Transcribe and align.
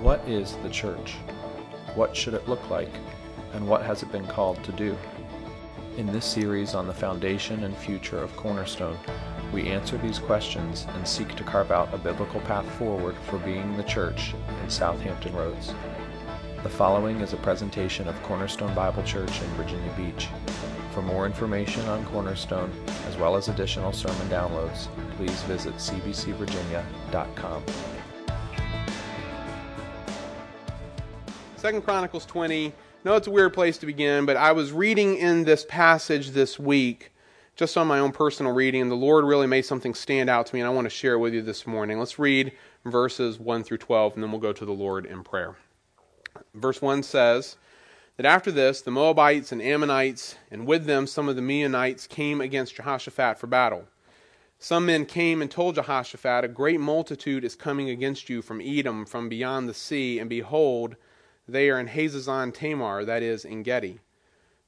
What 0.00 0.26
is 0.26 0.56
the 0.62 0.70
church? 0.70 1.16
What 1.94 2.16
should 2.16 2.32
it 2.32 2.48
look 2.48 2.70
like? 2.70 2.88
And 3.52 3.68
what 3.68 3.82
has 3.82 4.02
it 4.02 4.10
been 4.10 4.26
called 4.26 4.64
to 4.64 4.72
do? 4.72 4.96
In 5.98 6.06
this 6.06 6.24
series 6.24 6.74
on 6.74 6.86
the 6.86 6.94
foundation 6.94 7.64
and 7.64 7.76
future 7.76 8.18
of 8.22 8.34
Cornerstone, 8.34 8.96
we 9.52 9.68
answer 9.68 9.98
these 9.98 10.18
questions 10.18 10.86
and 10.94 11.06
seek 11.06 11.36
to 11.36 11.44
carve 11.44 11.70
out 11.70 11.92
a 11.92 11.98
biblical 11.98 12.40
path 12.40 12.64
forward 12.78 13.14
for 13.28 13.38
being 13.40 13.76
the 13.76 13.82
church 13.82 14.32
in 14.62 14.70
South 14.70 14.98
Hampton 15.02 15.36
Roads. 15.36 15.74
The 16.62 16.70
following 16.70 17.20
is 17.20 17.34
a 17.34 17.36
presentation 17.36 18.08
of 18.08 18.22
Cornerstone 18.22 18.74
Bible 18.74 19.02
Church 19.02 19.42
in 19.42 19.48
Virginia 19.48 19.92
Beach. 19.98 20.28
For 20.92 21.02
more 21.02 21.26
information 21.26 21.84
on 21.90 22.06
Cornerstone, 22.06 22.72
as 23.06 23.18
well 23.18 23.36
as 23.36 23.48
additional 23.48 23.92
sermon 23.92 24.28
downloads, 24.28 24.88
please 25.18 25.42
visit 25.42 25.74
cbcvirginia.com. 25.74 27.62
Second 31.60 31.82
Chronicles 31.82 32.24
20. 32.24 32.72
No, 33.04 33.16
it's 33.16 33.26
a 33.26 33.30
weird 33.30 33.52
place 33.52 33.76
to 33.76 33.86
begin, 33.86 34.24
but 34.24 34.38
I 34.38 34.52
was 34.52 34.72
reading 34.72 35.18
in 35.18 35.44
this 35.44 35.66
passage 35.68 36.30
this 36.30 36.58
week, 36.58 37.12
just 37.54 37.76
on 37.76 37.86
my 37.86 37.98
own 37.98 38.12
personal 38.12 38.52
reading, 38.52 38.80
and 38.80 38.90
the 38.90 38.94
Lord 38.94 39.26
really 39.26 39.46
made 39.46 39.66
something 39.66 39.92
stand 39.92 40.30
out 40.30 40.46
to 40.46 40.54
me, 40.54 40.62
and 40.62 40.66
I 40.66 40.72
want 40.72 40.86
to 40.86 40.90
share 40.90 41.12
it 41.12 41.18
with 41.18 41.34
you 41.34 41.42
this 41.42 41.66
morning. 41.66 41.98
Let's 41.98 42.18
read 42.18 42.52
verses 42.86 43.38
1 43.38 43.64
through 43.64 43.76
12, 43.76 44.14
and 44.14 44.22
then 44.22 44.32
we'll 44.32 44.40
go 44.40 44.54
to 44.54 44.64
the 44.64 44.72
Lord 44.72 45.04
in 45.04 45.22
prayer. 45.22 45.56
Verse 46.54 46.80
1 46.80 47.02
says 47.02 47.58
that 48.16 48.24
after 48.24 48.50
this, 48.50 48.80
the 48.80 48.90
Moabites 48.90 49.52
and 49.52 49.60
Ammonites, 49.60 50.36
and 50.50 50.66
with 50.66 50.86
them 50.86 51.06
some 51.06 51.28
of 51.28 51.36
the 51.36 51.42
Meunites, 51.42 52.08
came 52.08 52.40
against 52.40 52.76
Jehoshaphat 52.76 53.38
for 53.38 53.48
battle. 53.48 53.84
Some 54.58 54.86
men 54.86 55.04
came 55.04 55.42
and 55.42 55.50
told 55.50 55.74
Jehoshaphat, 55.74 56.42
A 56.42 56.48
great 56.48 56.80
multitude 56.80 57.44
is 57.44 57.54
coming 57.54 57.90
against 57.90 58.30
you 58.30 58.40
from 58.40 58.62
Edom, 58.62 59.04
from 59.04 59.28
beyond 59.28 59.68
the 59.68 59.74
sea, 59.74 60.18
and 60.18 60.30
behold, 60.30 60.96
they 61.50 61.70
are 61.70 61.78
in 61.78 61.88
Hazazon 61.88 62.52
Tamar, 62.54 63.04
that 63.04 63.22
is, 63.22 63.44
En 63.44 63.62
Gedi. 63.62 64.00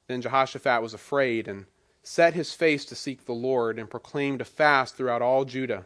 Then 0.07 0.21
Jehoshaphat 0.21 0.81
was 0.81 0.93
afraid 0.93 1.47
and 1.47 1.65
set 2.03 2.33
his 2.33 2.53
face 2.53 2.85
to 2.85 2.95
seek 2.95 3.25
the 3.25 3.33
Lord 3.33 3.79
and 3.79 3.89
proclaimed 3.89 4.41
a 4.41 4.45
fast 4.45 4.95
throughout 4.95 5.21
all 5.21 5.45
Judah. 5.45 5.85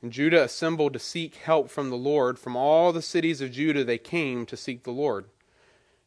And 0.00 0.10
Judah 0.10 0.42
assembled 0.42 0.94
to 0.94 0.98
seek 0.98 1.36
help 1.36 1.70
from 1.70 1.90
the 1.90 1.96
Lord. 1.96 2.38
From 2.38 2.56
all 2.56 2.92
the 2.92 3.02
cities 3.02 3.40
of 3.40 3.52
Judah 3.52 3.84
they 3.84 3.98
came 3.98 4.46
to 4.46 4.56
seek 4.56 4.82
the 4.82 4.90
Lord. 4.90 5.26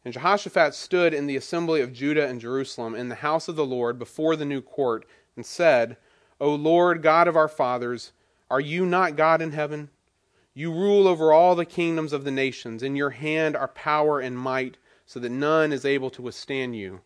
And 0.03 0.13
Jehoshaphat 0.13 0.75
stood 0.75 1.13
in 1.13 1.27
the 1.27 1.37
assembly 1.37 1.81
of 1.81 1.93
Judah 1.93 2.27
and 2.27 2.41
Jerusalem 2.41 2.93
in 2.93 3.09
the 3.09 3.15
house 3.15 3.47
of 3.47 3.55
the 3.55 3.65
Lord 3.65 3.97
before 3.97 4.35
the 4.35 4.45
new 4.45 4.61
court 4.61 5.05
and 5.35 5.45
said, 5.45 5.97
O 6.39 6.53
Lord 6.53 7.01
God 7.01 7.27
of 7.27 7.35
our 7.35 7.47
fathers, 7.47 8.11
are 8.51 8.59
you 8.59 8.85
not 8.85 9.15
God 9.15 9.41
in 9.41 9.51
heaven? 9.51 9.89
You 10.57 10.71
rule 10.71 11.05
over 11.05 11.33
all 11.33 11.53
the 11.53 11.65
kingdoms 11.65 12.13
of 12.13 12.23
the 12.23 12.31
nations. 12.31 12.81
In 12.81 12.95
your 12.95 13.09
hand 13.09 13.57
are 13.57 13.67
power 13.67 14.21
and 14.21 14.39
might, 14.39 14.77
so 15.05 15.19
that 15.19 15.29
none 15.29 15.73
is 15.73 15.83
able 15.83 16.09
to 16.11 16.21
withstand 16.21 16.77
you. 16.77 17.01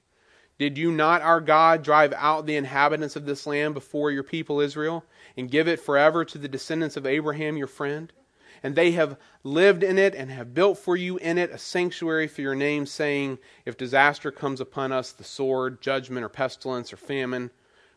Did 0.60 0.78
you 0.78 0.92
not, 0.92 1.24
our 1.24 1.42
God, 1.42 1.82
drive 1.82 2.14
out 2.14 2.46
the 2.46 2.56
inhabitants 2.56 3.16
of 3.16 3.26
this 3.26 3.48
land 3.48 3.74
before 3.74 4.12
your 4.12 4.22
people 4.22 4.60
Israel, 4.60 5.04
and 5.36 5.50
give 5.50 5.68
it 5.68 5.80
forever 5.80 6.24
to 6.26 6.38
the 6.38 6.48
descendants 6.48 6.96
of 6.96 7.08
Abraham 7.08 7.58
your 7.58 7.66
friend? 7.66 8.14
And 8.62 8.76
they 8.76 8.92
have 8.92 9.18
lived 9.44 9.82
in 9.82 9.98
it, 9.98 10.14
and 10.14 10.30
have 10.30 10.54
built 10.54 10.78
for 10.78 10.96
you 10.96 11.18
in 11.18 11.40
it 11.40 11.50
a 11.50 11.58
sanctuary 11.58 12.28
for 12.28 12.42
your 12.42 12.54
name, 12.54 12.86
saying, 12.86 13.40
If 13.66 13.78
disaster 13.78 14.32
comes 14.32 14.62
upon 14.62 14.92
us, 14.92 15.12
the 15.12 15.24
sword, 15.24 15.82
judgment, 15.82 16.24
or 16.24 16.30
pestilence, 16.30 16.94
or 16.94 16.98
famine, 16.98 17.50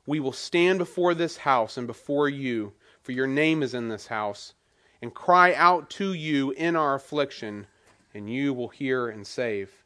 we 0.06 0.19
will 0.19 0.33
stand 0.33 0.78
before 0.78 1.12
this 1.12 1.36
house 1.36 1.77
and 1.77 1.86
before 1.86 2.30
you, 2.30 2.73
for 3.03 3.12
your 3.12 3.27
name 3.27 3.62
is 3.62 3.75
in 3.75 3.91
this 3.91 4.06
house 4.06 4.55
and 5.03 5.12
cry 5.12 5.53
out 5.53 5.91
to 5.91 6.14
you 6.14 6.53
in 6.53 6.77
our 6.77 6.95
affliction, 6.95 7.67
and 8.14 8.33
you 8.33 8.55
will 8.55 8.69
hear 8.69 9.08
and 9.08 9.27
save. 9.27 9.83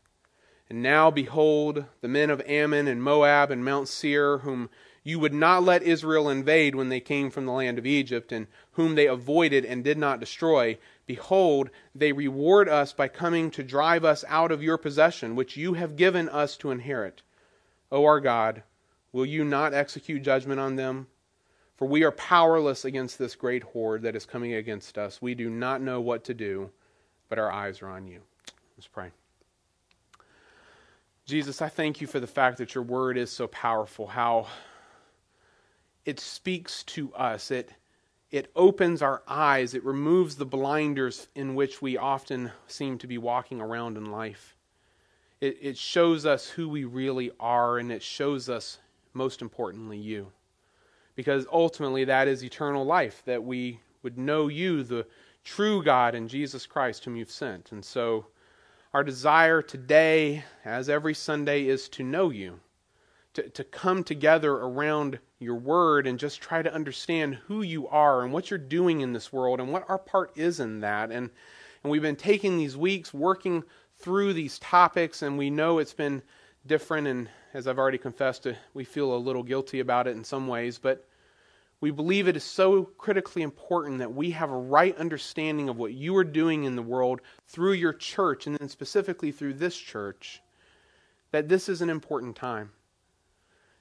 And 0.68 0.82
now, 0.82 1.10
behold, 1.10 1.86
the 2.02 2.08
men 2.08 2.28
of 2.28 2.42
Ammon 2.46 2.86
and 2.86 3.02
Moab 3.02 3.50
and 3.50 3.64
Mount 3.64 3.88
Seir, 3.88 4.38
whom 4.38 4.68
you 5.02 5.18
would 5.18 5.32
not 5.32 5.62
let 5.62 5.82
Israel 5.82 6.28
invade 6.28 6.74
when 6.74 6.90
they 6.90 7.00
came 7.00 7.30
from 7.30 7.46
the 7.46 7.52
land 7.52 7.78
of 7.78 7.86
Egypt, 7.86 8.30
and 8.30 8.46
whom 8.72 8.94
they 8.94 9.06
avoided 9.06 9.64
and 9.64 9.82
did 9.82 9.96
not 9.96 10.20
destroy, 10.20 10.76
behold, 11.06 11.70
they 11.94 12.12
reward 12.12 12.68
us 12.68 12.92
by 12.92 13.08
coming 13.08 13.50
to 13.52 13.62
drive 13.62 14.04
us 14.04 14.24
out 14.28 14.50
of 14.52 14.62
your 14.62 14.76
possession, 14.76 15.36
which 15.36 15.56
you 15.56 15.74
have 15.74 15.96
given 15.96 16.28
us 16.28 16.56
to 16.56 16.72
inherit. 16.72 17.22
O 17.90 18.04
our 18.04 18.20
God, 18.20 18.64
will 19.12 19.24
you 19.24 19.44
not 19.44 19.72
execute 19.72 20.22
judgment 20.22 20.60
on 20.60 20.76
them? 20.76 21.06
For 21.76 21.86
we 21.86 22.04
are 22.04 22.12
powerless 22.12 22.84
against 22.86 23.18
this 23.18 23.34
great 23.34 23.62
horde 23.62 24.02
that 24.02 24.16
is 24.16 24.24
coming 24.24 24.54
against 24.54 24.96
us. 24.96 25.20
We 25.20 25.34
do 25.34 25.50
not 25.50 25.82
know 25.82 26.00
what 26.00 26.24
to 26.24 26.34
do, 26.34 26.70
but 27.28 27.38
our 27.38 27.52
eyes 27.52 27.82
are 27.82 27.88
on 27.88 28.06
you. 28.06 28.20
Let's 28.76 28.88
pray. 28.88 29.10
Jesus, 31.26 31.60
I 31.60 31.68
thank 31.68 32.00
you 32.00 32.06
for 32.06 32.20
the 32.20 32.26
fact 32.26 32.58
that 32.58 32.74
your 32.74 32.84
word 32.84 33.18
is 33.18 33.30
so 33.30 33.46
powerful, 33.48 34.06
how 34.06 34.46
it 36.06 36.18
speaks 36.18 36.82
to 36.84 37.12
us. 37.14 37.50
It, 37.50 37.70
it 38.30 38.50
opens 38.56 39.02
our 39.02 39.22
eyes, 39.26 39.74
it 39.74 39.84
removes 39.84 40.36
the 40.36 40.46
blinders 40.46 41.28
in 41.34 41.54
which 41.54 41.82
we 41.82 41.98
often 41.98 42.52
seem 42.68 42.96
to 42.98 43.06
be 43.06 43.18
walking 43.18 43.60
around 43.60 43.96
in 43.96 44.10
life. 44.10 44.56
It, 45.40 45.58
it 45.60 45.76
shows 45.76 46.24
us 46.24 46.48
who 46.48 46.68
we 46.68 46.84
really 46.84 47.32
are, 47.38 47.78
and 47.78 47.92
it 47.92 48.02
shows 48.02 48.48
us, 48.48 48.78
most 49.12 49.42
importantly, 49.42 49.98
you 49.98 50.32
because 51.16 51.46
ultimately 51.50 52.04
that 52.04 52.28
is 52.28 52.44
eternal 52.44 52.84
life, 52.84 53.22
that 53.24 53.42
we 53.42 53.80
would 54.02 54.16
know 54.16 54.48
you, 54.48 54.84
the 54.84 55.06
true 55.42 55.82
God, 55.82 56.14
and 56.14 56.28
Jesus 56.28 56.66
Christ, 56.66 57.04
whom 57.04 57.16
you've 57.16 57.30
sent. 57.30 57.72
And 57.72 57.84
so, 57.84 58.26
our 58.94 59.02
desire 59.02 59.60
today, 59.60 60.44
as 60.64 60.88
every 60.88 61.14
Sunday, 61.14 61.66
is 61.66 61.88
to 61.90 62.02
know 62.02 62.30
you, 62.30 62.60
to, 63.34 63.48
to 63.50 63.64
come 63.64 64.04
together 64.04 64.52
around 64.52 65.18
your 65.38 65.56
word 65.56 66.06
and 66.06 66.18
just 66.18 66.40
try 66.40 66.62
to 66.62 66.72
understand 66.72 67.34
who 67.46 67.62
you 67.62 67.88
are 67.88 68.22
and 68.22 68.32
what 68.32 68.50
you're 68.50 68.58
doing 68.58 69.02
in 69.02 69.12
this 69.12 69.32
world 69.32 69.60
and 69.60 69.70
what 69.70 69.84
our 69.88 69.98
part 69.98 70.32
is 70.36 70.60
in 70.60 70.80
that. 70.80 71.10
And, 71.10 71.28
and 71.82 71.90
we've 71.90 72.02
been 72.02 72.16
taking 72.16 72.56
these 72.56 72.76
weeks 72.76 73.12
working 73.12 73.62
through 73.98 74.32
these 74.32 74.58
topics, 74.58 75.22
and 75.22 75.36
we 75.36 75.50
know 75.50 75.78
it's 75.78 75.92
been 75.92 76.22
different. 76.66 77.06
And 77.06 77.28
as 77.54 77.66
I've 77.66 77.78
already 77.78 77.98
confessed, 77.98 78.46
uh, 78.46 78.52
we 78.74 78.84
feel 78.84 79.14
a 79.14 79.18
little 79.18 79.42
guilty 79.42 79.80
about 79.80 80.06
it 80.06 80.16
in 80.16 80.24
some 80.24 80.48
ways, 80.48 80.78
but 80.78 81.05
we 81.80 81.90
believe 81.90 82.26
it 82.26 82.36
is 82.36 82.44
so 82.44 82.84
critically 82.84 83.42
important 83.42 83.98
that 83.98 84.14
we 84.14 84.30
have 84.30 84.50
a 84.50 84.56
right 84.56 84.96
understanding 84.96 85.68
of 85.68 85.76
what 85.76 85.92
you 85.92 86.16
are 86.16 86.24
doing 86.24 86.64
in 86.64 86.76
the 86.76 86.82
world 86.82 87.20
through 87.46 87.72
your 87.72 87.92
church, 87.92 88.46
and 88.46 88.56
then 88.56 88.68
specifically 88.68 89.30
through 89.30 89.54
this 89.54 89.76
church, 89.76 90.42
that 91.32 91.48
this 91.48 91.68
is 91.68 91.82
an 91.82 91.90
important 91.90 92.34
time. 92.34 92.70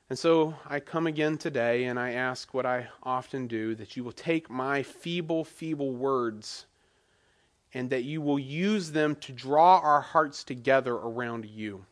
And 0.09 0.19
so 0.19 0.53
I 0.67 0.81
come 0.81 1.07
again 1.07 1.37
today 1.37 1.85
and 1.85 1.97
I 1.97 2.11
ask 2.11 2.53
what 2.53 2.65
I 2.65 2.89
often 3.01 3.47
do 3.47 3.73
that 3.75 3.97
you 3.97 4.03
will 4.03 4.11
take 4.11 4.49
my 4.49 4.83
feeble, 4.83 5.43
feeble 5.43 5.93
words 5.93 6.67
and 7.73 7.89
that 7.89 8.03
you 8.03 8.21
will 8.21 8.37
use 8.37 8.91
them 8.91 9.15
to 9.15 9.33
draw 9.33 9.79
our 9.79 10.01
hearts 10.01 10.43
together 10.43 10.93
around 10.93 11.45
you. 11.45 11.85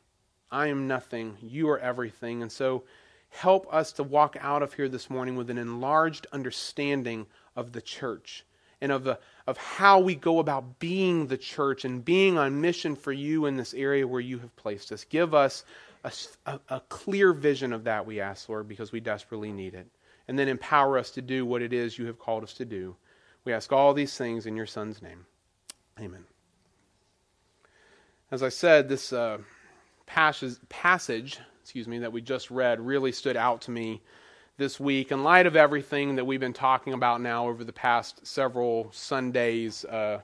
I 0.51 0.67
am 0.67 0.87
nothing, 0.87 1.37
you 1.41 1.69
are 1.69 1.79
everything. 1.79 2.43
And 2.43 2.51
so 2.51 2.83
help 3.33 3.71
us 3.73 3.91
to 3.93 4.03
walk 4.03 4.37
out 4.39 4.61
of 4.61 4.73
here 4.73 4.87
this 4.87 5.09
morning 5.09 5.35
with 5.35 5.49
an 5.49 5.57
enlarged 5.57 6.27
understanding 6.31 7.25
of 7.55 7.71
the 7.71 7.81
church 7.81 8.45
and 8.79 8.91
of, 8.91 9.03
the, 9.03 9.17
of 9.47 9.57
how 9.57 9.99
we 9.99 10.13
go 10.13 10.39
about 10.39 10.77
being 10.79 11.27
the 11.27 11.37
church 11.37 11.83
and 11.83 12.05
being 12.05 12.37
on 12.37 12.61
mission 12.61 12.95
for 12.95 13.11
you 13.11 13.45
in 13.45 13.57
this 13.57 13.73
area 13.73 14.07
where 14.07 14.21
you 14.21 14.37
have 14.39 14.55
placed 14.55 14.91
us. 14.91 15.03
Give 15.05 15.33
us 15.33 15.63
a, 16.03 16.11
a, 16.45 16.59
a 16.69 16.79
clear 16.89 17.33
vision 17.33 17.73
of 17.73 17.85
that, 17.85 18.05
we 18.05 18.19
ask, 18.19 18.47
Lord, 18.49 18.67
because 18.67 18.91
we 18.91 18.99
desperately 18.99 19.51
need 19.51 19.73
it. 19.73 19.87
And 20.27 20.37
then 20.37 20.47
empower 20.47 20.97
us 20.97 21.11
to 21.11 21.21
do 21.21 21.45
what 21.45 21.61
it 21.61 21.73
is 21.73 21.97
you 21.97 22.05
have 22.05 22.19
called 22.19 22.43
us 22.43 22.53
to 22.55 22.65
do. 22.65 22.95
We 23.45 23.53
ask 23.53 23.71
all 23.73 23.93
these 23.93 24.15
things 24.15 24.45
in 24.45 24.55
your 24.55 24.65
Son's 24.65 25.01
name. 25.01 25.25
Amen. 25.99 26.25
As 28.31 28.43
I 28.43 28.49
said, 28.49 28.89
this 28.89 29.11
uh, 29.11 29.39
passage, 30.05 30.57
passage 30.69 31.39
excuse 31.63 31.87
me, 31.87 31.99
that 31.99 32.11
we 32.11 32.19
just 32.19 32.51
read 32.51 32.81
really 32.81 33.13
stood 33.13 33.37
out 33.37 33.61
to 33.61 33.71
me 33.71 34.01
this 34.57 34.81
week 34.81 35.13
in 35.13 35.23
light 35.23 35.47
of 35.47 35.55
everything 35.55 36.13
that 36.17 36.25
we've 36.25 36.41
been 36.41 36.51
talking 36.51 36.91
about 36.91 37.21
now 37.21 37.47
over 37.47 37.63
the 37.63 37.71
past 37.71 38.19
several 38.27 38.89
Sundays 38.91 39.85
uh, 39.85 40.19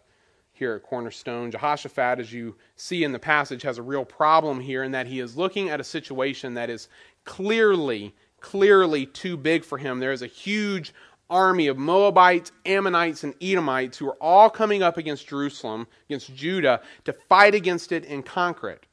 here 0.51 0.73
at 0.75 0.83
Cornerstone. 0.83 1.49
Jehoshaphat, 1.49 2.19
as 2.19 2.33
you 2.33 2.57
see 2.75 3.05
in 3.05 3.13
the 3.13 3.19
passage, 3.19 3.61
has 3.61 3.77
a 3.77 3.81
real 3.81 4.03
problem 4.03 4.59
here 4.59 4.83
in 4.83 4.91
that 4.91 5.07
he 5.07 5.21
is 5.21 5.37
looking 5.37 5.69
at 5.69 5.79
a 5.79 5.83
situation 5.83 6.55
that 6.55 6.69
is 6.69 6.89
clearly, 7.23 8.13
clearly 8.41 9.05
too 9.05 9.37
big 9.37 9.63
for 9.63 9.77
him. 9.77 10.01
There 10.01 10.11
is 10.11 10.21
a 10.21 10.27
huge 10.27 10.93
army 11.29 11.67
of 11.67 11.77
Moabites, 11.77 12.51
Ammonites, 12.65 13.23
and 13.23 13.33
Edomites 13.41 13.97
who 13.97 14.09
are 14.09 14.17
all 14.21 14.49
coming 14.49 14.83
up 14.83 14.97
against 14.97 15.25
Jerusalem, 15.25 15.87
against 16.09 16.35
Judah, 16.35 16.81
to 17.05 17.13
fight 17.13 17.55
against 17.55 17.93
it 17.93 18.05
and 18.07 18.25
conquer 18.25 18.71
it. 18.71 18.87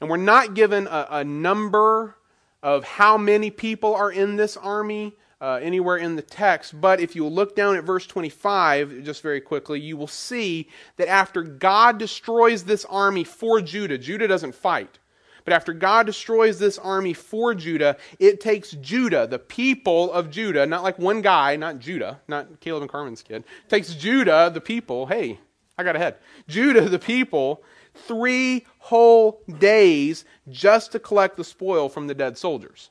And 0.00 0.10
we're 0.10 0.16
not 0.16 0.54
given 0.54 0.86
a, 0.86 1.06
a 1.10 1.24
number 1.24 2.16
of 2.62 2.84
how 2.84 3.16
many 3.18 3.50
people 3.50 3.94
are 3.94 4.10
in 4.10 4.36
this 4.36 4.56
army. 4.56 5.14
uh, 5.40 5.58
anywhere 5.62 5.98
in 5.98 6.16
the 6.16 6.22
text, 6.22 6.80
but 6.80 6.98
if 6.98 7.14
you 7.14 7.26
look 7.26 7.54
down 7.54 7.76
at 7.76 7.84
verse 7.84 8.06
25, 8.06 9.02
just 9.04 9.22
very 9.22 9.40
quickly, 9.40 9.78
you 9.78 9.96
will 9.96 10.06
see 10.06 10.68
that 10.96 11.08
after 11.08 11.42
God 11.42 11.98
destroys 11.98 12.64
this 12.64 12.86
army 12.86 13.22
for 13.22 13.60
Judah, 13.60 13.98
Judah 13.98 14.26
doesn't 14.26 14.54
fight. 14.54 14.98
But 15.44 15.52
after 15.52 15.72
God 15.72 16.06
destroys 16.06 16.58
this 16.58 16.78
army 16.78 17.12
for 17.12 17.54
Judah, 17.54 17.98
it 18.18 18.40
takes 18.40 18.72
Judah, 18.72 19.26
the 19.28 19.38
people 19.38 20.10
of 20.12 20.30
Judah, 20.30 20.66
not 20.66 20.82
like 20.82 20.98
one 20.98 21.20
guy, 21.20 21.54
not 21.54 21.78
Judah, 21.78 22.20
not 22.26 22.58
Caleb 22.60 22.82
and 22.82 22.90
Carmen's 22.90 23.22
kid, 23.22 23.44
takes 23.68 23.94
Judah, 23.94 24.50
the 24.52 24.60
people, 24.60 25.06
hey, 25.06 25.38
I 25.78 25.84
got 25.84 25.94
ahead. 25.94 26.16
Judah, 26.48 26.88
the 26.88 26.98
people, 26.98 27.62
three 27.96 28.66
whole 28.78 29.40
days 29.58 30.24
just 30.48 30.92
to 30.92 30.98
collect 30.98 31.36
the 31.36 31.44
spoil 31.44 31.88
from 31.88 32.06
the 32.06 32.14
dead 32.14 32.38
soldiers. 32.38 32.90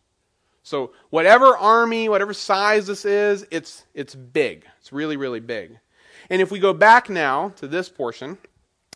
So 0.63 0.91
whatever 1.11 1.55
army, 1.55 2.09
whatever 2.09 2.33
size 2.33 2.87
this 2.87 3.05
is, 3.05 3.45
it's 3.51 3.85
it's 3.93 4.15
big. 4.15 4.65
It's 4.79 4.91
really 4.91 5.15
really 5.17 5.39
big. 5.39 5.77
And 6.29 6.41
if 6.41 6.51
we 6.51 6.59
go 6.59 6.73
back 6.73 7.09
now 7.09 7.49
to 7.57 7.67
this 7.67 7.87
portion 7.87 8.37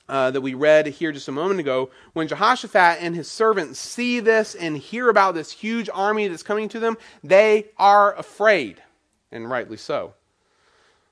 uh, 0.08 0.32
that 0.32 0.42
we 0.42 0.56
read 0.56 0.88
here 0.88 1.12
just 1.12 1.28
a 1.28 1.32
moment 1.32 1.60
ago, 1.60 1.92
when 2.14 2.28
Jehoshaphat 2.28 2.98
and 3.02 3.16
his 3.16 3.30
servants 3.30 3.80
see 3.80 4.20
this 4.20 4.56
and 4.56 4.76
hear 4.76 5.10
about 5.10 5.36
this 5.36 5.52
huge 5.52 5.90
army 5.94 6.28
that's 6.28 6.42
coming 6.42 6.70
to 6.70 6.80
them, 6.80 6.98
they 7.24 7.68
are 7.78 8.16
afraid, 8.16 8.82
and 9.32 9.48
rightly 9.48 9.78
so. 9.78 10.16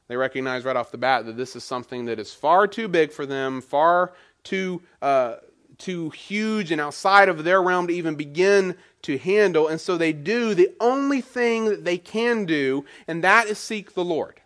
They 0.08 0.16
recognize 0.16 0.64
right 0.64 0.76
off 0.76 0.92
the 0.92 0.98
bat 0.98 1.26
that 1.26 1.38
this 1.38 1.56
is 1.56 1.64
something 1.64 2.06
that 2.06 2.18
is 2.18 2.34
far 2.34 2.66
too 2.66 2.88
big 2.88 3.12
for 3.12 3.26
them, 3.26 3.62
far 3.62 4.14
too 4.48 4.82
uh, 5.02 5.36
too 5.78 6.10
huge 6.10 6.72
and 6.72 6.82
outside 6.82 7.30
of 7.30 7.44
their 7.44 7.62
realm 7.62 7.88
to 7.88 7.94
even 7.94 8.16
begin 8.16 8.76
to 9.04 9.18
handle. 9.18 9.68
And 9.68 9.80
so 9.80 9.98
they 9.98 10.14
do 10.14 10.54
the 10.54 10.72
only 10.80 11.22
thing 11.22 11.66
that 11.66 11.86
they 11.86 11.98
can 11.98 12.46
do, 12.46 12.86
and 13.08 13.24
that 13.24 13.48
is 13.48 13.60
seek 13.60 13.94
the 13.94 14.04
Lord. 14.04 14.42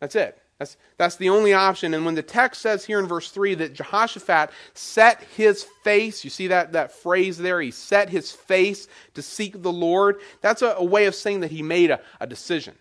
That's 0.00 0.14
it. 0.14 0.38
That's, 0.58 0.76
that's 0.96 1.16
the 1.16 1.28
only 1.28 1.52
option. 1.52 1.94
And 1.94 2.04
when 2.04 2.16
the 2.16 2.22
text 2.22 2.60
says 2.60 2.84
here 2.84 2.98
in 2.98 3.06
verse 3.06 3.30
3 3.30 3.54
that 3.56 3.74
Jehoshaphat 3.74 4.50
set 4.74 5.22
his 5.36 5.64
face, 5.84 6.24
you 6.24 6.30
see 6.30 6.48
that, 6.48 6.72
that 6.72 6.92
phrase 6.92 7.38
there? 7.38 7.60
He 7.60 7.70
set 7.70 8.08
his 8.08 8.32
face 8.32 8.88
to 9.14 9.22
seek 9.22 9.62
the 9.62 9.72
Lord. 9.72 10.20
That's 10.40 10.62
a, 10.62 10.74
a 10.76 10.84
way 10.84 11.06
of 11.06 11.14
saying 11.14 11.40
that 11.40 11.52
he 11.52 11.62
made 11.62 11.90
a, 11.90 12.00
a 12.20 12.26
decision. 12.26 12.74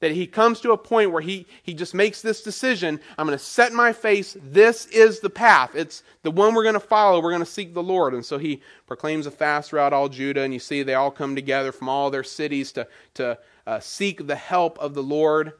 That 0.00 0.12
he 0.12 0.26
comes 0.28 0.60
to 0.60 0.72
a 0.72 0.78
point 0.78 1.10
where 1.10 1.22
he, 1.22 1.46
he 1.62 1.74
just 1.74 1.92
makes 1.92 2.22
this 2.22 2.42
decision 2.42 3.00
I'm 3.16 3.26
going 3.26 3.36
to 3.36 3.44
set 3.44 3.72
my 3.72 3.92
face. 3.92 4.36
This 4.40 4.86
is 4.86 5.20
the 5.20 5.30
path. 5.30 5.74
It's 5.74 6.04
the 6.22 6.30
one 6.30 6.54
we're 6.54 6.62
going 6.62 6.74
to 6.74 6.80
follow. 6.80 7.20
We're 7.20 7.32
going 7.32 7.40
to 7.40 7.46
seek 7.46 7.74
the 7.74 7.82
Lord. 7.82 8.14
And 8.14 8.24
so 8.24 8.38
he 8.38 8.62
proclaims 8.86 9.26
a 9.26 9.30
fast 9.32 9.70
throughout 9.70 9.92
all 9.92 10.08
Judah. 10.08 10.42
And 10.42 10.54
you 10.54 10.60
see 10.60 10.82
they 10.82 10.94
all 10.94 11.10
come 11.10 11.34
together 11.34 11.72
from 11.72 11.88
all 11.88 12.10
their 12.10 12.22
cities 12.22 12.70
to, 12.72 12.86
to 13.14 13.38
uh, 13.66 13.80
seek 13.80 14.26
the 14.26 14.36
help 14.36 14.78
of 14.78 14.94
the 14.94 15.02
Lord. 15.02 15.52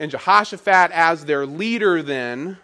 And 0.00 0.10
Jehoshaphat, 0.10 0.90
as 0.90 1.24
their 1.24 1.46
leader, 1.46 2.02
then 2.02 2.58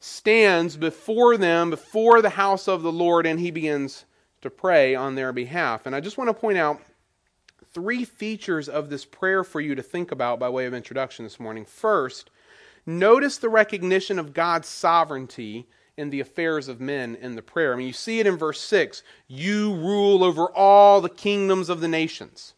stands 0.00 0.76
before 0.76 1.36
them, 1.36 1.70
before 1.70 2.22
the 2.22 2.30
house 2.30 2.68
of 2.68 2.82
the 2.82 2.92
Lord, 2.92 3.26
and 3.26 3.40
he 3.40 3.50
begins 3.50 4.04
to 4.42 4.50
pray 4.50 4.94
on 4.94 5.14
their 5.14 5.32
behalf. 5.32 5.86
And 5.86 5.94
I 5.94 6.00
just 6.00 6.18
want 6.18 6.28
to 6.28 6.34
point 6.34 6.58
out 6.58 6.80
three 7.78 8.04
features 8.04 8.68
of 8.68 8.90
this 8.90 9.04
prayer 9.04 9.44
for 9.44 9.60
you 9.60 9.76
to 9.76 9.82
think 9.84 10.10
about 10.10 10.40
by 10.40 10.48
way 10.48 10.66
of 10.66 10.74
introduction 10.74 11.24
this 11.24 11.38
morning. 11.38 11.64
First, 11.64 12.28
notice 12.84 13.38
the 13.38 13.48
recognition 13.48 14.18
of 14.18 14.34
God's 14.34 14.66
sovereignty 14.66 15.68
in 15.96 16.10
the 16.10 16.18
affairs 16.18 16.66
of 16.66 16.80
men 16.80 17.14
in 17.14 17.36
the 17.36 17.42
prayer. 17.42 17.72
I 17.72 17.76
mean, 17.76 17.86
you 17.86 17.92
see 17.92 18.18
it 18.18 18.26
in 18.26 18.36
verse 18.36 18.60
6 18.62 19.04
You 19.28 19.76
rule 19.76 20.24
over 20.24 20.46
all 20.46 21.00
the 21.00 21.08
kingdoms 21.08 21.68
of 21.68 21.80
the 21.80 21.86
nations. 21.86 22.54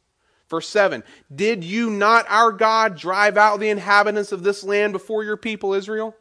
Verse 0.49 0.67
7 0.69 1.05
Did 1.35 1.65
you 1.65 1.91
not, 1.91 2.25
our 2.31 2.51
God, 2.51 2.97
drive 2.97 3.37
out 3.37 3.61
the 3.61 3.69
inhabitants 3.69 4.33
of 4.33 4.43
this 4.43 4.65
land 4.65 4.95
before 4.95 5.23
your 5.23 5.37
people 5.37 5.75
Israel? 5.75 6.17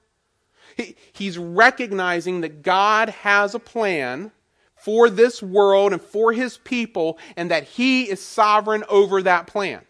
he's 1.13 1.37
recognizing 1.37 2.41
that 2.41 2.63
God 2.63 3.07
has 3.07 3.55
a 3.55 3.59
plan 3.59 4.33
for 4.81 5.09
this 5.09 5.41
world 5.41 5.93
and 5.93 6.01
for 6.01 6.31
his 6.33 6.57
people, 6.57 7.17
and 7.35 7.51
that 7.51 7.63
he 7.63 8.03
is 8.03 8.21
sovereign 8.21 8.83
over 8.89 9.21
that 9.21 9.47
plan. 9.47 9.81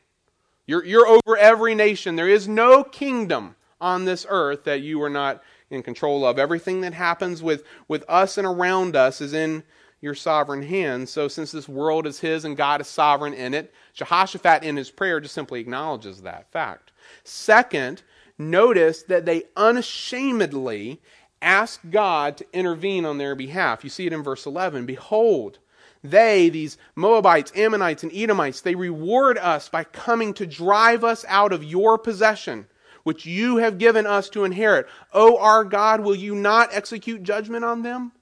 You're, 0.65 0.85
you're 0.85 1.07
over 1.07 1.37
every 1.37 1.75
nation. 1.75 2.15
There 2.15 2.29
is 2.29 2.47
no 2.47 2.83
kingdom 2.83 3.55
on 3.81 4.05
this 4.05 4.25
earth 4.29 4.65
that 4.65 4.81
you 4.81 5.01
are 5.01 5.09
not 5.09 5.41
in 5.69 5.83
control 5.83 6.25
of. 6.25 6.37
Everything 6.37 6.81
that 6.81 6.93
happens 6.93 7.41
with, 7.41 7.63
with 7.87 8.03
us 8.07 8.37
and 8.37 8.45
around 8.45 8.95
us 8.95 9.21
is 9.21 9.33
in 9.33 9.63
your 10.01 10.15
sovereign 10.15 10.61
hands. 10.61 11.09
So, 11.09 11.27
since 11.27 11.51
this 11.51 11.67
world 11.67 12.07
is 12.07 12.19
his 12.19 12.45
and 12.45 12.55
God 12.55 12.81
is 12.81 12.87
sovereign 12.87 13.33
in 13.33 13.53
it, 13.53 13.73
Jehoshaphat 13.93 14.63
in 14.63 14.77
his 14.77 14.91
prayer 14.91 15.19
just 15.19 15.33
simply 15.33 15.59
acknowledges 15.59 16.21
that 16.21 16.51
fact. 16.51 16.91
Second, 17.23 18.03
notice 18.37 19.03
that 19.03 19.25
they 19.25 19.43
unashamedly 19.55 21.01
ask 21.41 21.79
God 21.89 22.37
to 22.37 22.45
intervene 22.53 23.05
on 23.05 23.17
their 23.17 23.35
behalf. 23.35 23.83
You 23.83 23.89
see 23.89 24.07
it 24.07 24.13
in 24.13 24.23
verse 24.23 24.45
11. 24.45 24.85
Behold, 24.85 25.59
they, 26.03 26.49
these 26.49 26.77
Moabites, 26.95 27.51
Ammonites, 27.55 28.03
and 28.03 28.13
Edomites, 28.13 28.61
they 28.61 28.75
reward 28.75 29.37
us 29.37 29.67
by 29.69 29.83
coming 29.83 30.33
to 30.35 30.45
drive 30.45 31.03
us 31.03 31.25
out 31.27 31.51
of 31.51 31.63
your 31.63 31.97
possession, 31.97 32.67
which 33.03 33.25
you 33.25 33.57
have 33.57 33.77
given 33.77 34.05
us 34.05 34.29
to 34.29 34.45
inherit. 34.45 34.87
O 35.13 35.37
our 35.37 35.63
God, 35.63 36.01
will 36.01 36.15
you 36.15 36.35
not 36.35 36.69
execute 36.71 37.23
judgment 37.23 37.65
on 37.65 37.81
them? 37.81 38.13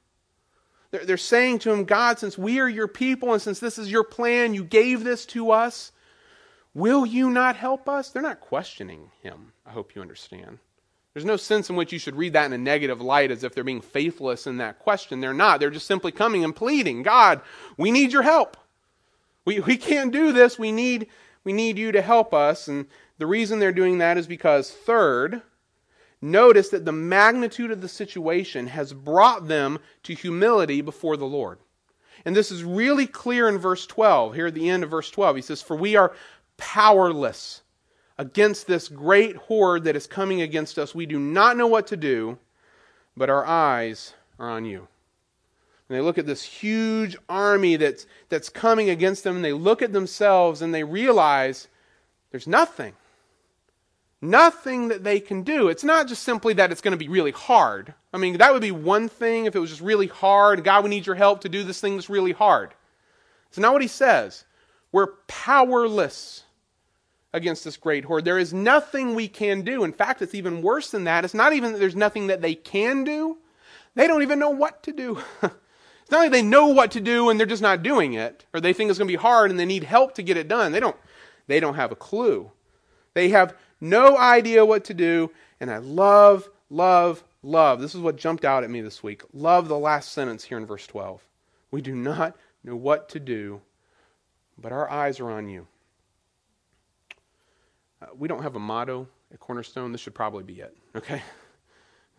They're, 0.91 1.05
they're 1.05 1.17
saying 1.17 1.59
to 1.59 1.71
him, 1.71 1.83
God, 1.83 2.17
since 2.17 2.37
we 2.37 2.59
are 2.59 2.69
your 2.69 2.87
people 2.87 3.33
and 3.33 3.41
since 3.41 3.59
this 3.59 3.77
is 3.77 3.91
your 3.91 4.03
plan, 4.03 4.53
you 4.53 4.63
gave 4.63 5.03
this 5.03 5.25
to 5.27 5.51
us, 5.51 5.91
will 6.73 7.05
you 7.05 7.29
not 7.29 7.55
help 7.55 7.87
us? 7.89 8.09
They're 8.09 8.21
not 8.21 8.39
questioning 8.39 9.11
him. 9.21 9.51
I 9.65 9.71
hope 9.71 9.95
you 9.95 10.01
understand. 10.01 10.59
There's 11.17 11.25
no 11.25 11.35
sense 11.35 11.67
in 11.67 11.75
which 11.75 11.91
you 11.91 11.97
should 11.97 12.15
read 12.15 12.33
that 12.33 12.45
in 12.45 12.53
a 12.53 12.59
negative 12.59 13.01
light 13.01 13.31
as 13.31 13.43
if 13.43 13.55
they're 13.55 13.63
being 13.63 13.81
faithless 13.81 14.45
in 14.45 14.57
that 14.57 14.77
question. 14.77 15.19
They're 15.19 15.33
not. 15.33 15.59
They're 15.59 15.71
just 15.71 15.87
simply 15.87 16.11
coming 16.11 16.43
and 16.43 16.55
pleading, 16.55 17.01
God, 17.01 17.41
we 17.75 17.89
need 17.89 18.13
your 18.13 18.21
help. 18.21 18.55
We, 19.43 19.59
we 19.61 19.77
can't 19.77 20.13
do 20.13 20.31
this. 20.31 20.59
We 20.59 20.71
need, 20.71 21.07
we 21.43 21.53
need 21.53 21.79
you 21.79 21.91
to 21.91 22.03
help 22.03 22.35
us. 22.35 22.67
And 22.67 22.85
the 23.17 23.25
reason 23.25 23.57
they're 23.57 23.71
doing 23.71 23.97
that 23.97 24.19
is 24.19 24.27
because, 24.27 24.69
third, 24.69 25.41
notice 26.21 26.69
that 26.69 26.85
the 26.85 26.91
magnitude 26.91 27.71
of 27.71 27.81
the 27.81 27.89
situation 27.89 28.67
has 28.67 28.93
brought 28.93 29.47
them 29.47 29.79
to 30.03 30.13
humility 30.13 30.81
before 30.81 31.17
the 31.17 31.25
Lord. 31.25 31.57
And 32.25 32.35
this 32.35 32.51
is 32.51 32.63
really 32.63 33.07
clear 33.07 33.49
in 33.49 33.57
verse 33.57 33.87
12. 33.87 34.35
Here 34.35 34.45
at 34.45 34.53
the 34.53 34.69
end 34.69 34.83
of 34.83 34.91
verse 34.91 35.09
12, 35.09 35.37
he 35.37 35.41
says, 35.41 35.63
For 35.63 35.75
we 35.75 35.95
are 35.95 36.13
powerless 36.57 37.63
against 38.17 38.67
this 38.67 38.87
great 38.87 39.35
horde 39.35 39.83
that 39.83 39.95
is 39.95 40.07
coming 40.07 40.41
against 40.41 40.79
us. 40.79 40.95
We 40.95 41.05
do 41.05 41.19
not 41.19 41.57
know 41.57 41.67
what 41.67 41.87
to 41.87 41.97
do, 41.97 42.37
but 43.15 43.29
our 43.29 43.45
eyes 43.45 44.13
are 44.39 44.49
on 44.49 44.65
you. 44.65 44.87
And 45.89 45.97
they 45.97 46.01
look 46.01 46.17
at 46.17 46.25
this 46.25 46.43
huge 46.43 47.15
army 47.29 47.77
that's, 47.77 48.05
that's 48.29 48.49
coming 48.49 48.89
against 48.89 49.23
them, 49.23 49.37
and 49.37 49.45
they 49.45 49.53
look 49.53 49.81
at 49.81 49.93
themselves 49.93 50.61
and 50.61 50.73
they 50.73 50.83
realize 50.83 51.67
there's 52.31 52.47
nothing. 52.47 52.93
Nothing 54.19 54.87
that 54.87 55.03
they 55.03 55.19
can 55.19 55.43
do. 55.43 55.69
It's 55.69 55.83
not 55.83 56.07
just 56.07 56.23
simply 56.23 56.53
that 56.55 56.71
it's 56.71 56.81
going 56.81 56.91
to 56.91 56.97
be 56.97 57.07
really 57.07 57.31
hard. 57.31 57.93
I 58.11 58.17
mean, 58.17 58.37
that 58.37 58.51
would 58.51 58.63
be 58.63 58.71
one 58.71 59.07
thing 59.09 59.45
if 59.45 59.55
it 59.55 59.59
was 59.59 59.69
just 59.69 59.81
really 59.81 60.07
hard. 60.07 60.63
God, 60.63 60.83
we 60.83 60.89
need 60.89 61.05
your 61.05 61.15
help 61.15 61.41
to 61.41 61.49
do 61.49 61.63
this 61.63 61.79
thing 61.79 61.95
that's 61.95 62.09
really 62.09 62.31
hard. 62.31 62.73
It's 63.49 63.59
not 63.59 63.73
what 63.73 63.83
he 63.83 63.87
says. 63.87 64.43
We're 64.91 65.13
powerless 65.27 66.43
against 67.33 67.63
this 67.63 67.77
great 67.77 68.05
horde. 68.05 68.25
There 68.25 68.39
is 68.39 68.53
nothing 68.53 69.15
we 69.15 69.27
can 69.27 69.61
do. 69.61 69.83
In 69.83 69.93
fact, 69.93 70.21
it's 70.21 70.35
even 70.35 70.61
worse 70.61 70.91
than 70.91 71.03
that. 71.05 71.25
It's 71.25 71.33
not 71.33 71.53
even 71.53 71.73
that 71.73 71.79
there's 71.79 71.95
nothing 71.95 72.27
that 72.27 72.41
they 72.41 72.55
can 72.55 73.03
do, 73.03 73.37
they 73.95 74.07
don't 74.07 74.21
even 74.21 74.39
know 74.39 74.51
what 74.51 74.83
to 74.83 74.91
do. 74.91 75.17
it's 75.41 76.11
not 76.11 76.19
like 76.19 76.31
they 76.31 76.43
know 76.43 76.67
what 76.67 76.91
to 76.91 77.01
do 77.01 77.29
and 77.29 77.39
they're 77.39 77.47
just 77.47 77.63
not 77.63 77.81
doing 77.81 78.13
it, 78.13 78.45
or 78.53 78.61
they 78.61 78.71
think 78.71 78.89
it's 78.89 78.99
going 78.99 79.07
to 79.07 79.11
be 79.11 79.15
hard 79.15 79.49
and 79.49 79.59
they 79.59 79.65
need 79.65 79.83
help 79.83 80.13
to 80.15 80.23
get 80.23 80.37
it 80.37 80.47
done. 80.47 80.71
They 80.71 80.79
don't, 80.79 80.95
they 81.47 81.59
don't 81.59 81.75
have 81.75 81.91
a 81.91 81.95
clue. 81.95 82.51
They 83.15 83.29
have 83.29 83.55
no 83.81 84.15
idea 84.15 84.63
what 84.63 84.85
to 84.85 84.93
do, 84.93 85.31
and 85.59 85.71
I 85.71 85.77
love, 85.77 86.47
love, 86.69 87.23
love. 87.41 87.81
This 87.81 87.95
is 87.95 88.01
what 88.01 88.17
jumped 88.17 88.45
out 88.45 88.63
at 88.63 88.69
me 88.69 88.81
this 88.81 89.01
week. 89.01 89.23
Love 89.33 89.67
the 89.67 89.79
last 89.79 90.11
sentence 90.11 90.43
here 90.43 90.57
in 90.57 90.67
verse 90.67 90.85
12. 90.85 91.23
We 91.71 91.81
do 91.81 91.95
not 91.95 92.35
know 92.63 92.75
what 92.75 93.09
to 93.09 93.19
do, 93.19 93.61
but 94.59 94.71
our 94.71 94.89
eyes 94.89 95.19
are 95.19 95.31
on 95.31 95.49
you. 95.49 95.65
Uh, 98.01 98.07
we 98.17 98.27
don't 98.27 98.43
have 98.43 98.55
a 98.55 98.59
motto 98.59 99.07
at 99.33 99.39
Cornerstone. 99.39 99.91
This 99.91 100.01
should 100.01 100.15
probably 100.15 100.43
be 100.43 100.61
it, 100.61 100.75
okay? 100.95 101.21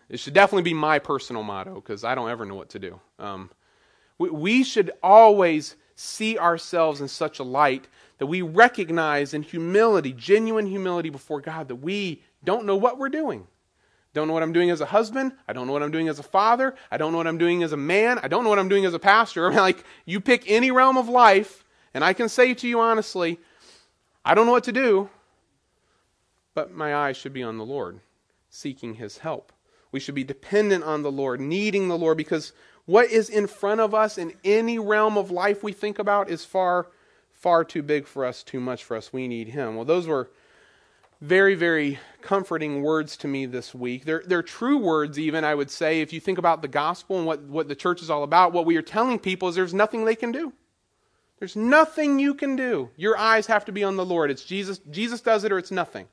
It 0.08 0.18
should 0.18 0.34
definitely 0.34 0.62
be 0.62 0.74
my 0.74 0.98
personal 0.98 1.42
motto 1.42 1.74
because 1.74 2.02
I 2.02 2.14
don't 2.14 2.30
ever 2.30 2.44
know 2.44 2.54
what 2.54 2.70
to 2.70 2.78
do. 2.78 3.00
Um, 3.18 3.50
we, 4.18 4.30
we 4.30 4.64
should 4.64 4.90
always 5.02 5.76
see 5.94 6.38
ourselves 6.38 7.00
in 7.00 7.08
such 7.08 7.38
a 7.38 7.42
light 7.42 7.88
that 8.18 8.26
we 8.26 8.42
recognize 8.42 9.34
in 9.34 9.42
humility, 9.42 10.12
genuine 10.12 10.66
humility 10.66 11.10
before 11.10 11.40
God, 11.40 11.68
that 11.68 11.76
we 11.76 12.22
don't 12.44 12.64
know 12.64 12.76
what 12.76 12.98
we're 12.98 13.08
doing. 13.08 13.46
Don't 14.14 14.26
know 14.26 14.34
what 14.34 14.42
I'm 14.42 14.52
doing 14.52 14.70
as 14.70 14.80
a 14.80 14.86
husband. 14.86 15.32
I 15.46 15.52
don't 15.52 15.66
know 15.66 15.72
what 15.72 15.82
I'm 15.82 15.90
doing 15.90 16.08
as 16.08 16.18
a 16.18 16.24
father. 16.24 16.74
I 16.90 16.96
don't 16.96 17.12
know 17.12 17.18
what 17.18 17.26
I'm 17.26 17.38
doing 17.38 17.62
as 17.62 17.72
a 17.72 17.76
man. 17.76 18.18
I 18.22 18.28
don't 18.28 18.42
know 18.42 18.50
what 18.50 18.58
I'm 18.58 18.68
doing 18.68 18.84
as 18.84 18.94
a 18.94 18.98
pastor. 18.98 19.46
I 19.48 19.50
mean, 19.50 19.58
like, 19.58 19.84
you 20.06 20.20
pick 20.20 20.44
any 20.50 20.70
realm 20.70 20.96
of 20.96 21.08
life, 21.08 21.64
and 21.94 22.02
I 22.02 22.12
can 22.12 22.28
say 22.28 22.54
to 22.54 22.66
you 22.66 22.80
honestly, 22.80 23.38
I 24.24 24.34
don't 24.34 24.46
know 24.46 24.52
what 24.52 24.64
to 24.64 24.72
do, 24.72 25.08
but 26.58 26.74
my 26.74 26.92
eyes 26.92 27.16
should 27.16 27.32
be 27.32 27.44
on 27.44 27.56
the 27.56 27.64
Lord, 27.64 28.00
seeking 28.50 28.94
his 28.94 29.18
help. 29.18 29.52
We 29.92 30.00
should 30.00 30.16
be 30.16 30.24
dependent 30.24 30.82
on 30.82 31.02
the 31.02 31.12
Lord, 31.12 31.40
needing 31.40 31.86
the 31.86 31.96
Lord, 31.96 32.16
because 32.16 32.52
what 32.84 33.12
is 33.12 33.30
in 33.30 33.46
front 33.46 33.80
of 33.80 33.94
us 33.94 34.18
in 34.18 34.32
any 34.42 34.76
realm 34.76 35.16
of 35.16 35.30
life 35.30 35.62
we 35.62 35.72
think 35.72 36.00
about 36.00 36.28
is 36.28 36.44
far, 36.44 36.88
far 37.30 37.62
too 37.62 37.80
big 37.84 38.08
for 38.08 38.24
us, 38.24 38.42
too 38.42 38.58
much 38.58 38.82
for 38.82 38.96
us. 38.96 39.12
We 39.12 39.28
need 39.28 39.50
him. 39.50 39.76
Well, 39.76 39.84
those 39.84 40.08
were 40.08 40.30
very, 41.20 41.54
very 41.54 42.00
comforting 42.22 42.82
words 42.82 43.16
to 43.18 43.28
me 43.28 43.46
this 43.46 43.72
week. 43.72 44.04
They're, 44.04 44.24
they're 44.26 44.42
true 44.42 44.78
words, 44.78 45.16
even, 45.16 45.44
I 45.44 45.54
would 45.54 45.70
say, 45.70 46.00
if 46.00 46.12
you 46.12 46.18
think 46.18 46.38
about 46.38 46.60
the 46.60 46.66
gospel 46.66 47.18
and 47.18 47.24
what, 47.24 47.40
what 47.42 47.68
the 47.68 47.76
church 47.76 48.02
is 48.02 48.10
all 48.10 48.24
about. 48.24 48.52
What 48.52 48.66
we 48.66 48.76
are 48.76 48.82
telling 48.82 49.20
people 49.20 49.46
is 49.46 49.54
there's 49.54 49.72
nothing 49.72 50.04
they 50.04 50.16
can 50.16 50.32
do. 50.32 50.52
There's 51.38 51.54
nothing 51.54 52.18
you 52.18 52.34
can 52.34 52.56
do. 52.56 52.90
Your 52.96 53.16
eyes 53.16 53.46
have 53.46 53.64
to 53.66 53.70
be 53.70 53.84
on 53.84 53.94
the 53.94 54.04
Lord. 54.04 54.32
It's 54.32 54.42
Jesus. 54.42 54.80
Jesus 54.90 55.20
does 55.20 55.44
it 55.44 55.52
or 55.52 55.58
it's 55.58 55.70
nothing. 55.70 56.08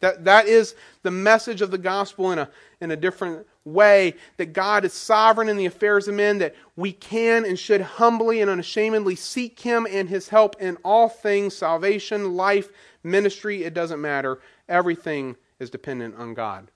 That, 0.00 0.24
that 0.24 0.46
is 0.46 0.74
the 1.02 1.10
message 1.10 1.60
of 1.60 1.70
the 1.70 1.78
gospel 1.78 2.32
in 2.32 2.38
a, 2.38 2.48
in 2.80 2.90
a 2.90 2.96
different 2.96 3.46
way 3.64 4.14
that 4.38 4.54
God 4.54 4.84
is 4.84 4.94
sovereign 4.94 5.48
in 5.48 5.58
the 5.58 5.66
affairs 5.66 6.08
of 6.08 6.14
men, 6.14 6.38
that 6.38 6.54
we 6.74 6.92
can 6.92 7.44
and 7.44 7.58
should 7.58 7.82
humbly 7.82 8.40
and 8.40 8.50
unashamedly 8.50 9.14
seek 9.14 9.60
Him 9.60 9.86
and 9.90 10.08
His 10.08 10.28
help 10.28 10.56
in 10.60 10.78
all 10.84 11.08
things 11.08 11.54
salvation, 11.54 12.34
life, 12.34 12.70
ministry, 13.02 13.64
it 13.64 13.74
doesn't 13.74 14.00
matter. 14.00 14.40
Everything 14.68 15.36
is 15.58 15.68
dependent 15.68 16.16
on 16.16 16.32
God. 16.32 16.70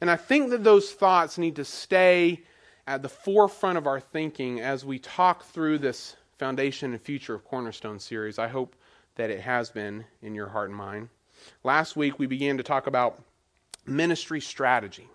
And 0.00 0.10
I 0.10 0.16
think 0.16 0.48
that 0.50 0.64
those 0.64 0.92
thoughts 0.92 1.36
need 1.36 1.56
to 1.56 1.64
stay 1.64 2.40
at 2.86 3.02
the 3.02 3.08
forefront 3.08 3.76
of 3.76 3.86
our 3.86 4.00
thinking 4.00 4.60
as 4.60 4.84
we 4.84 4.98
talk 4.98 5.44
through 5.44 5.78
this 5.78 6.16
foundation 6.38 6.92
and 6.92 7.02
future 7.02 7.34
of 7.34 7.44
Cornerstone 7.44 7.98
series. 7.98 8.38
I 8.38 8.48
hope 8.48 8.74
that 9.16 9.28
it 9.28 9.40
has 9.40 9.70
been 9.70 10.06
in 10.22 10.34
your 10.34 10.48
heart 10.48 10.70
and 10.70 10.78
mind. 10.78 11.10
Last 11.64 11.96
week 11.96 12.18
we 12.18 12.26
began 12.26 12.56
to 12.56 12.62
talk 12.62 12.86
about 12.86 13.22
ministry 13.86 14.40
strategy. 14.40 15.08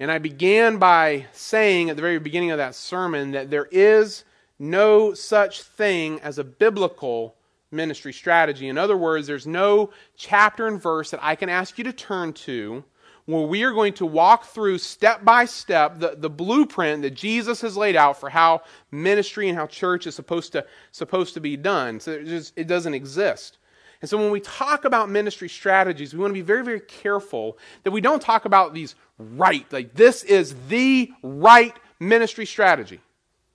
And 0.00 0.10
I 0.10 0.18
began 0.18 0.78
by 0.78 1.26
saying 1.32 1.90
at 1.90 1.96
the 1.96 2.02
very 2.02 2.18
beginning 2.18 2.50
of 2.50 2.58
that 2.58 2.74
sermon 2.74 3.32
that 3.32 3.50
there 3.50 3.68
is 3.70 4.24
no 4.58 5.14
such 5.14 5.62
thing 5.62 6.20
as 6.20 6.38
a 6.38 6.44
biblical 6.44 7.34
ministry 7.70 8.12
strategy. 8.12 8.68
In 8.68 8.78
other 8.78 8.96
words, 8.96 9.26
there's 9.26 9.46
no 9.46 9.90
chapter 10.16 10.66
and 10.66 10.80
verse 10.80 11.10
that 11.10 11.22
I 11.22 11.34
can 11.34 11.48
ask 11.48 11.78
you 11.78 11.84
to 11.84 11.92
turn 11.92 12.32
to 12.34 12.84
where 13.26 13.46
we 13.46 13.62
are 13.62 13.72
going 13.72 13.92
to 13.92 14.06
walk 14.06 14.46
through 14.46 14.78
step 14.78 15.22
by 15.22 15.44
step 15.44 15.98
the, 15.98 16.14
the 16.16 16.30
blueprint 16.30 17.02
that 17.02 17.10
Jesus 17.10 17.60
has 17.60 17.76
laid 17.76 17.94
out 17.94 18.18
for 18.18 18.30
how 18.30 18.62
ministry 18.90 19.50
and 19.50 19.58
how 19.58 19.66
church 19.66 20.06
is 20.06 20.14
supposed 20.14 20.52
to, 20.52 20.64
supposed 20.92 21.34
to 21.34 21.40
be 21.40 21.54
done. 21.54 22.00
So 22.00 22.12
it, 22.12 22.24
just, 22.24 22.54
it 22.56 22.66
doesn't 22.66 22.94
exist. 22.94 23.58
And 24.00 24.08
so 24.08 24.16
when 24.16 24.30
we 24.30 24.40
talk 24.40 24.84
about 24.84 25.10
ministry 25.10 25.48
strategies, 25.48 26.14
we 26.14 26.20
want 26.20 26.30
to 26.30 26.34
be 26.34 26.40
very, 26.40 26.64
very 26.64 26.80
careful 26.80 27.58
that 27.82 27.90
we 27.90 28.00
don't 28.00 28.22
talk 28.22 28.44
about 28.44 28.72
these 28.72 28.94
right, 29.18 29.66
like 29.72 29.94
this 29.94 30.22
is 30.22 30.54
the 30.68 31.10
right 31.22 31.74
ministry 31.98 32.46
strategy. 32.46 33.00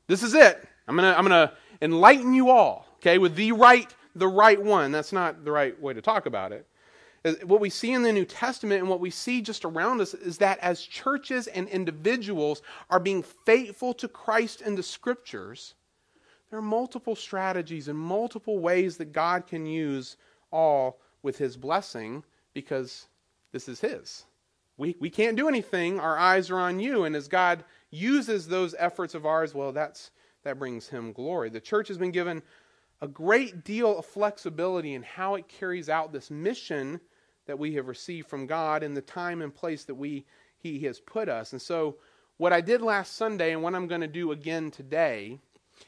This 0.08 0.22
is 0.22 0.34
it. 0.34 0.68
I'm 0.88 0.98
going 0.98 1.10
to 1.10 1.18
I'm 1.18 1.26
going 1.26 1.48
to 1.48 1.54
enlighten 1.82 2.34
you 2.34 2.50
all, 2.50 2.86
okay, 2.96 3.18
with 3.18 3.36
the 3.36 3.54
right 3.54 3.94
the 4.16 4.28
right 4.28 4.62
one. 4.62 4.92
That's 4.92 5.14
not 5.14 5.44
the 5.44 5.52
right 5.52 5.80
way 5.82 5.94
to 5.94 6.02
talk 6.02 6.26
about 6.26 6.52
it. 6.52 6.68
Uh, 7.26 7.34
what 7.46 7.62
we 7.62 7.70
see 7.70 7.94
in 7.94 8.04
the 8.04 8.12
New 8.12 8.26
Testament 8.26 8.82
and 8.82 8.90
what 8.90 9.00
we 9.00 9.10
see 9.10 9.42
just 9.42 9.66
around 9.66 10.02
us 10.02 10.14
is 10.14 10.38
that 10.40 10.60
as 10.60 10.82
churches 10.82 11.48
and 11.48 11.68
individuals 11.70 12.62
are 12.90 13.00
being 13.00 13.24
faithful 13.24 13.94
to 13.96 14.08
Christ 14.08 14.62
and 14.62 14.78
the 14.78 14.84
Scriptures, 14.84 15.74
there 16.50 16.60
are 16.60 16.62
multiple 16.62 17.16
strategies 17.16 17.88
and 17.88 17.98
multiple 17.98 18.60
ways 18.60 18.98
that 18.98 19.14
God 19.14 19.48
can 19.48 19.66
use 19.66 20.18
all 20.53 21.00
with 21.24 21.38
His 21.38 21.57
blessing 21.57 22.24
because 22.53 23.07
this 23.51 23.67
is 23.67 23.81
His. 23.81 24.24
We, 24.77 24.95
we 25.00 25.10
can't 25.10 25.38
do 25.38 25.48
anything. 25.48 26.00
Our 26.00 26.17
eyes 26.17 26.50
are 26.50 26.60
on 26.60 26.79
you. 26.79 27.03
And 27.03 27.15
as 27.15 27.27
God 27.27 27.63
uses 27.91 28.48
those 28.48 28.75
efforts 28.79 29.13
of 29.13 29.25
ours, 29.25 29.53
well, 29.53 29.72
that's, 29.72 30.12
that 30.43 30.60
brings 30.60 30.88
Him 30.88 31.12
glory. 31.12 31.50
The 31.50 31.60
church 31.60 31.88
has 31.89 31.98
been 31.98 32.12
given 32.12 32.41
a 33.01 33.07
great 33.07 33.63
deal 33.63 33.98
of 33.98 34.05
flexibility 34.05 34.93
in 34.93 35.03
how 35.03 35.36
it 35.36 35.48
carries 35.48 35.89
out 35.89 36.13
this 36.13 36.31
mission 36.31 37.00
that 37.45 37.60
we 37.60 37.74
have 37.75 37.88
received 37.88 38.27
from 38.27 38.48
God 38.48 38.83
in 38.83 38.93
the 38.93 39.01
time 39.01 39.41
and 39.41 39.53
place 39.53 39.83
that 39.86 39.95
we 39.95 40.25
He 40.57 40.79
has 40.81 41.00
put 41.00 41.27
us. 41.27 41.51
And 41.51 41.62
so, 41.62 41.98
what 42.38 42.53
I 42.53 42.62
did 42.62 42.81
last 42.81 43.15
Sunday 43.15 43.51
and 43.51 43.62
what 43.62 43.75
I'm 43.75 43.88
going 43.88 44.01
to 44.01 44.07
do 44.07 44.31
again 44.31 44.72
today 44.72 45.38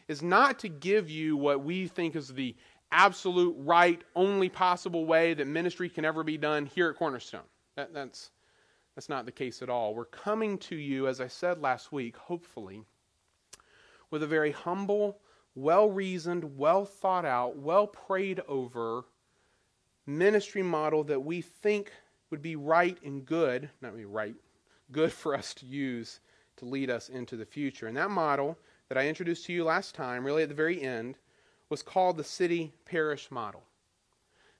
is 0.07 0.21
not 0.21 0.59
to 0.59 0.69
give 0.69 1.09
you 1.09 1.35
what 1.37 1.63
we 1.63 1.87
think 1.87 2.15
is 2.15 2.27
the 2.27 2.55
absolute 2.91 3.55
right, 3.59 4.01
only 4.15 4.49
possible 4.49 5.05
way 5.05 5.33
that 5.33 5.47
ministry 5.47 5.89
can 5.89 6.05
ever 6.05 6.23
be 6.23 6.37
done 6.37 6.65
here 6.65 6.89
at 6.89 6.95
Cornerstone. 6.95 7.41
That, 7.75 7.93
that's, 7.93 8.31
that's 8.95 9.09
not 9.09 9.25
the 9.25 9.31
case 9.31 9.61
at 9.61 9.69
all. 9.69 9.93
We're 9.93 10.05
coming 10.05 10.57
to 10.59 10.75
you, 10.75 11.07
as 11.07 11.19
I 11.19 11.27
said 11.27 11.61
last 11.61 11.91
week, 11.91 12.15
hopefully, 12.15 12.83
with 14.11 14.23
a 14.23 14.27
very 14.27 14.51
humble 14.51 15.19
well 15.55 15.89
reasoned, 15.89 16.57
well 16.57 16.85
thought 16.85 17.25
out, 17.25 17.57
well 17.57 17.87
prayed 17.87 18.41
over 18.47 19.05
ministry 20.05 20.61
model 20.61 21.03
that 21.05 21.19
we 21.19 21.41
think 21.41 21.91
would 22.29 22.41
be 22.41 22.55
right 22.55 22.97
and 23.03 23.25
good, 23.25 23.69
not 23.81 23.95
be 23.95 24.05
right, 24.05 24.35
good 24.91 25.11
for 25.11 25.33
us 25.33 25.53
to 25.55 25.65
use 25.65 26.19
to 26.57 26.65
lead 26.65 26.89
us 26.89 27.09
into 27.09 27.35
the 27.35 27.45
future. 27.45 27.87
And 27.87 27.97
that 27.97 28.11
model 28.11 28.57
that 28.89 28.97
I 28.97 29.07
introduced 29.07 29.45
to 29.45 29.53
you 29.53 29.63
last 29.63 29.95
time, 29.95 30.25
really 30.25 30.43
at 30.43 30.49
the 30.49 30.55
very 30.55 30.81
end, 30.81 31.17
was 31.69 31.81
called 31.81 32.17
the 32.17 32.23
city 32.23 32.73
parish 32.85 33.31
model. 33.31 33.63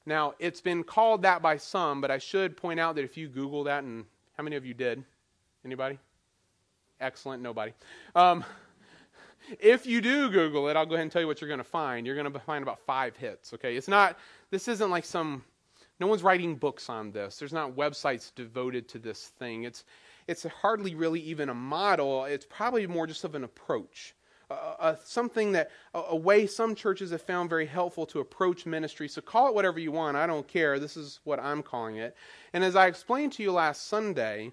Now, 0.06 0.34
it's 0.40 0.62
been 0.62 0.84
called 0.84 1.24
that 1.24 1.42
by 1.42 1.58
some, 1.58 2.00
but 2.00 2.12
I 2.12 2.20
should 2.20 2.58
point 2.58 2.80
out 2.80 2.96
that 2.96 3.04
if 3.04 3.18
you 3.18 3.28
Google 3.28 3.64
that, 3.64 3.84
and 3.84 4.06
how 4.38 4.44
many 4.44 4.56
of 4.56 4.66
you 4.66 4.74
did? 4.74 5.04
Anybody? 5.64 5.98
Excellent, 7.00 7.42
nobody. 7.42 7.74
Um, 8.16 8.44
if 9.60 9.86
you 9.86 10.02
do 10.02 10.30
Google 10.30 10.70
it, 10.70 10.76
I'll 10.76 10.86
go 10.86 10.94
ahead 10.94 11.04
and 11.04 11.12
tell 11.12 11.22
you 11.22 11.28
what 11.28 11.42
you're 11.42 11.48
going 11.48 11.58
to 11.60 11.64
find. 11.64 12.06
You're 12.06 12.16
going 12.16 12.32
to 12.32 12.40
find 12.40 12.62
about 12.62 12.80
five 12.80 13.16
hits. 13.16 13.54
Okay, 13.54 13.76
it's 13.76 13.88
not. 13.88 14.18
This 14.52 14.68
isn't 14.68 14.92
like 14.92 15.06
some. 15.06 15.44
No 16.00 16.08
one's 16.08 16.24
writing 16.24 16.56
books 16.56 16.90
on 16.90 17.12
this. 17.12 17.38
There's 17.38 17.54
not 17.54 17.76
websites 17.76 18.34
devoted 18.36 18.88
to 18.90 19.00
this 19.00 19.28
thing. 19.40 19.64
It's 19.64 19.86
it's 20.28 20.44
hardly 20.44 20.96
really 20.96 21.20
even 21.22 21.50
a 21.50 21.54
model. 21.54 22.26
It's 22.26 22.46
probably 22.50 22.88
more 22.88 23.08
just 23.08 23.24
of 23.24 23.36
an 23.36 23.44
approach. 23.44 24.16
Uh, 24.50 24.96
something 25.04 25.52
that 25.54 25.72
a, 25.94 26.00
a, 26.10 26.16
way 26.16 26.46
some 26.46 26.76
churches 26.76 27.10
have 27.10 27.22
found 27.22 27.50
very 27.50 27.66
helpful 27.66 28.06
to 28.06 28.20
approach 28.20 28.66
ministry. 28.66 29.08
So 29.08 29.22
call 29.22 29.48
it 29.48 29.56
whatever 29.56 29.80
you 29.80 29.92
want. 29.92 30.16
I 30.16 30.28
don't 30.28 30.48
care. 30.48 30.78
This 30.78 30.96
is 30.96 31.20
what 31.24 31.40
I'm 31.40 31.64
calling 31.64 31.96
it. 31.96 32.16
And 32.54 32.64
as 32.64 32.76
I 32.76 32.86
explained 32.86 33.34
to 33.34 33.44
you 33.44 33.52
last 33.52 33.88
Sunday, 33.88 34.52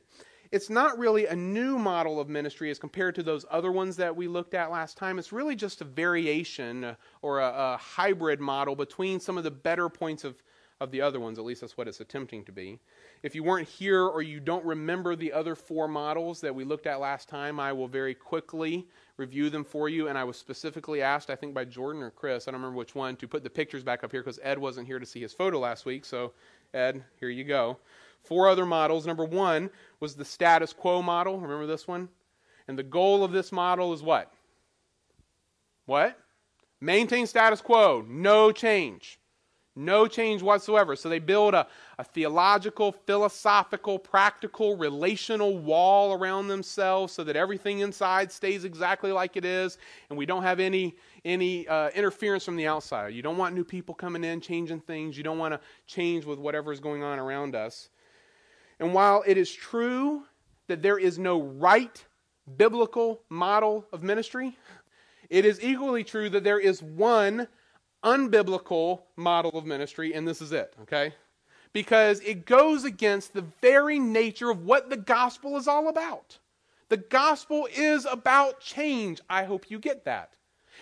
it's 0.53 0.69
not 0.69 0.99
really 0.99 1.27
a 1.27 1.35
new 1.35 1.79
model 1.79 2.21
of 2.21 2.29
ministry 2.29 2.71
as 2.71 2.79
compared 2.79 3.15
to 3.15 3.23
those 3.23 3.47
other 3.51 3.73
ones 3.73 3.97
that 3.97 4.15
we 4.15 4.29
looked 4.29 4.53
at 4.53 4.71
last 4.71 4.99
time. 4.99 5.19
It's 5.19 5.33
really 5.33 5.57
just 5.57 5.81
a 5.81 5.85
variation 5.85 6.95
or 7.23 7.41
a, 7.41 7.49
a, 7.49 7.77
hybrid 7.79 8.39
model 8.39 8.77
between 8.77 9.19
some 9.19 9.39
of 9.39 9.45
the 9.45 9.51
better 9.51 9.89
points 9.89 10.25
of, 10.25 10.43
of 10.79 10.91
the 10.91 11.01
other 11.01 11.21
ones. 11.21 11.39
At 11.39 11.47
least 11.47 11.63
that's 11.63 11.79
what 11.79 11.89
it's 11.89 12.01
attempting 12.01 12.45
to 12.45 12.53
be. 12.53 12.79
If 13.23 13.35
you 13.35 13.43
weren't 13.43 13.67
here 13.67 14.05
or 14.05 14.21
you 14.21 14.41
don't 14.41 14.65
remember 14.65 15.17
the 15.17 15.33
other 15.33 15.55
four 15.55 15.89
models 15.89 16.43
that 16.43 16.55
we 16.55 16.65
looked 16.65 16.87
at 16.87 17.01
last 17.01 17.31
time, 17.31 17.59
I 17.59 17.73
will 17.73 17.89
very 17.89 18.15
quickly 18.15 18.87
review 19.23 19.49
them 19.49 19.65
for 19.65 19.89
you. 19.89 20.09
And 20.09 20.19
I 20.19 20.25
was 20.25 20.37
specifically 20.37 21.01
asked, 21.01 21.31
I 21.31 21.37
think 21.37 21.55
by 21.55 21.65
Jordan 21.65 22.03
or 22.03 22.11
Chris, 22.11 22.47
I 22.47 22.51
don't 22.51 22.61
remember 22.61 22.77
which 22.77 22.97
one, 22.97 23.15
to 23.17 23.29
put 23.29 23.45
the 23.45 23.51
pictures 23.51 23.85
back 23.85 24.03
up 24.03 24.11
here 24.11 24.21
because 24.21 24.41
Ed 24.43 24.59
wasn't 24.59 24.89
here 24.89 24.99
to 24.99 25.07
see 25.07 25.21
his 25.21 25.33
photo 25.33 25.61
last 25.61 25.87
week. 25.87 26.05
So, 26.05 26.33
Ed, 26.75 27.05
here 27.21 27.31
you 27.31 27.45
go. 27.45 27.79
Four 28.25 28.49
other 28.49 28.67
models. 28.67 29.07
Number 29.07 29.25
one 29.25 29.71
was 30.01 30.15
the 30.15 30.25
status 30.25 30.73
quo 30.73 31.01
model. 31.03 31.39
Remember 31.39 31.67
this 31.67 31.87
one? 31.87 32.09
And 32.67 32.77
the 32.77 32.83
goal 32.83 33.23
of 33.25 33.33
this 33.33 33.53
model 33.53 33.93
is 33.93 34.03
what? 34.03 34.33
What? 35.87 36.19
Maintain 36.81 37.27
status 37.29 37.61
quo, 37.61 38.05
no 38.09 38.51
change. 38.51 39.21
No 39.75 40.07
change 40.07 40.43
whatsoever. 40.43 40.95
So 40.97 41.09
they 41.09 41.19
build 41.19 41.55
a, 41.55 41.67
a 41.99 42.05
theological, 42.05 42.93
philosophical, 42.93 43.99
practical, 43.99 44.77
relational 44.77 45.57
wall 45.59 46.13
around 46.13 46.49
themselves 46.49 47.15
so 47.15 47.25
that 47.25 47.37
everything 47.37 47.79
inside 47.79 48.31
stays 48.31 48.65
exactly 48.65 49.13
like 49.13 49.37
it 49.37 49.47
is 49.47 49.79
and 50.11 50.19
we 50.19 50.27
don't 50.27 50.43
have 50.43 50.61
any, 50.61 50.95
any 51.25 51.67
uh, 51.69 51.89
interference 51.91 52.45
from 52.45 52.57
the 52.57 52.67
outside. 52.67 53.15
You 53.15 53.23
don't 53.23 53.39
want 53.39 53.55
new 53.55 53.65
people 53.65 53.95
coming 53.95 54.25
in, 54.25 54.43
changing 54.43 54.81
things. 54.81 55.17
You 55.17 55.23
don't 55.23 55.39
want 55.39 55.55
to 55.55 55.61
change 55.87 56.27
with 56.27 56.39
whatever 56.39 56.71
is 56.71 56.81
going 56.81 57.03
on 57.03 57.19
around 57.19 57.55
us. 57.55 57.89
And 58.79 58.93
while 58.93 59.25
it 59.27 59.39
is 59.39 59.51
true 59.51 60.25
that 60.67 60.83
there 60.83 60.99
is 60.99 61.19
no 61.19 61.41
right 61.41 62.05
biblical 62.59 63.23
model 63.31 63.87
of 63.91 64.03
ministry, 64.03 64.59
it 65.31 65.47
is 65.47 65.63
equally 65.63 66.05
true 66.05 66.29
that 66.29 66.45
there 66.45 66.59
is 66.59 66.83
one 66.83 67.49
unbiblical 68.05 69.03
model 69.17 69.57
of 69.57 69.67
ministry, 69.67 70.15
and 70.15 70.27
this 70.27 70.41
is 70.41 70.53
it, 70.53 70.75
okay? 70.83 71.15
Because 71.73 72.21
it 72.21 72.47
goes 72.47 72.85
against 72.85 73.33
the 73.33 73.45
very 73.61 73.99
nature 73.99 74.51
of 74.51 74.65
what 74.65 74.91
the 74.91 74.97
gospel 74.97 75.57
is 75.57 75.69
all 75.69 75.89
about. 75.89 76.39
The 76.89 76.99
gospel 76.99 77.69
is 77.75 78.05
about 78.05 78.61
change. 78.61 79.21
I 79.31 79.45
hope 79.45 79.71
you 79.71 79.79
get 79.79 80.05
that. 80.05 80.35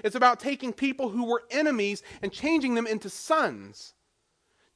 It's 0.02 0.16
about 0.16 0.40
taking 0.40 0.72
people 0.72 1.08
who 1.08 1.24
were 1.24 1.44
enemies 1.50 2.02
and 2.22 2.32
changing 2.32 2.74
them 2.74 2.86
into 2.86 3.08
sons. 3.10 3.94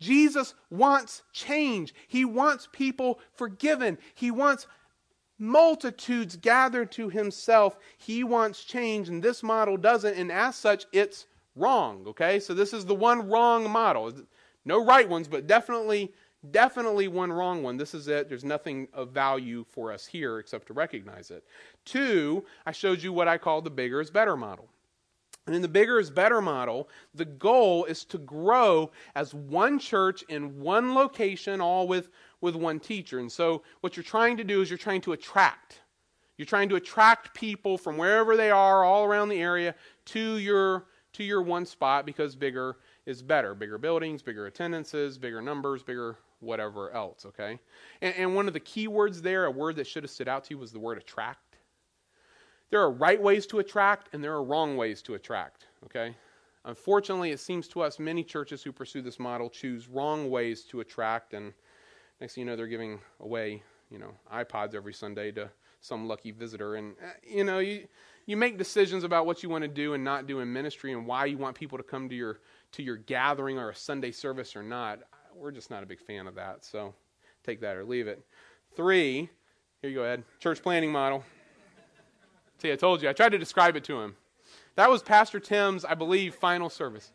Jesus 0.01 0.55
wants 0.71 1.23
change. 1.33 1.95
He 2.09 2.25
wants 2.25 2.69
people 2.73 3.21
forgiven. 3.33 3.99
He 4.15 4.31
wants 4.31 4.67
multitudes 5.39 6.37
gathered 6.37 6.93
to 6.93 7.09
himself. 7.09 7.79
He 7.97 8.23
wants 8.23 8.65
change, 8.65 9.09
and 9.09 9.23
this 9.23 9.43
model 9.43 9.77
doesn't, 9.77 10.17
and 10.17 10.31
as 10.31 10.57
such, 10.57 10.87
it's 10.93 11.27
wrong. 11.57 12.05
Okay? 12.09 12.41
So 12.41 12.55
this 12.55 12.73
is 12.73 12.85
the 12.85 12.95
one 12.95 13.29
wrong 13.29 13.71
model. 13.71 14.13
No 14.65 14.85
right 14.85 15.09
ones, 15.09 15.29
but 15.29 15.47
definitely, 15.47 16.13
definitely 16.51 17.09
one 17.09 17.33
wrong 17.33 17.63
one. 17.63 17.77
This 17.77 17.95
is 17.95 18.09
it. 18.09 18.29
There's 18.29 18.45
nothing 18.45 18.89
of 18.93 19.11
value 19.11 19.65
for 19.71 19.93
us 19.93 20.07
here 20.07 20.39
except 20.39 20.67
to 20.69 20.73
recognize 20.73 21.31
it. 21.31 21.45
Two, 21.85 22.45
I 22.67 22.73
showed 22.73 23.03
you 23.03 23.13
what 23.13 23.29
I 23.29 23.39
call 23.39 23.61
the 23.61 23.71
bigger 23.71 24.01
is 24.01 24.11
better 24.11 24.37
model. 24.37 24.69
And 25.47 25.55
in 25.55 25.61
the 25.61 25.69
bigger 25.69 26.01
is 26.01 26.11
better 26.11 26.41
model, 26.41 26.89
the 27.15 27.27
goal 27.27 27.85
is 27.85 28.05
to 28.07 28.19
grow 28.19 28.91
as 29.15 29.35
one 29.35 29.79
church 29.79 30.23
in 30.31 30.59
one 30.61 30.95
location, 30.95 31.61
all 31.61 31.87
with, 31.87 32.09
with 32.41 32.55
one 32.55 32.81
teacher. 32.81 33.19
And 33.19 33.31
so, 33.31 33.63
what 33.83 33.95
you're 33.95 34.05
trying 34.05 34.39
to 34.39 34.45
do 34.45 34.63
is 34.63 34.71
you're 34.71 34.79
trying 34.79 35.03
to 35.03 35.13
attract. 35.13 35.81
You're 36.39 36.47
trying 36.47 36.71
to 36.71 36.77
attract 36.77 37.35
people 37.35 37.77
from 37.77 37.99
wherever 37.99 38.37
they 38.37 38.51
are, 38.51 38.85
all 38.85 39.05
around 39.05 39.29
the 39.29 39.41
area, 39.41 39.75
to 40.07 40.39
your, 40.39 40.87
to 41.15 41.25
your 41.25 41.43
one 41.43 41.67
spot 41.67 42.07
because 42.07 42.37
bigger 42.37 42.77
is 43.07 43.23
better. 43.23 43.55
Bigger 43.55 43.79
buildings, 43.79 44.23
bigger 44.23 44.47
attendances, 44.47 45.19
bigger 45.19 45.41
numbers, 45.41 45.83
bigger 45.83 46.19
whatever 46.41 46.91
else, 46.93 47.25
okay? 47.27 47.59
And, 48.03 48.15
and 48.17 48.35
one 48.35 48.47
of 48.47 48.53
the 48.53 48.61
key 48.61 48.89
words 48.89 49.23
there, 49.23 49.47
a 49.47 49.51
word 49.51 49.77
that 49.77 49.87
should 49.87 50.03
have 50.03 50.11
stood 50.11 50.29
out 50.29 50.45
to 50.45 50.55
you, 50.55 50.59
was 50.59 50.73
the 50.73 50.79
word 50.79 50.99
attract. 50.99 51.57
There 52.71 52.81
are 52.81 52.91
right 52.91 53.21
ways 53.21 53.47
to 53.49 53.61
attract 53.61 54.13
and 54.13 54.23
there 54.23 54.33
are 54.33 54.43
wrong 54.43 54.77
ways 54.77 55.01
to 55.03 55.15
attract, 55.15 55.67
okay? 55.85 56.15
Unfortunately, 56.65 57.31
it 57.31 57.41
seems 57.41 57.69
to 57.69 57.83
us 57.83 57.99
many 57.99 58.25
churches 58.25 58.63
who 58.63 58.73
pursue 58.73 59.03
this 59.03 59.19
model 59.19 59.51
choose 59.51 59.89
wrong 59.89 60.31
ways 60.31 60.63
to 60.65 60.81
attract, 60.81 61.35
and 61.35 61.53
next 62.21 62.35
thing 62.35 62.43
you 62.43 62.47
know, 62.47 62.57
they're 62.57 62.67
giving 62.67 62.99
away, 63.21 63.63
you 63.91 63.99
know, 63.99 64.13
iPods 64.33 64.75
every 64.75 64.95
Sunday 64.95 65.31
to 65.33 65.51
some 65.81 66.09
lucky 66.09 66.31
visitor. 66.31 66.77
And, 66.77 66.95
uh, 67.03 67.11
you 67.23 67.45
know, 67.45 67.59
you, 67.59 67.87
you 68.27 68.37
make 68.37 68.59
decisions 68.59 69.05
about 69.05 69.27
what 69.27 69.43
you 69.43 69.49
want 69.49 69.63
to 69.63 69.69
do 69.69 69.95
and 69.95 70.03
not 70.03 70.27
do 70.27 70.41
in 70.41 70.53
ministry 70.53 70.93
and 70.93 71.07
why 71.07 71.27
you 71.27 71.37
want 71.37 71.57
people 71.57 71.79
to 71.79 71.85
come 71.85 72.09
to 72.09 72.15
your, 72.15 72.41
to 72.73 72.83
your 72.83 72.97
gathering 72.97 73.59
or 73.59 73.71
a 73.71 73.75
Sunday 73.75 74.11
service 74.11 74.57
or 74.57 74.63
not. 74.63 75.01
We're 75.35 75.51
just 75.51 75.71
not 75.71 75.83
a 75.83 75.87
big 75.87 76.01
fan 76.01 76.27
of 76.27 76.35
that, 76.37 76.65
so 76.65 76.95
take 77.45 77.61
that 77.61 77.77
or 77.77 77.85
leave 77.85 78.07
it. 78.07 78.25
Three, 78.77 79.29
here 79.83 79.91
you 79.91 79.97
go, 79.97 80.05
Ed. 80.05 80.25
Church 80.41 80.63
planting 80.63 80.93
model. 80.93 81.25
See, 82.59 82.73
I 82.73 82.77
told 82.77 83.03
you. 83.03 83.09
I 83.09 83.13
tried 83.13 83.33
to 83.33 83.39
describe 83.39 83.77
it 83.77 83.85
to 83.85 84.01
him. 84.01 84.17
That 84.77 84.91
was 84.91 85.03
Pastor 85.03 85.39
Tim's, 85.39 85.85
I 85.85 85.95
believe, 85.95 86.35
final 86.35 86.71
service. 86.71 87.13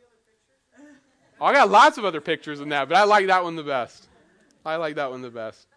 Oh, 1.41 1.45
I 1.45 1.53
got 1.53 1.69
lots 1.69 1.97
of 1.97 2.05
other 2.05 2.21
pictures 2.21 2.59
than 2.59 2.69
that, 2.69 2.89
but 2.89 2.97
I 2.97 3.05
like 3.05 3.27
that 3.27 3.43
one 3.43 3.55
the 3.55 3.63
best. 3.63 4.07
I 4.65 4.75
like 4.75 4.95
that 4.95 5.09
one 5.09 5.21
the 5.21 5.29
best. 5.29 5.67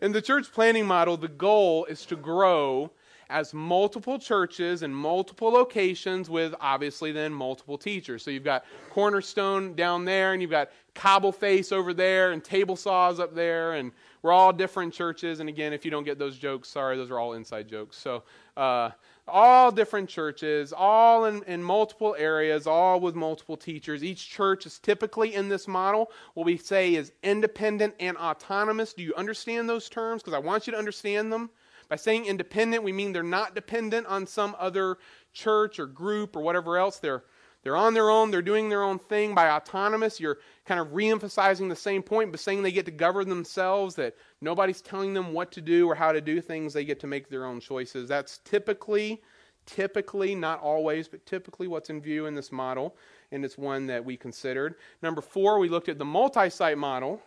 In 0.00 0.12
the 0.12 0.22
church 0.22 0.52
planting 0.52 0.86
model, 0.86 1.16
the 1.16 1.28
goal 1.28 1.84
is 1.86 2.06
to 2.06 2.16
grow 2.16 2.92
as 3.28 3.52
multiple 3.52 4.18
churches 4.18 4.82
and 4.82 4.94
multiple 4.94 5.50
locations 5.50 6.30
with 6.30 6.54
obviously 6.60 7.12
then 7.12 7.32
multiple 7.32 7.76
teachers. 7.76 8.22
So 8.22 8.30
you've 8.30 8.44
got 8.44 8.64
Cornerstone 8.90 9.74
down 9.74 10.04
there, 10.04 10.32
and 10.32 10.40
you've 10.40 10.50
got 10.50 10.70
Cobbleface 10.94 11.72
over 11.72 11.92
there, 11.92 12.32
and 12.32 12.42
Table 12.42 12.76
Saws 12.76 13.18
up 13.18 13.34
there, 13.34 13.74
and 13.74 13.92
we're 14.22 14.32
all 14.32 14.52
different 14.52 14.94
churches. 14.94 15.40
And 15.40 15.48
again, 15.48 15.72
if 15.72 15.84
you 15.84 15.90
don't 15.90 16.04
get 16.04 16.18
those 16.18 16.38
jokes, 16.38 16.68
sorry, 16.68 16.96
those 16.96 17.10
are 17.10 17.18
all 17.18 17.32
inside 17.34 17.68
jokes. 17.68 17.96
So 17.96 18.22
uh, 18.56 18.90
all 19.28 19.72
different 19.72 20.08
churches, 20.08 20.72
all 20.72 21.24
in, 21.24 21.42
in 21.44 21.62
multiple 21.62 22.14
areas, 22.18 22.66
all 22.66 23.00
with 23.00 23.14
multiple 23.14 23.56
teachers. 23.56 24.04
Each 24.04 24.28
church 24.28 24.66
is 24.66 24.78
typically 24.78 25.34
in 25.34 25.48
this 25.48 25.66
model, 25.66 26.10
what 26.34 26.46
we 26.46 26.56
say 26.56 26.94
is 26.94 27.12
independent 27.22 27.94
and 27.98 28.16
autonomous. 28.16 28.92
Do 28.92 29.02
you 29.02 29.14
understand 29.16 29.68
those 29.68 29.88
terms? 29.88 30.22
Because 30.22 30.34
I 30.34 30.38
want 30.38 30.66
you 30.66 30.72
to 30.72 30.78
understand 30.78 31.32
them. 31.32 31.50
By 31.88 31.96
saying 31.96 32.26
independent, 32.26 32.82
we 32.82 32.92
mean 32.92 33.12
they're 33.12 33.22
not 33.22 33.54
dependent 33.54 34.06
on 34.06 34.26
some 34.26 34.56
other 34.58 34.98
church 35.32 35.78
or 35.78 35.86
group 35.86 36.34
or 36.34 36.42
whatever 36.42 36.78
else. 36.78 36.98
They're, 36.98 37.24
they're 37.62 37.76
on 37.76 37.94
their 37.94 38.10
own, 38.10 38.30
they're 38.30 38.42
doing 38.42 38.68
their 38.68 38.82
own 38.82 38.98
thing. 38.98 39.34
By 39.34 39.50
autonomous, 39.50 40.20
you're 40.20 40.38
kind 40.64 40.80
of 40.80 40.94
re-emphasizing 40.94 41.68
the 41.68 41.76
same 41.76 42.02
point, 42.02 42.30
but 42.30 42.40
saying 42.40 42.62
they 42.62 42.72
get 42.72 42.86
to 42.86 42.92
govern 42.92 43.28
themselves, 43.28 43.94
that 43.96 44.14
nobody's 44.40 44.80
telling 44.80 45.14
them 45.14 45.32
what 45.32 45.50
to 45.52 45.60
do 45.60 45.88
or 45.88 45.94
how 45.94 46.12
to 46.12 46.20
do 46.20 46.40
things, 46.40 46.72
they 46.72 46.84
get 46.84 47.00
to 47.00 47.06
make 47.06 47.28
their 47.28 47.44
own 47.44 47.60
choices. 47.60 48.08
That's 48.08 48.38
typically, 48.38 49.22
typically, 49.64 50.34
not 50.34 50.60
always, 50.60 51.08
but 51.08 51.26
typically 51.26 51.66
what's 51.66 51.90
in 51.90 52.00
view 52.00 52.26
in 52.26 52.34
this 52.34 52.52
model, 52.52 52.96
and 53.32 53.44
it's 53.44 53.58
one 53.58 53.86
that 53.86 54.04
we 54.04 54.16
considered. 54.16 54.76
Number 55.02 55.20
four, 55.20 55.58
we 55.58 55.68
looked 55.68 55.88
at 55.88 55.98
the 55.98 56.04
multi-site 56.04 56.78
model. 56.78 57.20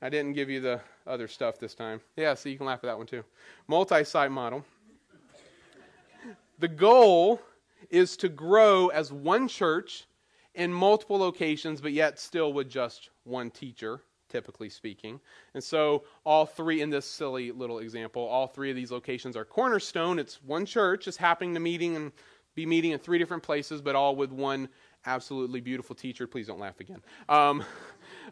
I 0.00 0.08
didn't 0.08 0.34
give 0.34 0.48
you 0.48 0.60
the 0.60 0.80
other 1.06 1.26
stuff 1.26 1.58
this 1.58 1.74
time. 1.74 2.00
Yeah, 2.16 2.34
so 2.34 2.48
you 2.48 2.56
can 2.56 2.66
laugh 2.66 2.80
at 2.82 2.86
that 2.86 2.98
one 2.98 3.06
too. 3.06 3.24
Multi-site 3.66 4.30
model. 4.30 4.64
The 6.60 6.68
goal 6.68 7.40
is 7.90 8.16
to 8.18 8.28
grow 8.28 8.88
as 8.88 9.12
one 9.12 9.48
church 9.48 10.06
in 10.54 10.72
multiple 10.72 11.18
locations, 11.18 11.80
but 11.80 11.92
yet 11.92 12.18
still 12.18 12.52
with 12.52 12.68
just 12.68 13.10
one 13.24 13.50
teacher, 13.50 14.02
typically 14.28 14.68
speaking. 14.68 15.20
And 15.54 15.62
so, 15.62 16.04
all 16.24 16.46
three 16.46 16.80
in 16.80 16.90
this 16.90 17.06
silly 17.06 17.52
little 17.52 17.78
example, 17.78 18.22
all 18.22 18.46
three 18.46 18.70
of 18.70 18.76
these 18.76 18.90
locations 18.90 19.36
are 19.36 19.44
cornerstone. 19.44 20.18
It's 20.18 20.42
one 20.42 20.66
church, 20.66 21.04
just 21.04 21.18
happening 21.18 21.54
to 21.54 21.60
meeting 21.60 21.96
and 21.96 22.12
be 22.54 22.66
meeting 22.66 22.90
in 22.90 22.98
three 22.98 23.18
different 23.18 23.42
places, 23.42 23.80
but 23.80 23.94
all 23.94 24.16
with 24.16 24.32
one 24.32 24.68
absolutely 25.06 25.60
beautiful 25.60 25.94
teacher. 25.94 26.26
Please 26.26 26.48
don't 26.48 26.58
laugh 26.58 26.80
again. 26.80 27.00
Um, 27.28 27.64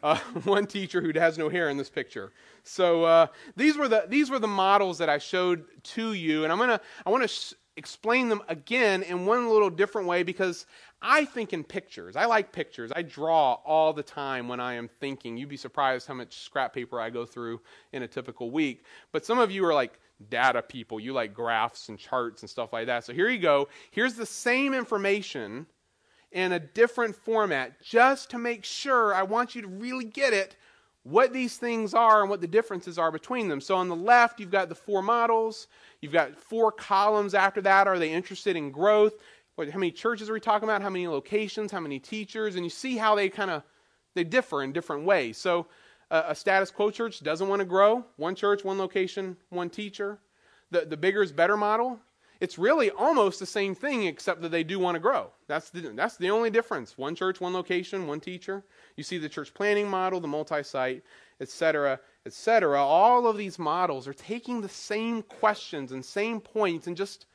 uh, 0.07 0.19
one 0.45 0.67
teacher 0.67 1.01
who 1.01 1.13
has 1.19 1.37
no 1.37 1.49
hair 1.49 1.69
in 1.69 1.77
this 1.77 1.91
picture. 1.91 2.33
So 2.63 3.05
uh, 3.05 3.27
these 3.57 3.77
were 3.77 3.89
the 3.89 4.05
these 4.09 4.31
were 4.31 4.39
the 4.39 4.49
models 4.49 4.99
that 4.99 5.09
I 5.09 5.19
showed 5.19 5.65
to 5.95 6.13
you, 6.13 6.45
and 6.45 6.53
I'm 6.53 6.59
gonna 6.59 6.81
I 7.05 7.11
want 7.11 7.23
to 7.23 7.29
sh- 7.29 7.55
explain 7.77 8.29
them 8.29 8.43
again 8.49 9.03
in 9.03 9.27
one 9.27 9.49
little 9.51 9.69
different 9.69 10.09
way 10.09 10.23
because 10.23 10.67
I 11.03 11.25
think 11.25 11.53
in 11.53 11.63
pictures. 11.65 12.17
I 12.17 12.25
like 12.25 12.53
pictures. 12.53 12.91
I 12.95 13.03
draw 13.03 13.55
all 13.65 13.93
the 13.93 14.03
time 14.03 14.49
when 14.49 14.61
I 14.61 14.75
am 14.75 14.89
thinking. 15.01 15.37
You'd 15.37 15.49
be 15.49 15.57
surprised 15.57 16.07
how 16.07 16.15
much 16.15 16.41
scrap 16.41 16.73
paper 16.73 17.01
I 17.01 17.11
go 17.11 17.27
through 17.27 17.61
in 17.93 18.03
a 18.03 18.09
typical 18.09 18.51
week. 18.51 18.85
But 19.13 19.27
some 19.27 19.39
of 19.39 19.51
you 19.51 19.65
are 19.67 19.75
like 19.75 20.01
data 20.31 20.63
people. 20.63 20.99
You 20.99 21.13
like 21.13 21.35
graphs 21.35 21.89
and 21.91 21.99
charts 21.99 22.43
and 22.43 22.49
stuff 22.49 22.73
like 22.73 22.87
that. 22.87 23.05
So 23.05 23.13
here 23.13 23.29
you 23.29 23.39
go. 23.39 23.69
Here's 23.91 24.15
the 24.15 24.25
same 24.25 24.73
information 24.73 25.67
in 26.37 26.53
a 26.53 26.59
different 26.59 27.17
format 27.17 27.81
just 27.81 28.29
to 28.29 28.39
make 28.39 28.63
sure 28.63 29.15
I 29.15 29.23
want 29.23 29.55
you 29.55 29.63
to 29.63 29.69
really 29.69 30.05
get 30.05 30.35
it 30.35 30.55
what 31.03 31.33
these 31.33 31.57
things 31.57 31.95
are 31.95 32.21
and 32.21 32.29
what 32.29 32.43
the 32.43 32.47
differences 32.47 32.99
are 32.99 33.11
between 33.11 33.49
them. 33.49 33.59
So 33.59 33.75
on 33.75 33.89
the 33.89 33.97
left, 33.97 34.39
you've 34.39 34.51
got 34.51 34.69
the 34.69 34.75
four 34.75 35.01
models. 35.01 35.67
You've 36.03 36.13
got 36.13 36.37
four 36.37 36.71
columns 36.71 37.33
after 37.33 37.63
that. 37.63 37.89
Are 37.89 37.99
they 37.99 38.13
interested 38.13 38.55
in 38.55 38.71
growth? 38.71 39.15
What, 39.55 39.71
how 39.71 39.79
many 39.79 39.91
churches 39.91 40.29
are 40.29 40.35
we 40.35 40.41
talking 40.41 40.69
about? 40.69 40.83
How 40.83 40.91
many 40.91 41.09
locations? 41.09 41.73
How 41.73 41.81
many 41.81 41.99
teachers? 41.99 42.57
And 42.57 42.65
you 42.65 42.71
see 42.71 42.99
how 42.99 43.15
they 43.15 43.31
kind 43.31 43.51
of 43.51 43.63
they 44.15 44.25
differ 44.25 44.63
in 44.63 44.73
different 44.73 45.05
ways. 45.05 45.39
So 45.39 45.69
uh, 46.11 46.25
a 46.27 46.35
status 46.35 46.71
quo 46.71 46.91
church 46.91 47.23
doesn't 47.23 47.49
want 47.49 47.61
to 47.61 47.67
grow. 47.67 48.05
One 48.19 48.35
church, 48.35 48.63
one 48.63 48.77
location, 48.77 49.39
one 49.49 49.71
teacher. 49.71 50.19
The 50.71 50.85
the 50.85 50.99
bigger 50.99 51.23
is 51.23 51.33
better 51.33 51.57
model. 51.57 51.99
It's 52.41 52.59
really 52.59 52.91
almost 52.91 53.41
the 53.41 53.47
same 53.47 53.75
thing 53.75 54.05
except 54.05 54.43
that 54.43 54.51
they 54.51 54.65
do 54.65 54.79
want 54.79 54.95
to 54.97 55.01
grow. 55.01 55.31
That's 55.47 55.71
the, 55.71 55.81
that's 55.95 56.17
the 56.17 56.31
only 56.31 56.51
difference. 56.51 56.99
One 56.99 57.15
church, 57.15 57.41
one 57.41 57.55
location, 57.55 58.07
one 58.07 58.21
teacher. 58.21 58.63
You 58.97 59.05
see 59.05 59.19
the 59.19 59.29
church 59.29 59.55
planting 59.55 59.89
model, 59.89 60.21
the 60.21 60.29
multi-site, 60.29 61.03
etc., 61.41 62.01
etc. 62.27 62.79
All 62.79 63.27
of 63.27 63.37
these 63.37 63.59
models 63.59 64.07
are 64.07 64.15
taking 64.15 64.61
the 64.61 64.69
same 64.69 65.23
questions 65.23 65.93
and 65.93 66.05
same 66.05 66.41
points 66.41 66.87
and 66.87 66.97
just 66.97 67.27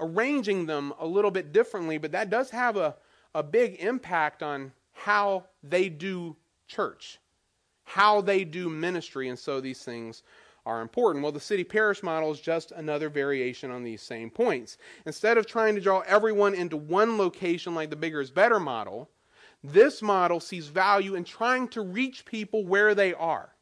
arranging 0.00 0.66
them 0.66 0.92
a 0.98 1.06
little 1.06 1.30
bit 1.30 1.52
differently, 1.52 1.98
but 1.98 2.12
that 2.12 2.30
does 2.30 2.50
have 2.50 2.76
a, 2.76 2.96
a 3.34 3.42
big 3.42 3.76
impact 3.80 4.42
on 4.42 4.72
how 4.92 5.44
they 5.62 5.88
do 5.88 6.36
church, 6.66 7.18
how 7.84 8.20
they 8.20 8.44
do 8.44 8.68
ministry, 8.68 9.28
and 9.28 9.38
so 9.38 9.60
these 9.60 9.82
things 9.82 10.22
are 10.68 10.82
important. 10.82 11.22
Well, 11.22 11.32
the 11.32 11.40
city 11.40 11.64
parish 11.64 12.02
model 12.02 12.30
is 12.30 12.40
just 12.40 12.72
another 12.72 13.08
variation 13.08 13.70
on 13.70 13.82
these 13.82 14.02
same 14.02 14.28
points. 14.28 14.76
Instead 15.06 15.38
of 15.38 15.46
trying 15.46 15.74
to 15.74 15.80
draw 15.80 16.00
everyone 16.00 16.54
into 16.54 16.76
one 16.76 17.16
location 17.16 17.74
like 17.74 17.88
the 17.88 17.96
bigger 17.96 18.20
is 18.20 18.30
better 18.30 18.60
model, 18.60 19.08
this 19.64 20.02
model 20.02 20.40
sees 20.40 20.68
value 20.68 21.14
in 21.14 21.24
trying 21.24 21.68
to 21.68 21.80
reach 21.80 22.26
people 22.26 22.66
where 22.66 22.94
they 22.94 23.14
are. 23.14 23.54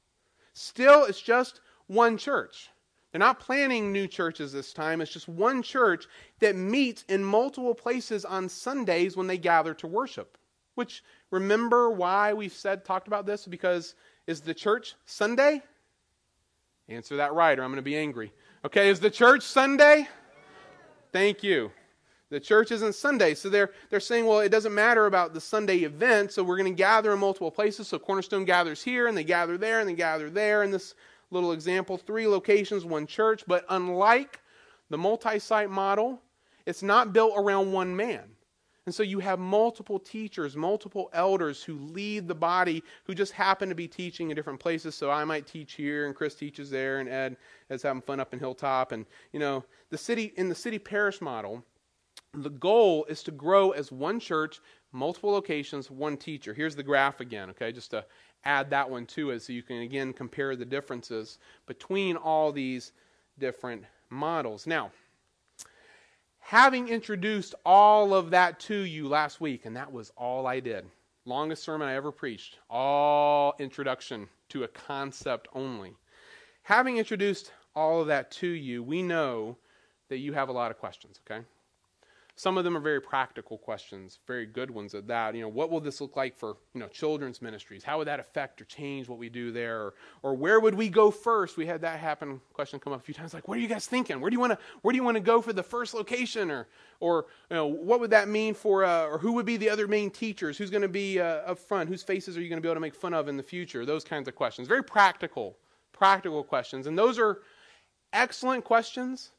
Still, 0.52 1.04
it's 1.04 1.22
just 1.22 1.60
one 1.86 2.18
church. 2.18 2.70
They're 3.12 3.20
not 3.20 3.38
planting 3.38 3.92
new 3.92 4.08
churches 4.08 4.52
this 4.52 4.72
time. 4.72 5.00
It's 5.00 5.12
just 5.12 5.28
one 5.28 5.62
church 5.62 6.06
that 6.40 6.56
meets 6.56 7.04
in 7.04 7.22
multiple 7.22 7.74
places 7.74 8.24
on 8.24 8.48
Sundays 8.48 9.16
when 9.16 9.28
they 9.28 9.38
gather 9.38 9.74
to 9.74 9.86
worship. 9.86 10.36
Which, 10.74 11.04
remember 11.30 11.88
why 11.88 12.34
we've 12.34 12.52
said, 12.52 12.84
talked 12.84 13.06
about 13.06 13.26
this? 13.26 13.46
Because 13.46 13.94
is 14.26 14.40
the 14.40 14.52
church 14.52 14.96
Sunday? 15.06 15.62
Answer 16.88 17.16
that 17.16 17.34
right, 17.34 17.58
or 17.58 17.62
I'm 17.62 17.70
going 17.70 17.76
to 17.76 17.82
be 17.82 17.96
angry. 17.96 18.32
Okay, 18.64 18.88
is 18.88 19.00
the 19.00 19.10
church 19.10 19.42
Sunday? 19.42 20.08
Thank 21.12 21.42
you. 21.42 21.72
The 22.30 22.40
church 22.40 22.70
isn't 22.72 22.94
Sunday. 22.94 23.34
So 23.34 23.48
they're, 23.48 23.70
they're 23.90 24.00
saying, 24.00 24.26
well, 24.26 24.40
it 24.40 24.50
doesn't 24.50 24.74
matter 24.74 25.06
about 25.06 25.34
the 25.34 25.40
Sunday 25.40 25.78
event, 25.78 26.32
so 26.32 26.42
we're 26.42 26.56
going 26.56 26.72
to 26.72 26.76
gather 26.76 27.12
in 27.12 27.18
multiple 27.18 27.50
places. 27.50 27.88
So 27.88 27.98
Cornerstone 27.98 28.44
gathers 28.44 28.82
here, 28.82 29.06
and 29.08 29.16
they 29.16 29.24
gather 29.24 29.58
there, 29.58 29.80
and 29.80 29.88
they 29.88 29.94
gather 29.94 30.30
there 30.30 30.62
in 30.62 30.70
this 30.70 30.94
little 31.30 31.52
example. 31.52 31.96
Three 31.96 32.26
locations, 32.26 32.84
one 32.84 33.06
church. 33.06 33.44
But 33.46 33.64
unlike 33.68 34.40
the 34.90 34.98
multi 34.98 35.38
site 35.38 35.70
model, 35.70 36.20
it's 36.66 36.82
not 36.82 37.12
built 37.12 37.34
around 37.36 37.72
one 37.72 37.94
man. 37.94 38.24
And 38.86 38.94
so 38.94 39.02
you 39.02 39.18
have 39.18 39.40
multiple 39.40 39.98
teachers, 39.98 40.56
multiple 40.56 41.10
elders 41.12 41.62
who 41.62 41.76
lead 41.76 42.28
the 42.28 42.36
body 42.36 42.84
who 43.04 43.14
just 43.14 43.32
happen 43.32 43.68
to 43.68 43.74
be 43.74 43.88
teaching 43.88 44.30
in 44.30 44.36
different 44.36 44.60
places. 44.60 44.94
So 44.94 45.10
I 45.10 45.24
might 45.24 45.44
teach 45.44 45.72
here, 45.72 46.06
and 46.06 46.14
Chris 46.14 46.36
teaches 46.36 46.70
there, 46.70 47.00
and 47.00 47.08
Ed 47.08 47.36
is 47.68 47.82
having 47.82 48.02
fun 48.02 48.20
up 48.20 48.32
in 48.32 48.38
Hilltop. 48.38 48.92
And, 48.92 49.04
you 49.32 49.40
know, 49.40 49.64
the 49.90 49.98
city, 49.98 50.32
in 50.36 50.48
the 50.48 50.54
city 50.54 50.78
parish 50.78 51.20
model, 51.20 51.64
the 52.32 52.50
goal 52.50 53.04
is 53.06 53.24
to 53.24 53.32
grow 53.32 53.72
as 53.72 53.90
one 53.90 54.20
church, 54.20 54.60
multiple 54.92 55.32
locations, 55.32 55.90
one 55.90 56.16
teacher. 56.16 56.54
Here's 56.54 56.76
the 56.76 56.82
graph 56.84 57.20
again, 57.20 57.50
okay, 57.50 57.72
just 57.72 57.90
to 57.90 58.04
add 58.44 58.70
that 58.70 58.88
one 58.88 59.06
to 59.06 59.30
it 59.30 59.42
so 59.42 59.52
you 59.52 59.62
can 59.62 59.78
again 59.78 60.12
compare 60.12 60.54
the 60.54 60.64
differences 60.64 61.38
between 61.66 62.16
all 62.16 62.52
these 62.52 62.92
different 63.40 63.84
models. 64.10 64.64
Now, 64.64 64.92
having 66.46 66.88
introduced 66.88 67.56
all 67.64 68.14
of 68.14 68.30
that 68.30 68.60
to 68.60 68.76
you 68.76 69.08
last 69.08 69.40
week, 69.40 69.66
and 69.66 69.76
that 69.76 69.92
was 69.92 70.12
all 70.16 70.46
I 70.46 70.60
did. 70.60 70.86
Longest 71.24 71.64
sermon 71.64 71.88
I 71.88 71.96
ever 71.96 72.12
preached, 72.12 72.58
all 72.70 73.56
introduction 73.58 74.28
to 74.50 74.62
a 74.62 74.68
concept 74.68 75.48
only. 75.54 75.94
Having 76.62 76.98
introduced 76.98 77.50
all 77.74 78.00
of 78.00 78.06
that 78.06 78.30
to 78.30 78.46
you, 78.46 78.80
we 78.80 79.02
know 79.02 79.56
that 80.08 80.18
you 80.18 80.34
have 80.34 80.48
a 80.48 80.52
lot 80.52 80.70
of 80.70 80.78
questions, 80.78 81.18
okay? 81.28 81.44
Some 82.38 82.58
of 82.58 82.64
them 82.64 82.76
are 82.76 82.80
very 82.80 83.00
practical 83.00 83.56
questions, 83.56 84.18
very 84.26 84.44
good 84.44 84.70
ones 84.70 84.94
at 84.94 85.06
that. 85.08 85.34
You 85.34 85.40
know, 85.40 85.48
what 85.48 85.70
will 85.70 85.80
this 85.80 86.02
look 86.02 86.16
like 86.16 86.36
for, 86.36 86.58
you 86.74 86.80
know, 86.80 86.86
children's 86.86 87.40
ministries? 87.40 87.82
How 87.82 87.96
would 87.96 88.08
that 88.08 88.20
affect 88.20 88.60
or 88.60 88.66
change 88.66 89.08
what 89.08 89.18
we 89.18 89.30
do 89.30 89.52
there? 89.52 89.80
Or, 89.80 89.94
or 90.22 90.34
where 90.34 90.60
would 90.60 90.74
we 90.74 90.90
go 90.90 91.10
first? 91.10 91.56
We 91.56 91.64
had 91.64 91.80
that 91.80 91.98
happen 91.98 92.42
question 92.52 92.78
come 92.78 92.92
up 92.92 93.00
a 93.00 93.02
few 93.02 93.14
times 93.14 93.32
like, 93.32 93.48
what 93.48 93.56
are 93.56 93.62
you 93.62 93.68
guys 93.68 93.86
thinking? 93.86 94.20
Where 94.20 94.28
do 94.28 94.34
you 94.34 94.40
want 94.40 94.52
to 94.52 94.58
where 94.82 94.92
do 94.92 94.96
you 94.96 95.02
want 95.02 95.14
to 95.14 95.22
go 95.22 95.40
for 95.40 95.54
the 95.54 95.62
first 95.62 95.94
location 95.94 96.50
or 96.50 96.68
or 97.00 97.24
you 97.50 97.56
know, 97.56 97.66
what 97.66 98.00
would 98.00 98.10
that 98.10 98.28
mean 98.28 98.52
for 98.52 98.84
uh, 98.84 99.06
or 99.06 99.16
who 99.16 99.32
would 99.32 99.46
be 99.46 99.56
the 99.56 99.70
other 99.70 99.88
main 99.88 100.10
teachers? 100.10 100.58
Who's 100.58 100.70
going 100.70 100.82
to 100.82 100.88
be 100.88 101.18
uh, 101.18 101.24
up 101.24 101.58
front? 101.58 101.88
Whose 101.88 102.02
faces 102.02 102.36
are 102.36 102.42
you 102.42 102.50
going 102.50 102.58
to 102.58 102.62
be 102.62 102.68
able 102.68 102.76
to 102.76 102.80
make 102.80 102.94
fun 102.94 103.14
of 103.14 103.28
in 103.28 103.38
the 103.38 103.42
future? 103.42 103.86
Those 103.86 104.04
kinds 104.04 104.28
of 104.28 104.34
questions. 104.34 104.68
Very 104.68 104.84
practical, 104.84 105.56
practical 105.94 106.44
questions. 106.44 106.86
And 106.86 106.98
those 106.98 107.18
are 107.18 107.40
excellent 108.12 108.64
questions 108.64 109.30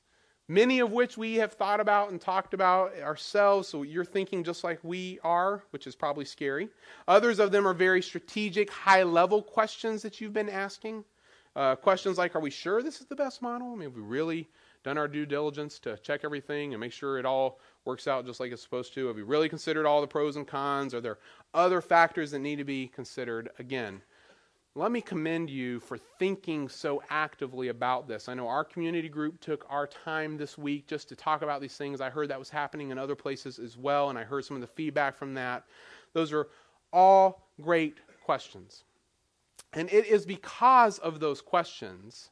many 0.47 0.79
of 0.79 0.91
which 0.91 1.17
we 1.17 1.36
have 1.36 1.53
thought 1.53 1.79
about 1.79 2.12
and 2.12 2.21
talked 2.21 2.53
about 2.53 2.97
ourselves, 2.99 3.67
so 3.67 3.83
you're 3.83 4.05
thinking 4.05 4.43
just 4.43 4.63
like 4.63 4.79
we 4.83 5.19
are, 5.23 5.63
which 5.71 5.88
is 5.88 5.95
probably 5.95 6.25
scary. 6.25 6.69
Others 7.07 7.39
of 7.39 7.51
them 7.51 7.67
are 7.67 7.73
very 7.73 8.01
strategic, 8.01 8.69
high 8.69 9.03
level 9.03 9.41
questions 9.41 10.01
that 10.01 10.21
you've 10.21 10.33
been 10.33 10.49
asking. 10.49 11.03
Uh, 11.55 11.75
questions 11.75 12.17
like, 12.17 12.36
are 12.36 12.39
we 12.39 12.51
sure 12.51 12.83
this 12.83 13.01
is 13.01 13.07
the 13.07 13.15
best 13.15 13.41
model? 13.41 13.71
I 13.71 13.75
mean, 13.75 13.89
have 13.89 13.95
we 13.95 14.01
really 14.01 14.47
done 14.83 14.97
our 14.97 15.07
due 15.07 15.25
diligence 15.25 15.79
to 15.79 15.97
check 15.97 16.21
everything 16.23 16.73
and 16.73 16.79
make 16.79 16.93
sure 16.93 17.17
it 17.17 17.25
all 17.25 17.60
works 17.83 18.07
out 18.07 18.25
just 18.25 18.39
like 18.39 18.51
it's 18.51 18.62
supposed 18.62 18.93
to? 18.93 19.07
Have 19.07 19.15
we 19.15 19.23
really 19.23 19.49
considered 19.49 19.86
all 19.86 19.99
the 19.99 20.07
pros 20.07 20.36
and 20.36 20.47
cons? 20.47 20.93
Are 20.93 21.01
there 21.01 21.17
other 21.53 21.81
factors 21.81 22.31
that 22.31 22.39
need 22.39 22.57
to 22.57 22.63
be 22.63 22.88
considered? 22.88 23.49
Again, 23.57 24.01
let 24.77 24.91
me 24.91 25.01
commend 25.01 25.49
you 25.49 25.79
for 25.79 25.97
thinking 25.97 26.69
so 26.69 27.01
actively 27.09 27.69
about 27.69 28.07
this. 28.07 28.29
I 28.29 28.35
know 28.35 28.47
our 28.47 28.63
community 28.63 29.09
group 29.09 29.41
took 29.41 29.65
our 29.69 29.87
time 29.87 30.37
this 30.37 30.55
week 30.55 30.85
just 30.85 31.09
to 31.09 31.15
talk 31.15 31.41
about 31.41 31.61
these 31.61 31.75
things. 31.75 31.99
I 31.99 32.11
heard 32.11 32.29
that 32.29 32.37
was 32.37 32.51
happening 32.51 32.91
in 32.91 32.99
other 32.99 33.15
places 33.15 33.57
as 33.57 33.75
well, 33.75 34.11
and 34.11 34.19
I 34.19 34.23
heard 34.23 34.45
some 34.45 34.55
of 34.55 34.61
the 34.61 34.67
feedback 34.67 35.17
from 35.17 35.33
that. 35.33 35.63
Those 36.13 36.31
are 36.31 36.49
all 36.93 37.47
great 37.59 37.97
questions. 38.23 38.83
And 39.73 39.91
it 39.91 40.05
is 40.05 40.27
because 40.27 40.99
of 40.99 41.19
those 41.19 41.41
questions 41.41 42.29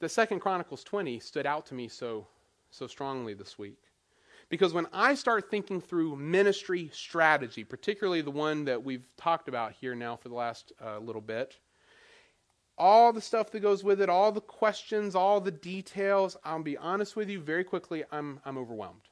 that 0.00 0.08
Second 0.08 0.40
Chronicles 0.40 0.82
20 0.82 1.20
stood 1.20 1.44
out 1.44 1.66
to 1.66 1.74
me 1.74 1.88
so, 1.88 2.26
so 2.70 2.86
strongly 2.86 3.34
this 3.34 3.58
week. 3.58 3.82
Because 4.48 4.72
when 4.72 4.86
I 4.94 5.14
start 5.14 5.50
thinking 5.50 5.82
through 5.82 6.16
ministry 6.16 6.88
strategy, 6.94 7.64
particularly 7.64 8.22
the 8.22 8.30
one 8.30 8.64
that 8.64 8.82
we've 8.82 9.04
talked 9.18 9.48
about 9.48 9.72
here 9.72 9.94
now 9.94 10.16
for 10.16 10.30
the 10.30 10.34
last 10.34 10.72
uh, 10.82 10.98
little 10.98 11.20
bit, 11.20 11.58
all 12.78 13.12
the 13.12 13.20
stuff 13.20 13.50
that 13.50 13.60
goes 13.60 13.82
with 13.82 14.00
it, 14.00 14.08
all 14.08 14.32
the 14.32 14.40
questions, 14.40 15.14
all 15.14 15.40
the 15.40 15.50
details. 15.50 16.36
I'll 16.44 16.62
be 16.62 16.76
honest 16.76 17.16
with 17.16 17.28
you, 17.28 17.40
very 17.40 17.64
quickly, 17.64 18.04
I'm, 18.12 18.40
I'm 18.44 18.58
overwhelmed. 18.58 19.08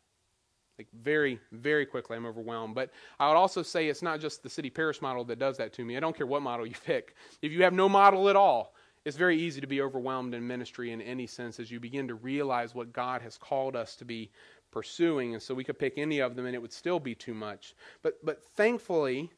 Like, 0.79 0.89
very, 0.93 1.39
very 1.53 1.87
quickly, 1.87 2.17
I'm 2.17 2.27
overwhelmed. 2.27 2.75
But 2.75 2.91
I 3.21 3.29
would 3.29 3.37
also 3.37 3.63
say 3.63 3.89
it's 3.89 4.03
not 4.03 4.21
just 4.21 4.43
the 4.43 4.51
city 4.51 4.71
parish 4.71 5.01
model 5.01 5.25
that 5.25 5.39
does 5.39 5.57
that 5.59 5.73
to 5.75 5.85
me. 5.85 5.97
I 5.97 6.01
don't 6.01 6.17
care 6.17 6.27
what 6.27 6.43
model 6.43 6.67
you 6.67 6.75
pick. 6.85 7.15
If 7.43 7.53
you 7.53 7.63
have 7.63 7.73
no 7.73 7.89
model 7.89 8.29
at 8.29 8.37
all, 8.37 8.75
it's 9.05 9.17
very 9.17 9.39
easy 9.39 9.61
to 9.61 9.67
be 9.67 9.83
overwhelmed 9.83 10.35
in 10.35 10.47
ministry 10.47 10.91
in 10.91 11.01
any 11.01 11.27
sense 11.27 11.61
as 11.61 11.71
you 11.71 11.79
begin 11.79 12.09
to 12.09 12.15
realize 12.15 12.75
what 12.75 12.93
God 12.93 13.21
has 13.23 13.37
called 13.37 13.77
us 13.77 13.97
to 13.97 14.05
be 14.05 14.31
pursuing. 14.71 15.35
And 15.35 15.43
so 15.43 15.55
we 15.55 15.65
could 15.65 15.79
pick 15.79 15.99
any 15.99 16.21
of 16.21 16.35
them 16.35 16.47
and 16.47 16.55
it 16.55 16.63
would 16.63 16.73
still 16.73 16.99
be 16.99 17.15
too 17.15 17.35
much. 17.35 17.75
But, 18.03 18.25
but 18.25 18.43
thankfully, 18.43 19.31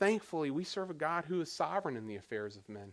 thankfully, 0.00 0.50
we 0.50 0.64
serve 0.64 0.90
a 0.90 0.94
God 0.94 1.24
who 1.24 1.40
is 1.40 1.50
sovereign 1.50 1.96
in 1.96 2.06
the 2.06 2.16
affairs 2.16 2.56
of 2.56 2.68
men. 2.68 2.92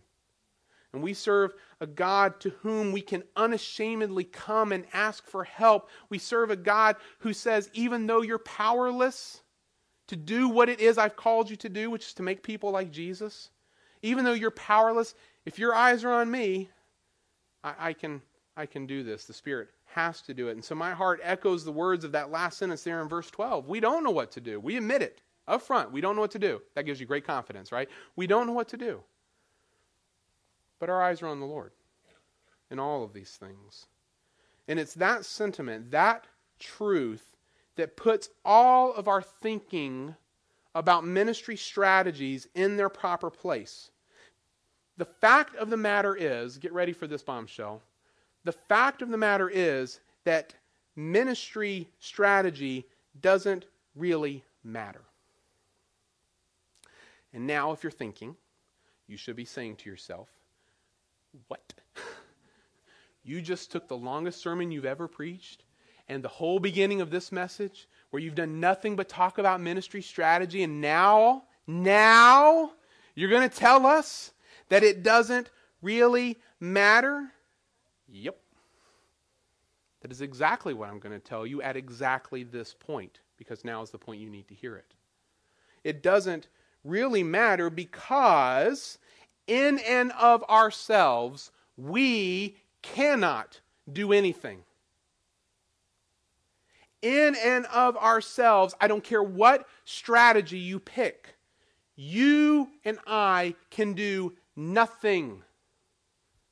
And 0.92 1.02
we 1.02 1.14
serve 1.14 1.54
a 1.80 1.86
God 1.86 2.38
to 2.40 2.50
whom 2.60 2.92
we 2.92 3.00
can 3.00 3.22
unashamedly 3.34 4.24
come 4.24 4.72
and 4.72 4.84
ask 4.92 5.26
for 5.26 5.44
help. 5.44 5.88
We 6.10 6.18
serve 6.18 6.50
a 6.50 6.56
God 6.56 6.96
who 7.20 7.32
says, 7.32 7.70
even 7.72 8.06
though 8.06 8.22
you're 8.22 8.38
powerless 8.38 9.42
to 10.08 10.16
do 10.16 10.48
what 10.48 10.68
it 10.68 10.80
is 10.80 10.98
I've 10.98 11.16
called 11.16 11.48
you 11.48 11.56
to 11.56 11.68
do, 11.68 11.90
which 11.90 12.06
is 12.06 12.14
to 12.14 12.22
make 12.22 12.42
people 12.42 12.70
like 12.70 12.90
Jesus, 12.90 13.48
even 14.02 14.24
though 14.24 14.34
you're 14.34 14.50
powerless, 14.50 15.14
if 15.46 15.58
your 15.58 15.74
eyes 15.74 16.04
are 16.04 16.12
on 16.12 16.30
me, 16.30 16.68
I, 17.64 17.74
I 17.78 17.92
can, 17.94 18.20
I 18.56 18.66
can 18.66 18.86
do 18.86 19.02
this. 19.02 19.24
The 19.24 19.32
Spirit 19.32 19.68
has 19.86 20.20
to 20.22 20.34
do 20.34 20.48
it. 20.48 20.52
And 20.52 20.64
so 20.64 20.74
my 20.74 20.92
heart 20.92 21.20
echoes 21.22 21.64
the 21.64 21.72
words 21.72 22.04
of 22.04 22.12
that 22.12 22.30
last 22.30 22.58
sentence 22.58 22.82
there 22.82 23.00
in 23.00 23.08
verse 23.08 23.30
12. 23.30 23.68
We 23.68 23.80
don't 23.80 24.04
know 24.04 24.10
what 24.10 24.30
to 24.32 24.40
do. 24.40 24.60
We 24.60 24.76
admit 24.76 25.00
it 25.00 25.22
up 25.48 25.62
front. 25.62 25.92
We 25.92 26.02
don't 26.02 26.16
know 26.16 26.22
what 26.22 26.30
to 26.32 26.38
do. 26.38 26.60
That 26.74 26.84
gives 26.84 27.00
you 27.00 27.06
great 27.06 27.26
confidence, 27.26 27.72
right? 27.72 27.88
We 28.16 28.26
don't 28.26 28.46
know 28.46 28.52
what 28.52 28.68
to 28.68 28.76
do. 28.76 29.02
But 30.82 30.90
our 30.90 31.00
eyes 31.00 31.22
are 31.22 31.28
on 31.28 31.38
the 31.38 31.46
Lord 31.46 31.70
in 32.68 32.80
all 32.80 33.04
of 33.04 33.12
these 33.12 33.36
things. 33.36 33.86
And 34.66 34.80
it's 34.80 34.94
that 34.94 35.24
sentiment, 35.24 35.92
that 35.92 36.26
truth, 36.58 37.36
that 37.76 37.96
puts 37.96 38.30
all 38.44 38.92
of 38.92 39.06
our 39.06 39.22
thinking 39.22 40.16
about 40.74 41.04
ministry 41.04 41.56
strategies 41.56 42.48
in 42.56 42.76
their 42.76 42.88
proper 42.88 43.30
place. 43.30 43.92
The 44.96 45.04
fact 45.04 45.54
of 45.54 45.70
the 45.70 45.76
matter 45.76 46.16
is, 46.16 46.58
get 46.58 46.72
ready 46.72 46.92
for 46.92 47.06
this 47.06 47.22
bombshell. 47.22 47.80
The 48.42 48.50
fact 48.50 49.02
of 49.02 49.10
the 49.10 49.16
matter 49.16 49.48
is 49.48 50.00
that 50.24 50.52
ministry 50.96 51.88
strategy 52.00 52.88
doesn't 53.20 53.66
really 53.94 54.42
matter. 54.64 55.02
And 57.32 57.46
now, 57.46 57.70
if 57.70 57.84
you're 57.84 57.92
thinking, 57.92 58.34
you 59.06 59.16
should 59.16 59.36
be 59.36 59.44
saying 59.44 59.76
to 59.76 59.88
yourself, 59.88 60.28
what? 61.48 61.74
you 63.24 63.40
just 63.40 63.70
took 63.70 63.88
the 63.88 63.96
longest 63.96 64.40
sermon 64.40 64.70
you've 64.70 64.84
ever 64.84 65.08
preached 65.08 65.64
and 66.08 66.22
the 66.22 66.28
whole 66.28 66.58
beginning 66.58 67.00
of 67.00 67.10
this 67.10 67.32
message 67.32 67.88
where 68.10 68.20
you've 68.20 68.34
done 68.34 68.60
nothing 68.60 68.96
but 68.96 69.08
talk 69.08 69.38
about 69.38 69.60
ministry 69.60 70.02
strategy 70.02 70.62
and 70.62 70.80
now, 70.80 71.44
now, 71.66 72.72
you're 73.14 73.30
going 73.30 73.48
to 73.48 73.56
tell 73.56 73.86
us 73.86 74.32
that 74.68 74.82
it 74.82 75.02
doesn't 75.02 75.50
really 75.80 76.38
matter? 76.60 77.30
Yep. 78.08 78.38
That 80.02 80.10
is 80.10 80.20
exactly 80.20 80.74
what 80.74 80.88
I'm 80.88 80.98
going 80.98 81.18
to 81.18 81.24
tell 81.24 81.46
you 81.46 81.62
at 81.62 81.76
exactly 81.76 82.42
this 82.42 82.74
point, 82.74 83.20
because 83.36 83.64
now 83.64 83.82
is 83.82 83.90
the 83.90 83.98
point 83.98 84.20
you 84.20 84.28
need 84.28 84.48
to 84.48 84.54
hear 84.54 84.76
it. 84.76 84.94
It 85.84 86.02
doesn't 86.02 86.48
really 86.84 87.22
matter 87.22 87.70
because 87.70 88.98
in 89.52 89.78
and 89.80 90.12
of 90.12 90.42
ourselves, 90.44 91.50
we 91.76 92.56
cannot 92.80 93.60
do 93.92 94.14
anything. 94.14 94.60
In 97.02 97.36
and 97.36 97.66
of 97.66 97.96
ourselves, 97.98 98.74
I 98.80 98.88
don't 98.88 99.04
care 99.04 99.22
what 99.22 99.68
strategy 99.84 100.58
you 100.58 100.80
pick, 100.80 101.34
you 101.96 102.68
and 102.86 102.98
I 103.06 103.54
can 103.70 103.92
do 103.92 104.32
nothing. 104.56 105.42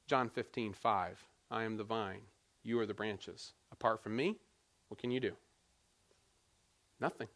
John 0.07 0.29
15, 0.29 0.75
5. 0.75 1.25
I 1.51 1.63
am 1.65 1.79
the 1.79 1.85
vine, 1.85 2.21
you 2.63 2.79
are 2.81 2.87
the 2.87 2.93
branches. 2.93 3.55
Apart 3.73 4.03
from 4.03 4.15
me, 4.15 4.37
what 4.89 5.01
can 5.01 5.11
you 5.11 5.21
do? 5.21 5.33
Nothing. 7.01 7.29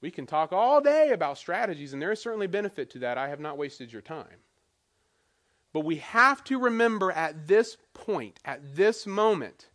We 0.00 0.10
can 0.10 0.26
talk 0.26 0.52
all 0.52 0.80
day 0.80 1.10
about 1.10 1.38
strategies, 1.38 1.92
and 1.92 2.00
there 2.00 2.12
is 2.12 2.20
certainly 2.20 2.46
benefit 2.46 2.90
to 2.90 3.00
that. 3.00 3.18
I 3.18 3.28
have 3.28 3.40
not 3.40 3.58
wasted 3.58 3.92
your 3.92 4.02
time. 4.02 4.26
But 5.72 5.80
we 5.80 5.96
have 5.96 6.42
to 6.44 6.58
remember 6.58 7.12
at 7.12 7.46
this 7.46 7.76
point, 7.92 8.40
at 8.44 8.74
this 8.74 9.06
moment, 9.06 9.68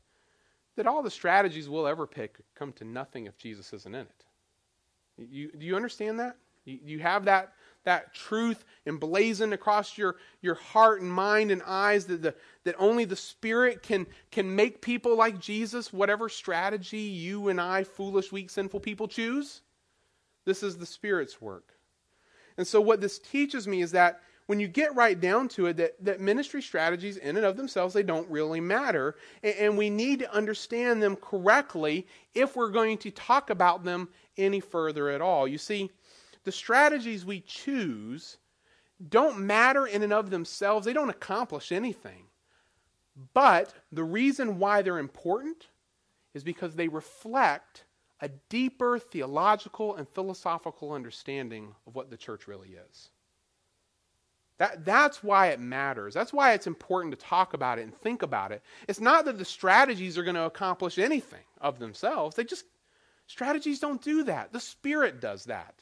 that 0.75 0.87
all 0.87 1.03
the 1.03 1.11
strategies 1.11 1.69
we'll 1.69 1.87
ever 1.87 2.05
pick 2.05 2.37
come 2.55 2.73
to 2.73 2.83
nothing 2.83 3.27
if 3.27 3.37
Jesus 3.37 3.71
isn't 3.71 3.95
in 3.95 4.01
it. 4.01 4.25
You, 5.17 5.51
do 5.51 5.65
you 5.65 5.75
understand 5.75 6.19
that? 6.19 6.35
You, 6.65 6.79
you 6.83 6.99
have 6.99 7.25
that, 7.25 7.53
that 7.85 8.13
truth 8.13 8.65
emblazoned 8.85 9.53
across 9.53 9.97
your, 9.97 10.17
your 10.41 10.55
heart 10.55 11.01
and 11.01 11.09
mind 11.09 11.51
and 11.51 11.61
eyes 11.65 12.05
that, 12.07 12.21
the, 12.21 12.35
that 12.65 12.75
only 12.77 13.05
the 13.05 13.15
Spirit 13.15 13.81
can, 13.81 14.07
can 14.31 14.53
make 14.53 14.81
people 14.81 15.15
like 15.15 15.39
Jesus, 15.39 15.93
whatever 15.93 16.27
strategy 16.27 16.97
you 16.97 17.47
and 17.47 17.61
I, 17.61 17.85
foolish, 17.85 18.31
weak, 18.31 18.49
sinful 18.49 18.81
people, 18.81 19.07
choose? 19.07 19.61
This 20.45 20.63
is 20.63 20.77
the 20.77 20.85
Spirit's 20.85 21.41
work. 21.41 21.73
And 22.57 22.65
so, 22.65 22.79
what 22.79 23.01
this 23.01 23.19
teaches 23.19 23.67
me 23.67 23.81
is 23.81 23.91
that 23.91 24.21
when 24.47 24.59
you 24.59 24.67
get 24.67 24.95
right 24.95 25.19
down 25.19 25.47
to 25.49 25.65
it, 25.67 25.77
that, 25.77 26.03
that 26.05 26.21
ministry 26.21 26.61
strategies, 26.61 27.17
in 27.17 27.35
and 27.35 27.45
of 27.45 27.57
themselves, 27.57 27.93
they 27.93 28.03
don't 28.03 28.29
really 28.29 28.61
matter. 28.61 29.15
And, 29.43 29.55
and 29.55 29.77
we 29.77 29.89
need 29.89 30.19
to 30.19 30.33
understand 30.33 31.01
them 31.01 31.15
correctly 31.15 32.07
if 32.33 32.55
we're 32.55 32.69
going 32.69 32.97
to 32.99 33.11
talk 33.11 33.49
about 33.49 33.83
them 33.83 34.09
any 34.37 34.59
further 34.59 35.09
at 35.09 35.21
all. 35.21 35.47
You 35.47 35.57
see, 35.57 35.89
the 36.43 36.51
strategies 36.51 37.25
we 37.25 37.41
choose 37.41 38.37
don't 39.09 39.39
matter 39.39 39.87
in 39.87 40.03
and 40.03 40.13
of 40.13 40.29
themselves, 40.29 40.85
they 40.85 40.93
don't 40.93 41.09
accomplish 41.09 41.71
anything. 41.71 42.25
But 43.33 43.73
the 43.91 44.03
reason 44.03 44.59
why 44.59 44.81
they're 44.81 44.99
important 44.99 45.67
is 46.33 46.43
because 46.43 46.75
they 46.75 46.87
reflect 46.87 47.84
a 48.21 48.29
deeper 48.49 48.97
theological 48.97 49.95
and 49.95 50.07
philosophical 50.09 50.93
understanding 50.93 51.75
of 51.85 51.95
what 51.95 52.09
the 52.09 52.17
church 52.17 52.47
really 52.47 52.77
is. 52.89 53.09
That, 54.57 54.85
that's 54.85 55.21
why 55.21 55.47
it 55.47 55.59
matters. 55.59 56.13
That's 56.13 56.31
why 56.31 56.53
it's 56.53 56.67
important 56.67 57.11
to 57.11 57.25
talk 57.25 57.53
about 57.53 57.77
it 57.77 57.83
and 57.83 57.93
think 57.93 58.21
about 58.21 58.53
it. 58.53 58.61
It's 58.87 59.01
not 59.01 59.25
that 59.25 59.37
the 59.37 59.45
strategies 59.45 60.17
are 60.17 60.23
going 60.23 60.35
to 60.35 60.43
accomplish 60.45 60.97
anything 60.97 61.43
of 61.59 61.77
themselves. 61.77 62.37
They 62.37 62.45
just, 62.45 62.63
strategies 63.27 63.79
don't 63.79 64.01
do 64.01 64.23
that. 64.23 64.53
The 64.53 64.61
Spirit 64.61 65.19
does 65.19 65.45
that. 65.45 65.75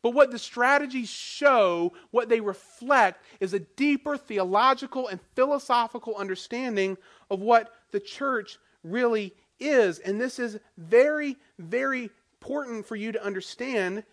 But 0.00 0.10
what 0.10 0.30
the 0.30 0.38
strategies 0.38 1.08
show, 1.08 1.92
what 2.10 2.28
they 2.28 2.40
reflect, 2.40 3.22
is 3.40 3.54
a 3.54 3.60
deeper 3.60 4.16
theological 4.16 5.08
and 5.08 5.20
philosophical 5.34 6.16
understanding 6.16 6.96
of 7.30 7.40
what 7.40 7.72
the 7.90 8.00
church 8.00 8.58
really 8.82 9.34
is. 9.58 9.98
And 9.98 10.20
this 10.20 10.38
is 10.38 10.58
very, 10.76 11.36
very 11.58 12.10
important 12.40 12.86
for 12.86 12.96
you 12.96 13.12
to 13.12 13.24
understand. 13.24 14.04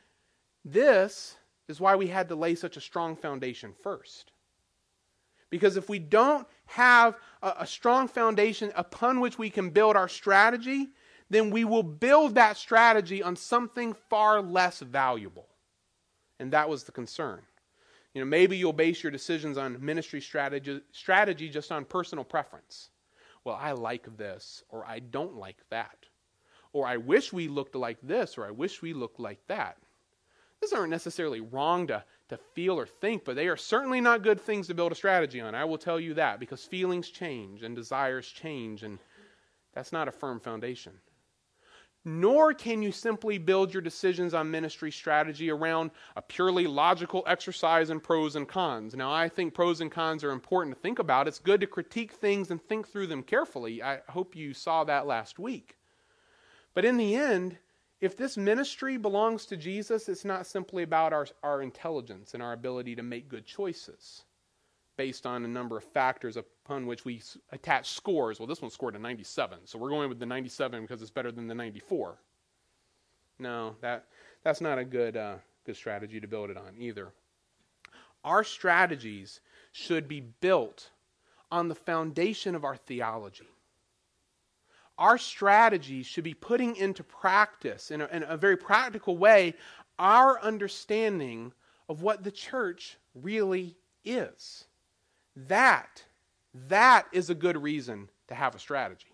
This 0.64 1.36
is 1.68 1.80
why 1.80 1.96
we 1.96 2.08
had 2.08 2.30
to 2.30 2.36
lay 2.36 2.56
such 2.56 2.78
a 2.78 2.82
strong 2.82 3.16
foundation 3.16 3.74
first. 3.82 4.32
Because 5.50 5.76
if 5.76 5.90
we 5.90 6.00
don't 6.00 6.48
have 6.66 7.16
a, 7.42 7.54
a, 7.60 7.68
strong 7.68 8.08
foundation 8.08 8.72
upon 8.76 9.20
which 9.20 9.38
we 9.38 9.50
can 9.50 9.70
build 9.70 9.98
our 9.98 10.08
strategy, 10.08 10.90
then 11.30 11.50
we 11.50 11.66
will 11.66 11.84
build 11.84 12.36
that 12.36 12.58
strategy 12.58 13.22
on 13.22 13.36
something 13.36 13.94
far 14.10 14.42
less 14.42 14.80
valuable. 14.80 15.48
And 16.40 16.54
that 16.54 16.70
was 16.70 16.84
the 16.84 16.92
concern. 16.92 17.42
You 18.14 18.22
know, 18.22 18.28
maybe 18.28 18.58
you'll 18.58 18.74
base 18.74 19.04
your 19.04 19.12
decisions 19.12 19.58
on 19.58 19.84
ministry 19.84 20.22
strategy, 20.22 20.82
strategy 20.92 21.50
just 21.50 21.72
on 21.72 21.86
personal 21.86 22.24
preference. 22.24 22.90
Well, 23.44 23.58
I 23.60 23.72
like 23.72 24.18
this, 24.18 24.64
or 24.70 24.86
I 24.86 25.00
don't 25.00 25.36
like 25.36 25.58
that. 25.70 25.98
Or 26.74 26.88
I 26.88 26.98
wish 26.98 27.34
we 27.34 27.48
looked 27.48 27.76
like 27.76 27.98
this, 28.02 28.38
or 28.38 28.46
I 28.46 28.52
wish 28.52 28.82
we 28.82 28.94
looked 28.94 29.20
like 29.20 29.40
that. 29.48 29.78
These 30.62 30.74
aren't 30.74 30.92
necessarily 30.92 31.42
wrong 31.42 31.88
to, 31.88 32.04
to 32.30 32.38
feel 32.38 32.80
or 32.80 32.86
think, 32.86 33.26
but 33.26 33.36
they 33.36 33.48
are 33.48 33.58
certainly 33.58 34.00
not 34.00 34.22
good 34.22 34.40
things 34.40 34.68
to 34.68 34.76
build 34.76 34.92
a 34.92 34.96
strategy 34.96 35.42
on. 35.42 35.56
I 35.56 35.66
will 35.66 35.80
tell 35.80 36.00
you 36.00 36.14
that 36.14 36.40
because 36.40 36.64
feelings 36.64 37.10
change 37.10 37.64
and 37.64 37.76
desires 37.76 38.28
change, 38.28 38.84
and 38.84 39.00
that's 39.74 39.92
not 39.92 40.08
a 40.08 40.12
firm 40.12 40.40
foundation. 40.40 40.94
Nor 42.04 42.54
can 42.54 42.82
you 42.82 42.92
simply 42.92 43.38
build 43.38 43.74
your 43.74 43.82
decisions 43.82 44.34
on 44.34 44.50
ministry 44.50 44.92
strategy 44.92 45.52
around 45.52 45.92
a 46.16 46.22
purely 46.22 46.66
logical 46.66 47.24
exercise 47.28 47.92
in 47.92 48.00
pros 48.00 48.36
and 48.36 48.48
cons. 48.48 48.96
Now, 48.96 49.14
I 49.14 49.30
think 49.30 49.54
pros 49.54 49.82
and 49.82 49.92
cons 49.92 50.24
are 50.24 50.32
important 50.32 50.76
to 50.76 50.82
think 50.82 50.98
about. 50.98 51.28
It's 51.28 51.38
good 51.38 51.62
to 51.62 51.68
critique 51.68 52.14
things 52.14 52.50
and 52.50 52.60
think 52.62 52.88
through 52.88 53.08
them 53.08 53.22
carefully. 53.22 53.84
I 53.84 54.00
hope 54.10 54.36
you 54.36 54.54
saw 54.54 54.84
that 54.86 55.06
last 55.06 55.38
week. 55.38 55.78
But 56.74 56.86
in 56.86 56.98
the 56.98 57.16
end, 57.16 57.58
if 58.00 58.18
this 58.18 58.36
ministry 58.36 58.98
belongs 58.98 59.46
to 59.46 59.58
Jesus, 59.58 60.10
it's 60.10 60.26
not 60.26 60.48
simply 60.48 60.82
about 60.82 61.14
our, 61.14 61.28
our 61.44 61.62
intelligence 61.62 62.34
and 62.34 62.42
our 62.42 62.54
ability 62.54 62.96
to 62.96 63.04
make 63.04 63.30
good 63.30 63.46
choices 63.46 64.24
based 65.02 65.26
on 65.26 65.44
a 65.44 65.48
number 65.48 65.78
of 65.78 65.84
factors 65.84 66.38
upon 66.38 66.86
which 66.86 67.06
we 67.06 67.20
attach 67.52 67.90
scores. 67.90 68.40
Well, 68.40 68.46
this 68.46 68.62
one 68.62 68.70
scored 68.70 68.96
a 68.96 69.00
97, 69.00 69.58
so 69.66 69.80
we're 69.80 69.90
going 69.90 70.10
with 70.10 70.20
the 70.20 70.28
97 70.28 70.84
because 70.84 71.02
it's 71.02 71.10
better 71.10 71.32
than 71.32 71.48
the 71.48 71.56
94. 71.56 72.20
No, 73.40 73.76
that, 73.82 74.06
that's 74.44 74.62
not 74.62 74.78
a 74.78 74.86
good, 74.86 75.18
uh, 75.18 75.38
good 75.66 75.76
strategy 75.76 76.20
to 76.20 76.28
build 76.28 76.52
it 76.52 76.58
on 76.58 76.76
either. 76.78 77.14
Our 78.24 78.44
strategies 78.44 79.40
should 79.72 80.08
be 80.08 80.20
built 80.20 80.92
on 81.52 81.68
the 81.68 81.74
foundation 81.74 82.54
of 82.54 82.64
our 82.64 82.76
theology 82.76 83.48
our 85.00 85.18
strategies 85.18 86.06
should 86.06 86.24
be 86.24 86.36
putting 86.36 86.76
into 86.76 87.04
practice, 87.04 87.90
in 87.90 88.02
a, 88.02 88.08
in 88.10 88.22
a 88.22 88.38
very 88.38 88.56
practical 88.56 89.18
way, 89.18 89.56
our 89.98 90.40
understanding 90.42 91.52
of 91.90 92.04
what 92.04 92.24
the 92.24 92.30
church 92.30 92.98
really 93.16 93.76
is. 94.06 94.66
That, 95.36 96.04
that 96.68 97.08
is 97.12 97.30
a 97.30 97.36
good 97.36 97.62
reason 97.62 98.10
to 98.28 98.36
have 98.36 98.56
a 98.56 98.60
strategy. 98.60 99.08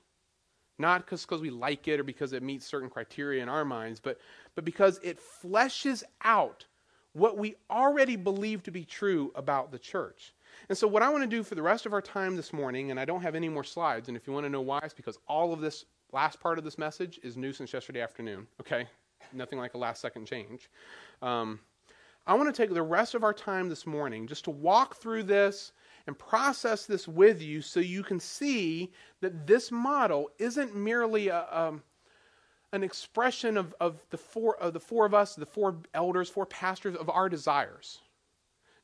Not 0.80 1.06
because 1.06 1.42
we 1.42 1.50
like 1.50 1.88
it 1.88 2.00
or 2.00 2.04
because 2.04 2.34
it 2.34 2.44
meets 2.44 2.66
certain 2.66 2.90
criteria 2.90 3.42
in 3.42 3.50
our 3.50 3.66
minds, 3.66 4.00
but, 4.00 4.20
but 4.56 4.64
because 4.64 5.00
it 5.02 5.20
fleshes 5.20 6.04
out 6.24 6.66
what 7.14 7.38
we 7.38 7.56
already 7.70 8.16
believe 8.16 8.62
to 8.64 8.72
be 8.72 8.86
true 8.86 9.32
about 9.36 9.72
the 9.72 9.80
church. 9.80 10.34
And 10.70 10.78
so, 10.78 10.88
what 10.88 11.02
I 11.02 11.10
want 11.10 11.24
to 11.24 11.28
do 11.28 11.44
for 11.44 11.56
the 11.56 11.64
rest 11.64 11.86
of 11.86 11.94
our 11.94 12.02
time 12.02 12.36
this 12.36 12.54
morning, 12.54 12.92
and 12.92 13.00
I 13.00 13.06
don't 13.06 13.22
have 13.22 13.36
any 13.36 13.50
more 13.50 13.64
slides, 13.64 14.08
and 14.08 14.16
if 14.16 14.28
you 14.28 14.34
want 14.34 14.46
to 14.46 14.50
know 14.50 14.62
why, 14.62 14.80
it's 14.84 14.94
because 14.94 15.18
all 15.28 15.52
of 15.52 15.62
this 15.62 15.86
last 16.12 16.40
part 16.40 16.58
of 16.58 16.64
this 16.64 16.78
message 16.78 17.20
is 17.24 17.38
new 17.38 17.54
since 17.54 17.74
yesterday 17.74 18.02
afternoon, 18.02 18.48
okay? 18.62 18.88
Nothing 19.34 19.60
like 19.60 19.74
a 19.74 19.78
last 19.78 20.02
second 20.02 20.26
change. 20.26 20.70
Um, 21.22 21.60
I 22.26 22.34
want 22.34 22.54
to 22.54 22.62
take 22.62 22.74
the 22.74 22.84
rest 22.84 23.16
of 23.16 23.24
our 23.24 23.34
time 23.34 23.70
this 23.70 23.86
morning 23.88 24.28
just 24.28 24.44
to 24.46 24.52
walk 24.52 24.98
through 24.98 25.24
this 25.24 25.72
and 26.08 26.18
process 26.18 26.86
this 26.86 27.08
with 27.08 27.42
you 27.42 27.62
so 27.62 27.80
you 27.80 28.02
can 28.02 28.20
see 28.20 28.92
that 29.22 29.46
this 29.46 29.72
model 29.72 30.32
isn't 30.40 30.76
merely 30.76 31.28
a, 31.28 31.46
um, 31.52 31.84
an 32.74 32.84
expression 32.84 33.58
of, 33.58 33.76
of, 33.80 34.00
the 34.10 34.18
four, 34.18 34.58
of 34.58 34.74
the 34.74 34.80
four 34.80 35.06
of 35.06 35.14
us, 35.14 35.36
the 35.36 35.46
four 35.46 35.76
elders, 35.94 36.30
four 36.30 36.46
pastors, 36.46 36.96
of 36.96 37.10
our 37.10 37.30
desires 37.30 38.00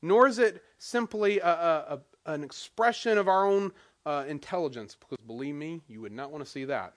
nor 0.04 0.28
is 0.28 0.38
it 0.38 0.62
simply 0.78 1.40
a, 1.40 1.48
a, 1.48 2.00
a, 2.26 2.32
an 2.34 2.44
expression 2.44 3.18
of 3.18 3.28
our 3.28 3.48
own 3.48 3.72
uh, 4.06 4.26
intelligence, 4.28 4.96
because 5.00 5.18
believe 5.26 5.56
me, 5.56 5.82
you 5.88 6.02
would 6.02 6.12
not 6.12 6.30
want 6.30 6.44
to 6.44 6.50
see 6.50 6.66
that. 6.66 6.94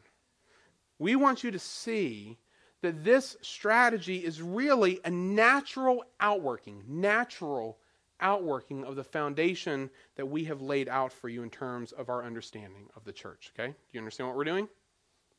We 0.99 1.15
want 1.15 1.45
you 1.45 1.53
to 1.53 1.59
see 1.59 2.37
that 2.83 3.05
this 3.05 3.37
strategy 3.43 4.25
is 4.25 4.43
really 4.43 4.99
a 5.05 5.11
natural 5.11 6.05
outworking, 6.19 6.83
natural 6.89 7.79
outworking 8.20 8.85
of 8.85 8.96
the 8.96 9.05
foundation 9.05 9.90
that 10.16 10.26
we 10.26 10.44
have 10.44 10.61
laid 10.61 10.88
out 10.88 11.12
for 11.12 11.29
you 11.29 11.42
in 11.42 11.50
terms 11.50 11.92
of 11.92 12.09
our 12.09 12.24
understanding 12.24 12.88
of 12.96 13.05
the 13.05 13.12
church. 13.12 13.52
Okay? 13.55 13.68
Do 13.68 13.74
you 13.92 14.00
understand 14.00 14.29
what 14.29 14.37
we're 14.37 14.44
doing? 14.44 14.68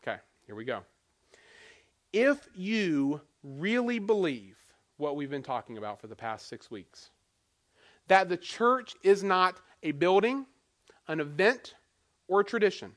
Okay, 0.03 0.17
here 0.45 0.55
we 0.55 0.65
go. 0.65 0.81
If 2.13 2.47
you 2.55 3.21
really 3.43 3.99
believe 3.99 4.57
what 4.97 5.15
we've 5.15 5.29
been 5.29 5.43
talking 5.43 5.77
about 5.77 5.99
for 5.99 6.07
the 6.07 6.15
past 6.15 6.47
six 6.47 6.71
weeks, 6.71 7.09
that 8.07 8.29
the 8.29 8.37
church 8.37 8.95
is 9.03 9.23
not 9.23 9.59
a 9.83 9.91
building, 9.91 10.45
an 11.07 11.19
event, 11.19 11.75
or 12.27 12.41
a 12.41 12.43
tradition. 12.43 12.93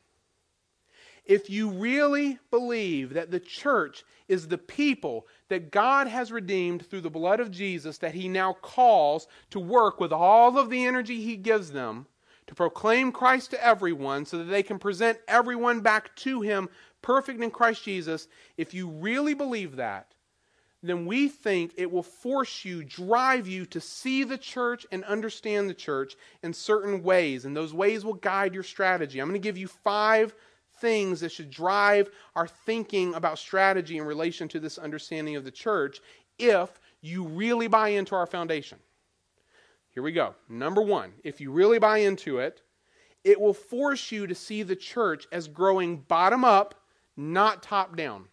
If 1.24 1.50
you 1.50 1.70
really 1.70 2.38
believe 2.50 3.14
that 3.14 3.30
the 3.30 3.40
church 3.40 4.04
is 4.28 4.48
the 4.48 4.58
people 4.58 5.26
that 5.50 5.70
God 5.70 6.06
has 6.06 6.32
redeemed 6.32 6.86
through 6.86 7.02
the 7.02 7.10
blood 7.10 7.38
of 7.38 7.50
Jesus, 7.50 7.98
that 7.98 8.14
He 8.14 8.28
now 8.28 8.54
calls 8.54 9.28
to 9.50 9.60
work 9.60 10.00
with 10.00 10.12
all 10.12 10.58
of 10.58 10.70
the 10.70 10.86
energy 10.86 11.20
He 11.20 11.36
gives 11.36 11.72
them 11.72 12.06
to 12.46 12.54
proclaim 12.54 13.12
Christ 13.12 13.50
to 13.50 13.64
everyone 13.64 14.24
so 14.24 14.38
that 14.38 14.44
they 14.44 14.62
can 14.62 14.78
present 14.78 15.18
everyone 15.28 15.80
back 15.82 16.16
to 16.16 16.40
Him 16.40 16.68
perfect 17.02 17.42
in 17.42 17.50
Christ 17.50 17.84
Jesus, 17.84 18.28
if 18.56 18.74
you 18.74 18.88
really 18.88 19.34
believe 19.34 19.76
that, 19.76 20.14
then 20.82 21.04
we 21.04 21.28
think 21.28 21.74
it 21.76 21.90
will 21.90 22.02
force 22.02 22.64
you, 22.64 22.82
drive 22.82 23.46
you 23.46 23.66
to 23.66 23.80
see 23.80 24.24
the 24.24 24.38
church 24.38 24.86
and 24.90 25.04
understand 25.04 25.68
the 25.68 25.74
church 25.74 26.14
in 26.42 26.52
certain 26.54 27.02
ways. 27.02 27.44
And 27.44 27.54
those 27.54 27.74
ways 27.74 28.04
will 28.04 28.14
guide 28.14 28.54
your 28.54 28.62
strategy. 28.62 29.20
I'm 29.20 29.28
going 29.28 29.40
to 29.40 29.46
give 29.46 29.58
you 29.58 29.68
five 29.68 30.34
things 30.80 31.20
that 31.20 31.32
should 31.32 31.50
drive 31.50 32.10
our 32.34 32.46
thinking 32.46 33.14
about 33.14 33.38
strategy 33.38 33.98
in 33.98 34.04
relation 34.04 34.48
to 34.48 34.60
this 34.60 34.78
understanding 34.78 35.36
of 35.36 35.44
the 35.44 35.50
church 35.50 36.00
if 36.38 36.80
you 37.00 37.24
really 37.24 37.68
buy 37.68 37.88
into 37.88 38.14
our 38.14 38.26
foundation. 38.26 38.78
Here 39.90 40.02
we 40.02 40.12
go. 40.12 40.34
Number 40.48 40.82
one, 40.82 41.12
if 41.24 41.40
you 41.40 41.50
really 41.50 41.78
buy 41.78 41.98
into 41.98 42.38
it, 42.38 42.62
it 43.24 43.40
will 43.40 43.54
force 43.54 44.10
you 44.12 44.26
to 44.26 44.34
see 44.34 44.62
the 44.62 44.76
church 44.76 45.26
as 45.32 45.48
growing 45.48 45.98
bottom 45.98 46.44
up, 46.44 46.74
not 47.16 47.62
top 47.62 47.96
down. 47.96 48.26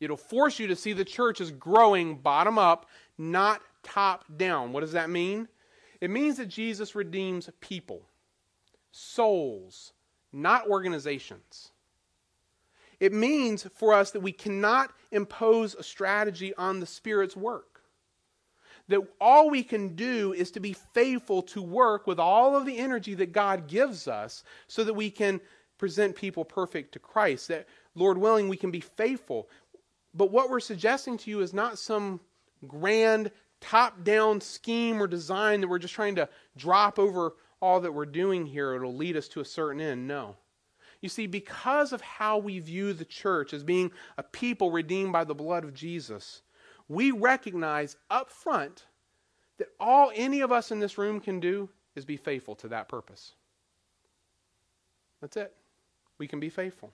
It'll 0.00 0.16
force 0.16 0.58
you 0.58 0.66
to 0.66 0.76
see 0.76 0.92
the 0.92 1.04
church 1.04 1.40
as 1.40 1.52
growing 1.52 2.16
bottom 2.16 2.58
up, 2.58 2.88
not 3.16 3.62
top 3.82 4.24
down. 4.36 4.72
What 4.72 4.80
does 4.80 4.92
that 4.92 5.08
mean? 5.08 5.48
It 6.00 6.10
means 6.10 6.38
that 6.38 6.48
Jesus 6.48 6.96
redeems 6.96 7.48
people, 7.60 8.02
souls, 8.90 9.92
not 10.32 10.66
organizations. 10.68 11.70
It 13.00 13.12
means 13.12 13.66
for 13.74 13.92
us 13.92 14.12
that 14.12 14.20
we 14.20 14.32
cannot 14.32 14.92
impose 15.10 15.74
a 15.74 15.82
strategy 15.82 16.54
on 16.54 16.80
the 16.80 16.86
Spirit's 16.86 17.36
work. 17.36 17.82
That 18.88 19.00
all 19.20 19.50
we 19.50 19.62
can 19.62 19.94
do 19.94 20.32
is 20.32 20.50
to 20.52 20.60
be 20.60 20.72
faithful 20.72 21.42
to 21.42 21.62
work 21.62 22.06
with 22.06 22.18
all 22.18 22.56
of 22.56 22.66
the 22.66 22.78
energy 22.78 23.14
that 23.14 23.32
God 23.32 23.66
gives 23.66 24.06
us 24.06 24.44
so 24.68 24.84
that 24.84 24.94
we 24.94 25.10
can 25.10 25.40
present 25.78 26.14
people 26.14 26.44
perfect 26.44 26.92
to 26.92 26.98
Christ. 26.98 27.48
That, 27.48 27.66
Lord 27.94 28.18
willing, 28.18 28.48
we 28.48 28.56
can 28.56 28.70
be 28.70 28.80
faithful. 28.80 29.48
But 30.14 30.30
what 30.30 30.50
we're 30.50 30.60
suggesting 30.60 31.18
to 31.18 31.30
you 31.30 31.40
is 31.40 31.52
not 31.52 31.78
some 31.78 32.20
grand 32.68 33.30
top 33.60 34.04
down 34.04 34.40
scheme 34.40 35.02
or 35.02 35.06
design 35.06 35.60
that 35.60 35.68
we're 35.68 35.78
just 35.78 35.94
trying 35.94 36.16
to 36.16 36.28
drop 36.56 36.98
over 36.98 37.34
all 37.62 37.80
that 37.80 37.94
we're 37.94 38.04
doing 38.04 38.44
here. 38.44 38.74
It'll 38.74 38.94
lead 38.94 39.16
us 39.16 39.28
to 39.28 39.40
a 39.40 39.44
certain 39.44 39.80
end. 39.80 40.06
No. 40.06 40.36
You 41.00 41.08
see, 41.08 41.26
because 41.26 41.92
of 41.92 42.00
how 42.00 42.38
we 42.38 42.58
view 42.58 42.92
the 42.92 43.04
church 43.04 43.54
as 43.54 43.64
being 43.64 43.90
a 44.18 44.22
people 44.22 44.70
redeemed 44.70 45.12
by 45.12 45.24
the 45.24 45.34
blood 45.34 45.64
of 45.64 45.72
Jesus, 45.72 46.42
we 46.88 47.10
recognize 47.10 47.96
up 48.10 48.30
front 48.30 48.84
that 49.58 49.68
all 49.80 50.12
any 50.14 50.40
of 50.40 50.52
us 50.52 50.70
in 50.70 50.80
this 50.80 50.98
room 50.98 51.20
can 51.20 51.40
do 51.40 51.68
is 51.94 52.04
be 52.04 52.16
faithful 52.16 52.54
to 52.56 52.68
that 52.68 52.88
purpose. 52.88 53.32
That's 55.20 55.36
it. 55.36 55.54
We 56.18 56.26
can 56.26 56.40
be 56.40 56.50
faithful. 56.50 56.92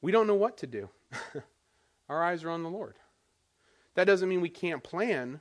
We 0.00 0.12
don't 0.12 0.26
know 0.26 0.34
what 0.34 0.56
to 0.58 0.66
do. 0.66 0.88
Our 2.08 2.22
eyes 2.22 2.44
are 2.44 2.50
on 2.50 2.62
the 2.62 2.70
Lord. 2.70 2.94
That 3.94 4.06
doesn't 4.06 4.28
mean 4.28 4.40
we 4.40 4.48
can't 4.48 4.82
plan, 4.82 5.40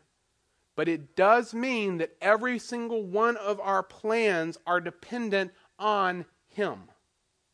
but 0.75 0.87
it 0.87 1.15
does 1.15 1.53
mean 1.53 1.97
that 1.97 2.15
every 2.21 2.59
single 2.59 3.03
one 3.03 3.37
of 3.37 3.59
our 3.59 3.83
plans 3.83 4.57
are 4.67 4.81
dependent 4.81 5.51
on 5.79 6.25
Him. 6.47 6.83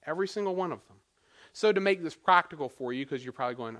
Every 0.05 0.27
single 0.27 0.55
one 0.55 0.71
of 0.71 0.79
them. 0.87 0.97
So, 1.53 1.71
to 1.71 1.79
make 1.79 2.01
this 2.01 2.15
practical 2.15 2.69
for 2.69 2.93
you, 2.93 3.05
because 3.05 3.23
you're 3.23 3.33
probably 3.33 3.55
going, 3.55 3.77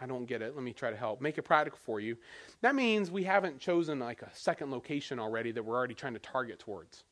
I 0.00 0.06
don't 0.06 0.26
get 0.26 0.42
it. 0.42 0.54
Let 0.54 0.62
me 0.62 0.72
try 0.72 0.90
to 0.90 0.96
help. 0.96 1.20
Make 1.20 1.38
it 1.38 1.42
practical 1.42 1.78
for 1.82 2.00
you. 2.00 2.16
That 2.60 2.74
means 2.74 3.10
we 3.10 3.24
haven't 3.24 3.58
chosen 3.58 3.98
like 3.98 4.22
a 4.22 4.30
second 4.34 4.70
location 4.70 5.18
already 5.18 5.52
that 5.52 5.62
we're 5.62 5.76
already 5.76 5.94
trying 5.94 6.12
to 6.12 6.18
target 6.18 6.58
towards. 6.58 7.04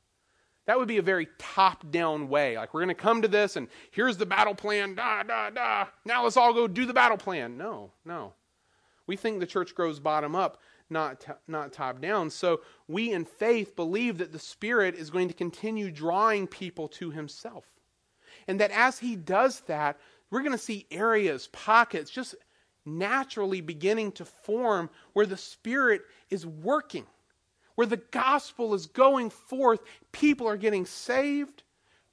That 0.66 0.78
would 0.78 0.88
be 0.88 0.98
a 0.98 1.02
very 1.02 1.28
top 1.38 1.90
down 1.90 2.28
way. 2.28 2.56
Like, 2.56 2.72
we're 2.72 2.80
going 2.80 2.94
to 2.94 3.02
come 3.02 3.22
to 3.22 3.28
this 3.28 3.56
and 3.56 3.68
here's 3.90 4.16
the 4.16 4.26
battle 4.26 4.54
plan. 4.54 4.94
Da, 4.94 5.22
da, 5.22 5.50
da. 5.50 5.86
Now 6.04 6.24
let's 6.24 6.36
all 6.36 6.52
go 6.52 6.66
do 6.66 6.86
the 6.86 6.94
battle 6.94 7.18
plan. 7.18 7.56
No, 7.56 7.90
no. 8.04 8.32
We 9.06 9.16
think 9.16 9.40
the 9.40 9.46
church 9.46 9.74
grows 9.74 10.00
bottom 10.00 10.34
up, 10.34 10.60
not, 10.90 11.20
t- 11.20 11.32
not 11.48 11.72
top 11.72 12.00
down. 12.00 12.30
So 12.30 12.60
we 12.88 13.12
in 13.12 13.24
faith 13.24 13.76
believe 13.76 14.18
that 14.18 14.32
the 14.32 14.38
Spirit 14.38 14.94
is 14.94 15.10
going 15.10 15.28
to 15.28 15.34
continue 15.34 15.90
drawing 15.90 16.46
people 16.46 16.88
to 16.88 17.10
Himself. 17.10 17.64
And 18.46 18.60
that 18.60 18.70
as 18.70 18.98
He 18.98 19.16
does 19.16 19.60
that, 19.62 19.98
we're 20.30 20.40
going 20.40 20.52
to 20.52 20.58
see 20.58 20.86
areas, 20.90 21.48
pockets, 21.52 22.10
just 22.10 22.34
naturally 22.84 23.60
beginning 23.60 24.12
to 24.12 24.24
form 24.24 24.90
where 25.12 25.26
the 25.26 25.36
Spirit 25.36 26.02
is 26.30 26.46
working, 26.46 27.06
where 27.76 27.86
the 27.86 28.02
gospel 28.10 28.74
is 28.74 28.86
going 28.86 29.30
forth. 29.30 29.80
People 30.12 30.48
are 30.48 30.56
getting 30.56 30.86
saved, 30.86 31.62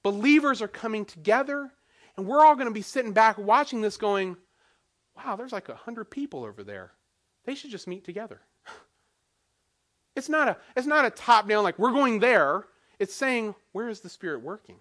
believers 0.03 0.61
are 0.61 0.67
coming 0.67 1.05
together, 1.05 1.71
and 2.17 2.25
we're 2.25 2.45
all 2.45 2.55
going 2.55 2.67
to 2.67 2.73
be 2.73 2.81
sitting 2.81 3.13
back 3.13 3.37
watching 3.37 3.81
this 3.81 3.97
going, 3.97 4.37
wow, 5.15 5.35
there's 5.35 5.51
like 5.51 5.69
a 5.69 5.75
hundred 5.75 6.05
people 6.05 6.43
over 6.43 6.63
there. 6.63 6.91
They 7.45 7.55
should 7.55 7.71
just 7.71 7.87
meet 7.87 8.03
together. 8.03 8.41
It's 10.15 10.29
not 10.29 10.47
a, 10.47 10.57
it's 10.75 10.87
not 10.87 11.05
a 11.05 11.09
top 11.09 11.47
down, 11.47 11.63
like 11.63 11.79
we're 11.79 11.91
going 11.91 12.19
there. 12.19 12.65
It's 12.99 13.13
saying, 13.13 13.55
where 13.71 13.89
is 13.89 14.01
the 14.01 14.09
Spirit 14.09 14.41
working? 14.41 14.77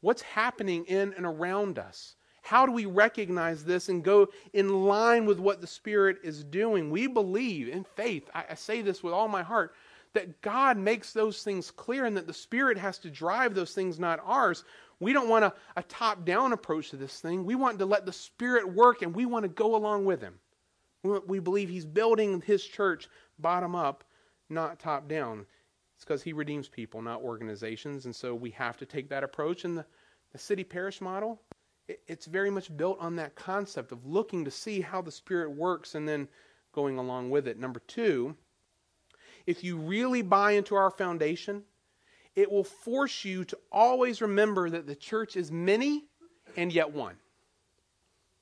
What's 0.00 0.22
happening 0.22 0.84
in 0.84 1.14
and 1.14 1.26
around 1.26 1.78
us? 1.78 2.16
How 2.42 2.66
do 2.66 2.72
we 2.72 2.86
recognize 2.86 3.64
this 3.64 3.88
and 3.88 4.02
go 4.02 4.28
in 4.52 4.84
line 4.84 5.26
with 5.26 5.38
what 5.38 5.60
the 5.60 5.66
Spirit 5.66 6.18
is 6.24 6.42
doing? 6.42 6.90
We 6.90 7.06
believe 7.06 7.68
in 7.68 7.84
faith, 7.84 8.28
I, 8.34 8.44
I 8.50 8.54
say 8.54 8.82
this 8.82 9.02
with 9.02 9.14
all 9.14 9.28
my 9.28 9.42
heart, 9.42 9.74
that 10.12 10.42
God 10.42 10.76
makes 10.76 11.12
those 11.12 11.42
things 11.42 11.70
clear 11.70 12.04
and 12.04 12.16
that 12.16 12.26
the 12.26 12.34
Spirit 12.34 12.76
has 12.78 12.98
to 12.98 13.10
drive 13.10 13.54
those 13.54 13.72
things, 13.74 13.98
not 13.98 14.20
ours. 14.24 14.64
We 15.00 15.12
don't 15.12 15.28
want 15.28 15.44
a, 15.44 15.54
a 15.76 15.82
top 15.84 16.24
down 16.24 16.52
approach 16.52 16.90
to 16.90 16.96
this 16.96 17.20
thing. 17.20 17.44
We 17.44 17.54
want 17.54 17.78
to 17.78 17.86
let 17.86 18.06
the 18.06 18.12
Spirit 18.12 18.72
work 18.72 19.02
and 19.02 19.14
we 19.14 19.24
want 19.24 19.44
to 19.44 19.48
go 19.48 19.74
along 19.74 20.04
with 20.04 20.20
Him. 20.20 20.34
We, 21.02 21.18
we 21.26 21.38
believe 21.38 21.68
He's 21.68 21.86
building 21.86 22.42
His 22.44 22.62
church 22.64 23.08
bottom 23.38 23.74
up, 23.74 24.04
not 24.52 24.78
top 24.78 25.08
down. 25.08 25.46
It's 25.96 26.04
because 26.04 26.22
He 26.22 26.32
redeems 26.32 26.68
people, 26.68 27.02
not 27.02 27.22
organizations. 27.22 28.04
And 28.04 28.14
so 28.14 28.34
we 28.34 28.50
have 28.50 28.76
to 28.78 28.86
take 28.86 29.08
that 29.08 29.24
approach. 29.24 29.64
And 29.64 29.78
the, 29.78 29.86
the 30.32 30.38
city 30.38 30.64
parish 30.64 31.00
model, 31.00 31.40
it, 31.88 32.00
it's 32.06 32.26
very 32.26 32.50
much 32.50 32.76
built 32.76 32.98
on 33.00 33.16
that 33.16 33.34
concept 33.34 33.92
of 33.92 34.06
looking 34.06 34.44
to 34.44 34.50
see 34.50 34.80
how 34.80 35.02
the 35.02 35.12
Spirit 35.12 35.50
works 35.50 35.94
and 35.94 36.08
then 36.08 36.28
going 36.72 36.98
along 36.98 37.30
with 37.30 37.46
it. 37.46 37.58
Number 37.58 37.80
two, 37.80 38.34
if 39.46 39.64
you 39.64 39.76
really 39.76 40.22
buy 40.22 40.52
into 40.52 40.74
our 40.74 40.90
foundation, 40.90 41.64
it 42.34 42.50
will 42.50 42.64
force 42.64 43.24
you 43.24 43.44
to 43.44 43.58
always 43.70 44.22
remember 44.22 44.70
that 44.70 44.86
the 44.86 44.94
church 44.94 45.36
is 45.36 45.52
many 45.52 46.04
and 46.56 46.72
yet 46.72 46.92
one. 46.92 47.16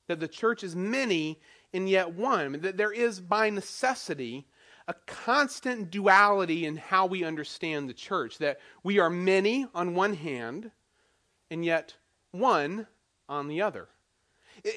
That 0.07 0.19
the 0.19 0.27
church 0.27 0.63
is 0.63 0.75
many 0.75 1.39
and 1.73 1.89
yet 1.89 2.13
one. 2.13 2.61
That 2.61 2.77
there 2.77 2.91
is, 2.91 3.19
by 3.19 3.49
necessity, 3.49 4.47
a 4.87 4.93
constant 5.05 5.91
duality 5.91 6.65
in 6.65 6.77
how 6.77 7.05
we 7.05 7.23
understand 7.23 7.89
the 7.89 7.93
church. 7.93 8.37
That 8.39 8.59
we 8.83 8.99
are 8.99 9.09
many 9.09 9.67
on 9.73 9.95
one 9.95 10.13
hand 10.13 10.71
and 11.49 11.63
yet 11.65 11.95
one 12.31 12.87
on 13.29 13.47
the 13.47 13.61
other. 13.61 13.87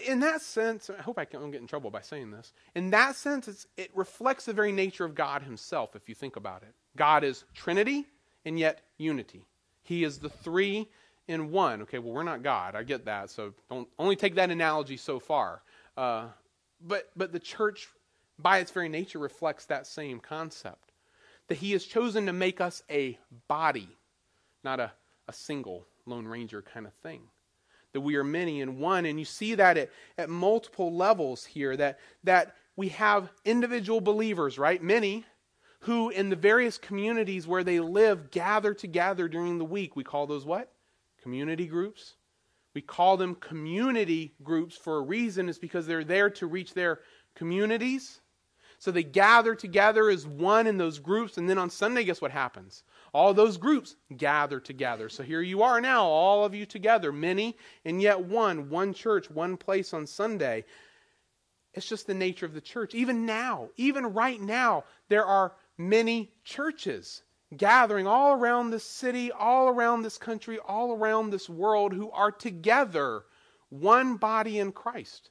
In 0.06 0.20
that 0.20 0.40
sense, 0.40 0.88
I 0.88 1.02
hope 1.02 1.18
I 1.18 1.24
don't 1.24 1.50
get 1.50 1.60
in 1.60 1.66
trouble 1.66 1.90
by 1.90 2.00
saying 2.00 2.30
this. 2.30 2.52
In 2.74 2.90
that 2.90 3.16
sense, 3.16 3.66
it 3.76 3.90
reflects 3.94 4.46
the 4.46 4.52
very 4.52 4.72
nature 4.72 5.04
of 5.04 5.14
God 5.14 5.42
Himself, 5.42 5.94
if 5.94 6.08
you 6.08 6.14
think 6.14 6.36
about 6.36 6.62
it. 6.62 6.74
God 6.96 7.24
is 7.24 7.44
Trinity 7.54 8.06
and 8.44 8.58
yet 8.58 8.82
unity. 8.98 9.44
He 9.82 10.04
is 10.04 10.18
the 10.18 10.30
three 10.30 10.88
in 11.28 11.50
one. 11.50 11.82
Okay, 11.82 11.98
well, 11.98 12.12
we're 12.12 12.22
not 12.22 12.42
God. 12.42 12.74
I 12.74 12.82
get 12.82 13.04
that. 13.04 13.30
So 13.30 13.52
don't 13.68 13.88
only 13.98 14.16
take 14.16 14.34
that 14.36 14.50
analogy 14.50 14.96
so 14.96 15.18
far. 15.18 15.62
Uh, 15.96 16.26
but, 16.80 17.10
but 17.16 17.32
the 17.32 17.38
church, 17.38 17.88
by 18.38 18.58
its 18.58 18.70
very 18.70 18.88
nature, 18.88 19.18
reflects 19.18 19.66
that 19.66 19.86
same 19.86 20.20
concept 20.20 20.92
that 21.48 21.56
He 21.56 21.72
has 21.72 21.84
chosen 21.84 22.26
to 22.26 22.32
make 22.32 22.60
us 22.60 22.82
a 22.90 23.18
body, 23.48 23.88
not 24.62 24.80
a, 24.80 24.92
a 25.28 25.32
single 25.32 25.86
Lone 26.06 26.26
Ranger 26.26 26.62
kind 26.62 26.86
of 26.86 26.92
thing 26.94 27.22
that 27.94 28.00
we 28.00 28.16
are 28.16 28.24
many 28.24 28.60
in 28.60 28.78
one. 28.78 29.06
And 29.06 29.18
you 29.18 29.24
see 29.24 29.54
that 29.54 29.78
at, 29.78 29.90
at 30.18 30.28
multiple 30.28 30.94
levels 30.94 31.44
here, 31.44 31.76
that, 31.76 32.00
that 32.24 32.56
we 32.76 32.88
have 32.88 33.30
individual 33.44 34.00
believers, 34.00 34.58
right? 34.58 34.82
Many 34.82 35.24
who, 35.80 36.10
in 36.10 36.28
the 36.28 36.36
various 36.36 36.76
communities 36.76 37.46
where 37.46 37.62
they 37.62 37.78
live, 37.78 38.30
gather 38.30 38.74
together 38.74 39.28
during 39.28 39.58
the 39.58 39.64
week. 39.64 39.96
We 39.96 40.02
call 40.04 40.26
those 40.26 40.44
what? 40.44 40.72
Community 41.22 41.66
groups. 41.66 42.14
We 42.74 42.80
call 42.80 43.16
them 43.16 43.36
community 43.36 44.34
groups 44.42 44.76
for 44.76 44.98
a 44.98 45.02
reason, 45.02 45.48
is 45.48 45.58
because 45.58 45.86
they're 45.86 46.02
there 46.02 46.30
to 46.30 46.46
reach 46.46 46.74
their 46.74 47.00
communities. 47.34 48.20
So 48.84 48.90
they 48.90 49.02
gather 49.02 49.54
together 49.54 50.10
as 50.10 50.26
one 50.26 50.66
in 50.66 50.76
those 50.76 50.98
groups, 50.98 51.38
and 51.38 51.48
then 51.48 51.58
on 51.58 51.70
Sunday, 51.70 52.04
guess 52.04 52.20
what 52.20 52.30
happens? 52.30 52.82
all 53.14 53.32
those 53.32 53.56
groups 53.56 53.94
gather 54.14 54.58
together. 54.58 55.08
So 55.08 55.22
here 55.22 55.40
you 55.40 55.62
are 55.62 55.80
now, 55.80 56.04
all 56.04 56.44
of 56.44 56.52
you 56.52 56.66
together, 56.66 57.12
many 57.12 57.56
and 57.84 58.02
yet 58.02 58.20
one, 58.20 58.68
one 58.68 58.92
church, 58.92 59.30
one 59.30 59.56
place 59.56 59.94
on 59.94 60.06
Sunday. 60.06 60.64
It's 61.72 61.88
just 61.88 62.08
the 62.08 62.14
nature 62.14 62.44
of 62.44 62.54
the 62.54 62.60
church. 62.60 62.92
Even 62.92 63.24
now, 63.24 63.68
even 63.76 64.12
right 64.12 64.40
now, 64.40 64.84
there 65.08 65.24
are 65.24 65.52
many 65.78 66.32
churches 66.42 67.22
gathering 67.56 68.08
all 68.08 68.32
around 68.32 68.70
this 68.70 68.84
city, 68.84 69.30
all 69.30 69.68
around 69.68 70.02
this 70.02 70.18
country, 70.18 70.58
all 70.58 70.92
around 70.92 71.30
this 71.30 71.48
world 71.48 71.92
who 71.92 72.10
are 72.10 72.32
together, 72.32 73.22
one 73.68 74.16
body 74.16 74.58
in 74.58 74.72
Christ. 74.72 75.30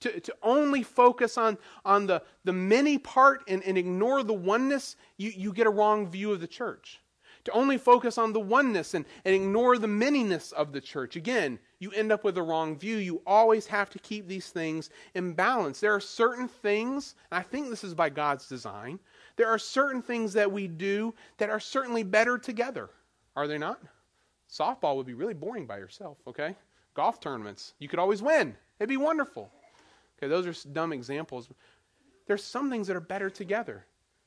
To, 0.00 0.18
to 0.18 0.34
only 0.42 0.82
focus 0.82 1.36
on, 1.36 1.58
on 1.84 2.06
the, 2.06 2.22
the 2.44 2.54
many 2.54 2.96
part 2.96 3.42
and, 3.48 3.62
and 3.64 3.76
ignore 3.76 4.22
the 4.22 4.32
oneness, 4.32 4.96
you, 5.18 5.30
you 5.36 5.52
get 5.52 5.66
a 5.66 5.70
wrong 5.70 6.06
view 6.08 6.32
of 6.32 6.40
the 6.40 6.46
church 6.46 7.00
to 7.44 7.52
only 7.52 7.78
focus 7.78 8.18
on 8.18 8.32
the 8.32 8.40
oneness 8.40 8.94
and, 8.94 9.04
and 9.24 9.34
ignore 9.34 9.78
the 9.78 9.86
manyness 9.86 10.52
of 10.52 10.72
the 10.72 10.80
church. 10.80 11.16
Again, 11.16 11.58
you 11.78 11.90
end 11.92 12.12
up 12.12 12.24
with 12.24 12.36
a 12.36 12.42
wrong 12.42 12.76
view. 12.76 12.96
You 12.96 13.22
always 13.26 13.66
have 13.66 13.90
to 13.90 13.98
keep 13.98 14.28
these 14.28 14.50
things 14.50 14.90
in 15.14 15.32
balance. 15.32 15.80
There 15.80 15.94
are 15.94 16.00
certain 16.00 16.48
things, 16.48 17.14
and 17.30 17.38
I 17.38 17.42
think 17.42 17.70
this 17.70 17.84
is 17.84 17.94
by 17.94 18.10
God's 18.10 18.46
design, 18.46 18.98
there 19.36 19.48
are 19.48 19.58
certain 19.58 20.02
things 20.02 20.32
that 20.34 20.50
we 20.50 20.68
do 20.68 21.14
that 21.38 21.50
are 21.50 21.60
certainly 21.60 22.02
better 22.02 22.36
together. 22.36 22.90
Are 23.36 23.48
they 23.48 23.58
not? 23.58 23.80
Softball 24.50 24.96
would 24.96 25.06
be 25.06 25.14
really 25.14 25.34
boring 25.34 25.66
by 25.66 25.78
yourself, 25.78 26.18
okay? 26.26 26.54
Golf 26.94 27.20
tournaments, 27.20 27.74
you 27.78 27.88
could 27.88 28.00
always 28.00 28.20
win. 28.20 28.54
It'd 28.78 28.88
be 28.88 28.96
wonderful. 28.96 29.50
Okay, 30.22 30.28
those 30.28 30.46
are 30.46 30.68
dumb 30.68 30.92
examples. 30.92 31.48
There's 32.26 32.44
some 32.44 32.70
things 32.70 32.86
that 32.86 32.96
are 32.96 33.00
better 33.00 33.30
together. 33.30 33.84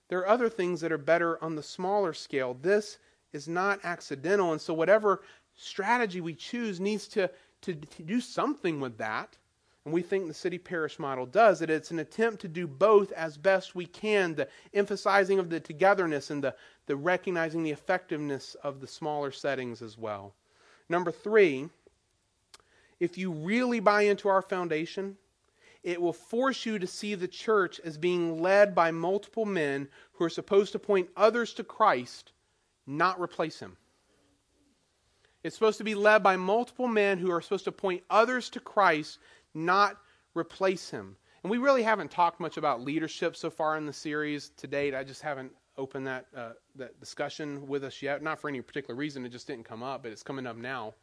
There 0.09 0.19
are 0.19 0.27
other 0.27 0.49
things 0.49 0.81
that 0.81 0.91
are 0.91 0.97
better 0.97 1.41
on 1.43 1.55
the 1.55 1.63
smaller 1.63 2.13
scale. 2.13 2.57
This 2.61 2.97
is 3.31 3.47
not 3.47 3.79
accidental, 3.83 4.51
and 4.51 4.61
so 4.61 4.73
whatever 4.73 5.21
strategy 5.55 6.21
we 6.21 6.33
choose 6.33 6.79
needs 6.79 7.07
to, 7.09 7.29
to, 7.61 7.75
to 7.75 8.03
do 8.03 8.19
something 8.19 8.79
with 8.79 8.97
that. 8.97 9.37
And 9.85 9.93
we 9.93 10.01
think 10.01 10.27
the 10.27 10.33
city 10.33 10.57
parish 10.57 10.97
model 10.97 11.25
does 11.25 11.59
that 11.59 11.69
it's 11.69 11.91
an 11.91 11.99
attempt 11.99 12.41
to 12.41 12.47
do 12.47 12.67
both 12.67 13.11
as 13.11 13.37
best 13.37 13.75
we 13.75 13.85
can, 13.85 14.33
the 14.33 14.47
emphasizing 14.73 15.39
of 15.39 15.49
the 15.49 15.59
togetherness 15.59 16.29
and 16.29 16.43
the, 16.43 16.55
the 16.85 16.95
recognizing 16.95 17.63
the 17.63 17.71
effectiveness 17.71 18.55
of 18.63 18.79
the 18.79 18.87
smaller 18.87 19.31
settings 19.31 19.81
as 19.81 19.97
well. 19.97 20.33
Number 20.87 21.11
three, 21.11 21.69
if 22.99 23.17
you 23.17 23.31
really 23.31 23.81
buy 23.81 24.03
into 24.03 24.29
our 24.29 24.41
foundation, 24.41 25.17
it 25.83 26.01
will 26.01 26.13
force 26.13 26.65
you 26.65 26.79
to 26.79 26.87
see 26.87 27.13
the 27.15 27.27
church 27.27 27.79
as 27.83 27.97
being 27.97 28.41
led 28.41 28.73
by 28.73 28.91
multiple 28.91 29.45
men 29.45 29.89
who 30.13 30.23
are 30.23 30.29
supposed 30.29 30.71
to 30.71 30.79
point 30.79 31.09
others 31.17 31.53
to 31.55 31.63
Christ, 31.63 32.31
not 32.87 33.19
replace 33.19 33.59
him. 33.59 33.77
It's 35.43 35.55
supposed 35.55 35.77
to 35.79 35.83
be 35.83 35.95
led 35.95 36.23
by 36.23 36.37
multiple 36.37 36.87
men 36.87 37.17
who 37.17 37.29
are 37.31 37.41
supposed 37.41 37.65
to 37.65 37.71
point 37.71 38.03
others 38.09 38.49
to 38.51 38.61
Christ, 38.61 39.19
not 39.53 39.97
replace 40.33 40.89
him. 40.89 41.17
And 41.43 41.51
we 41.51 41.57
really 41.57 41.83
haven't 41.83 42.11
talked 42.11 42.39
much 42.39 42.55
about 42.55 42.81
leadership 42.81 43.35
so 43.35 43.49
far 43.49 43.75
in 43.75 43.85
the 43.85 43.91
series 43.91 44.49
to 44.57 44.67
date. 44.67 44.95
I 44.95 45.03
just 45.03 45.21
haven't 45.21 45.51
opened 45.77 46.07
that, 46.07 46.27
uh, 46.33 46.51
that 46.75 46.97
discussion 47.01 47.67
with 47.67 47.83
us 47.83 48.01
yet. 48.01 48.23
Not 48.23 48.39
for 48.39 48.47
any 48.47 48.61
particular 48.61 48.95
reason, 48.95 49.25
it 49.25 49.29
just 49.29 49.47
didn't 49.47 49.65
come 49.65 49.83
up, 49.83 50.03
but 50.03 50.13
it's 50.13 50.23
coming 50.23 50.47
up 50.47 50.55
now. 50.55 50.93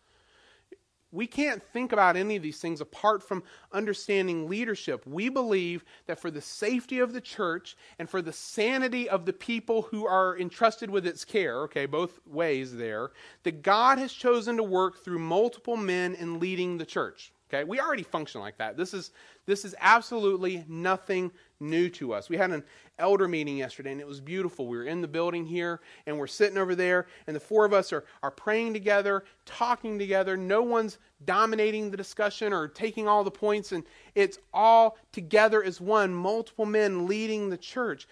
We 1.12 1.26
can't 1.26 1.62
think 1.72 1.92
about 1.92 2.16
any 2.16 2.36
of 2.36 2.42
these 2.42 2.60
things 2.60 2.80
apart 2.80 3.22
from 3.22 3.42
understanding 3.72 4.48
leadership. 4.48 5.04
We 5.06 5.28
believe 5.28 5.84
that 6.06 6.20
for 6.20 6.30
the 6.30 6.40
safety 6.40 7.00
of 7.00 7.12
the 7.12 7.20
church 7.20 7.76
and 7.98 8.08
for 8.08 8.22
the 8.22 8.32
sanity 8.32 9.08
of 9.08 9.26
the 9.26 9.32
people 9.32 9.82
who 9.82 10.06
are 10.06 10.38
entrusted 10.38 10.88
with 10.88 11.06
its 11.06 11.24
care, 11.24 11.62
okay, 11.62 11.86
both 11.86 12.20
ways 12.26 12.76
there, 12.76 13.10
that 13.42 13.62
God 13.62 13.98
has 13.98 14.12
chosen 14.12 14.56
to 14.56 14.62
work 14.62 15.02
through 15.02 15.18
multiple 15.18 15.76
men 15.76 16.14
in 16.14 16.38
leading 16.38 16.78
the 16.78 16.86
church. 16.86 17.32
Okay, 17.52 17.64
we 17.64 17.80
already 17.80 18.04
function 18.04 18.40
like 18.40 18.56
that. 18.58 18.76
This 18.76 18.94
is 18.94 19.10
this 19.46 19.64
is 19.64 19.74
absolutely 19.80 20.64
nothing 20.68 21.32
new 21.58 21.88
to 21.90 22.14
us. 22.14 22.28
We 22.28 22.36
had 22.36 22.52
an 22.52 22.62
elder 23.00 23.26
meeting 23.26 23.56
yesterday 23.56 23.90
and 23.90 24.00
it 24.00 24.06
was 24.06 24.20
beautiful. 24.20 24.68
We 24.68 24.76
were 24.76 24.84
in 24.84 25.00
the 25.00 25.08
building 25.08 25.44
here 25.44 25.80
and 26.06 26.16
we're 26.16 26.28
sitting 26.28 26.58
over 26.58 26.76
there 26.76 27.08
and 27.26 27.34
the 27.34 27.40
four 27.40 27.64
of 27.64 27.72
us 27.72 27.92
are, 27.92 28.04
are 28.22 28.30
praying 28.30 28.72
together, 28.72 29.24
talking 29.46 29.98
together. 29.98 30.36
No 30.36 30.62
one's 30.62 30.98
dominating 31.24 31.90
the 31.90 31.96
discussion 31.96 32.52
or 32.52 32.68
taking 32.68 33.08
all 33.08 33.24
the 33.24 33.30
points, 33.32 33.72
and 33.72 33.82
it's 34.14 34.38
all 34.54 34.96
together 35.10 35.62
as 35.64 35.80
one, 35.80 36.14
multiple 36.14 36.66
men 36.66 37.08
leading 37.08 37.50
the 37.50 37.58
church. 37.58 38.06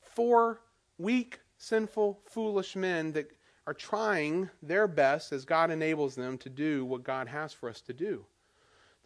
Four 0.00 0.60
weak, 0.96 1.40
sinful, 1.58 2.20
foolish 2.24 2.74
men 2.74 3.12
that 3.12 3.30
are 3.66 3.74
trying 3.74 4.48
their 4.62 4.88
best 4.88 5.30
as 5.32 5.44
God 5.44 5.70
enables 5.70 6.14
them 6.14 6.38
to 6.38 6.48
do 6.48 6.86
what 6.86 7.04
God 7.04 7.28
has 7.28 7.52
for 7.52 7.68
us 7.68 7.82
to 7.82 7.92
do. 7.92 8.24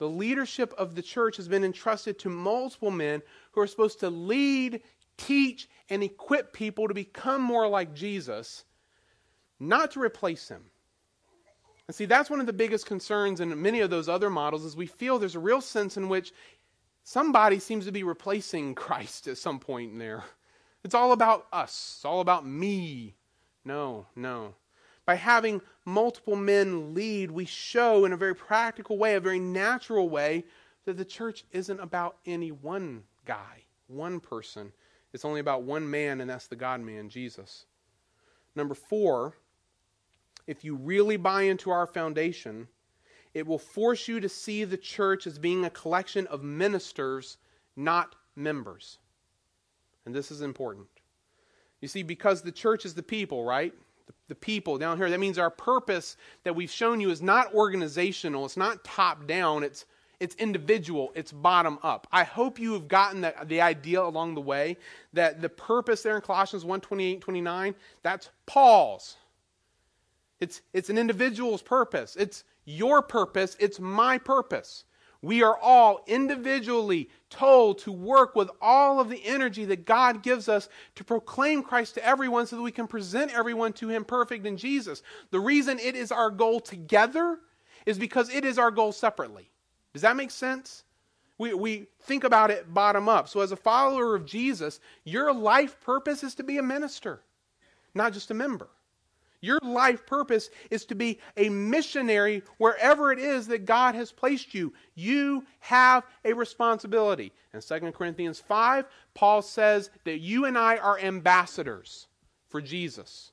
The 0.03 0.09
leadership 0.09 0.74
of 0.78 0.96
the 0.96 1.00
church 1.00 1.36
has 1.36 1.46
been 1.46 1.62
entrusted 1.62 2.18
to 2.18 2.28
multiple 2.28 2.90
men 2.90 3.22
who 3.53 3.61
are 3.61 3.68
supposed 3.68 4.00
to 4.00 4.11
lead, 4.11 4.82
teach, 5.16 5.68
and 5.90 6.03
equip 6.03 6.53
people 6.53 6.88
to 6.88 6.92
become 6.92 7.40
more 7.40 7.68
like 7.68 7.94
Jesus, 7.94 8.64
not 9.61 9.92
to 9.92 10.00
replace 10.03 10.48
him. 10.48 10.64
And 11.86 11.94
see, 11.94 12.07
that's 12.07 12.30
one 12.30 12.40
of 12.40 12.46
the 12.46 12.53
biggest 12.53 12.84
concerns 12.84 13.38
in 13.38 13.62
many 13.62 13.78
of 13.78 13.90
those 13.90 14.09
other 14.09 14.28
models 14.28 14.64
is 14.64 14.74
we 14.74 14.86
feel 14.86 15.20
there's 15.20 15.36
a 15.36 15.38
real 15.38 15.61
sense 15.61 15.96
in 15.96 16.09
which 16.09 16.32
somebody 17.05 17.61
seems 17.61 17.84
to 17.84 17.92
be 17.92 18.03
replacing 18.03 18.74
Christ 18.84 19.28
at 19.28 19.38
some 19.38 19.61
point 19.61 19.92
in 19.92 19.98
there. 19.98 20.24
It's 20.82 20.96
all 20.96 21.12
about 21.12 21.46
us. 21.53 21.94
It's 21.98 22.05
all 22.05 22.18
about 22.18 22.44
me. 22.44 23.14
No, 23.64 24.07
no. 24.16 24.57
By 25.05 25.16
having 25.16 25.61
multiple 25.84 26.36
men 26.36 26.94
lead, 26.94 27.30
we 27.30 27.44
show 27.44 28.05
in 28.05 28.12
a 28.12 28.16
very 28.16 28.34
practical 28.34 28.98
way, 28.98 29.14
a 29.14 29.20
very 29.20 29.40
natural 29.40 30.09
way, 30.09 30.44
that 30.84 30.96
the 30.96 31.05
church 31.05 31.44
isn't 31.53 31.80
about 31.80 32.16
any 32.26 32.53
one 32.53 33.03
guy, 33.24 33.64
one 33.88 34.20
person. 34.20 34.72
It's 35.12 35.24
only 35.24 35.40
about 35.40 35.62
one 35.62 35.88
man, 35.90 36.20
and 36.20 36.30
that's 36.30 36.46
the 36.46 36.57
God 36.57 36.80
man, 36.80 37.09
Jesus. 37.09 37.66
Number 38.55 38.74
four, 38.74 39.36
if 40.46 40.64
you 40.64 40.76
really 40.76 41.16
buy 41.16 41.42
into 41.42 41.70
our 41.70 41.86
foundation, 41.86 42.68
it 43.34 43.46
will 43.46 43.59
force 43.59 44.09
you 44.09 44.20
to 44.20 44.28
see 44.28 44.64
the 44.64 44.76
church 44.76 45.26
as 45.26 45.38
being 45.38 45.64
a 45.64 45.70
collection 45.70 46.26
of 46.28 46.42
ministers, 46.42 47.38
not 47.76 48.14
members. 48.36 48.98
And 50.05 50.14
this 50.14 50.30
is 50.30 50.42
important. 50.42 50.88
You 51.80 51.88
see, 51.88 52.03
because 52.03 52.42
the 52.42 52.53
church 52.53 52.84
is 52.84 52.94
the 52.94 53.03
people, 53.03 53.44
right? 53.44 53.72
The, 54.33 54.37
people 54.37 54.78
down 54.78 54.97
here. 54.97 55.11
That 55.11 55.20
means 55.20 55.39
our 55.39 55.51
purpose 55.51 56.16
that 56.45 56.55
we've 56.55 56.70
shown 56.70 57.01
you 57.01 57.11
is 57.11 57.22
not 57.22 57.55
organizational, 57.55 58.45
it's 58.45 58.57
not 58.57 58.83
top 58.85 59.26
down, 59.26 59.62
it's, 59.62 59.85
it's 60.20 60.35
individual, 60.37 61.12
it's 61.14 61.33
bottom 61.33 61.78
up. 61.83 62.07
I 62.12 62.24
hope 62.24 62.59
you 62.59 62.72
have 62.72 62.89
gotten 62.89 63.20
the, 63.20 63.35
the 63.45 63.61
idea 63.61 64.03
along 64.03 64.35
the 64.35 64.41
way 64.41 64.76
that 65.12 65.43
the 65.43 65.49
purpose 65.49 66.03
there 66.03 66.16
in 66.16 66.22
Colossians 66.22 66.64
1 66.64 66.80
28 66.80 67.20
29, 67.20 67.74
that's 68.03 68.30
Paul's. 68.47 69.16
It's, 70.41 70.62
it's 70.72 70.91
an 70.91 70.99
individual's 70.99 71.62
purpose. 71.62 72.16
It's 72.16 72.45
your 72.64 73.03
purpose. 73.03 73.57
It's 73.61 73.78
my 73.78 74.18
purpose. 74.18 74.85
We 75.22 75.44
are 75.44 75.56
all 75.56 76.02
individually 76.08 77.08
told 77.30 77.78
to 77.78 77.92
work 77.92 78.34
with 78.34 78.50
all 78.60 78.98
of 78.98 79.08
the 79.08 79.24
energy 79.24 79.64
that 79.66 79.86
God 79.86 80.22
gives 80.22 80.48
us 80.48 80.68
to 80.96 81.04
proclaim 81.04 81.62
Christ 81.62 81.94
to 81.94 82.04
everyone 82.04 82.46
so 82.46 82.56
that 82.56 82.62
we 82.62 82.72
can 82.72 82.88
present 82.88 83.32
everyone 83.32 83.72
to 83.74 83.88
Him 83.88 84.04
perfect 84.04 84.44
in 84.46 84.56
Jesus. 84.56 85.02
The 85.30 85.38
reason 85.38 85.78
it 85.78 85.94
is 85.94 86.10
our 86.10 86.30
goal 86.30 86.58
together 86.58 87.38
is 87.86 87.98
because 87.98 88.30
it 88.30 88.44
is 88.44 88.58
our 88.58 88.72
goal 88.72 88.90
separately. 88.90 89.48
Does 89.92 90.02
that 90.02 90.16
make 90.16 90.32
sense? 90.32 90.82
We, 91.38 91.54
we 91.54 91.86
think 92.00 92.24
about 92.24 92.50
it 92.50 92.72
bottom 92.74 93.08
up. 93.08 93.28
So, 93.28 93.40
as 93.40 93.52
a 93.52 93.56
follower 93.56 94.14
of 94.16 94.26
Jesus, 94.26 94.80
your 95.04 95.32
life 95.32 95.80
purpose 95.80 96.24
is 96.24 96.34
to 96.36 96.42
be 96.42 96.58
a 96.58 96.62
minister, 96.62 97.22
not 97.94 98.12
just 98.12 98.30
a 98.30 98.34
member. 98.34 98.68
Your 99.43 99.59
life 99.61 100.07
purpose 100.07 100.51
is 100.70 100.86
to 100.86 100.95
be 100.95 101.18
a 101.36 101.49
missionary 101.49 102.45
wherever 102.59 103.12
it 103.12 103.18
is 103.18 103.49
that 103.49 103.66
God 103.66 103.97
has 103.97 104.12
placed 104.12 104.55
you. 104.55 104.72
You 104.95 105.45
have 105.59 106.05
a 106.24 106.32
responsibility. 106.32 107.32
In 107.53 107.61
2 107.61 107.90
Corinthians 107.90 108.38
5, 108.38 108.86
Paul 109.14 109.43
says 109.43 109.90
that 110.05 110.20
you 110.20 110.45
and 110.45 110.57
I 110.57 110.76
are 110.76 110.99
ambassadors 110.99 112.07
for 112.49 112.62
Jesus. 112.62 113.32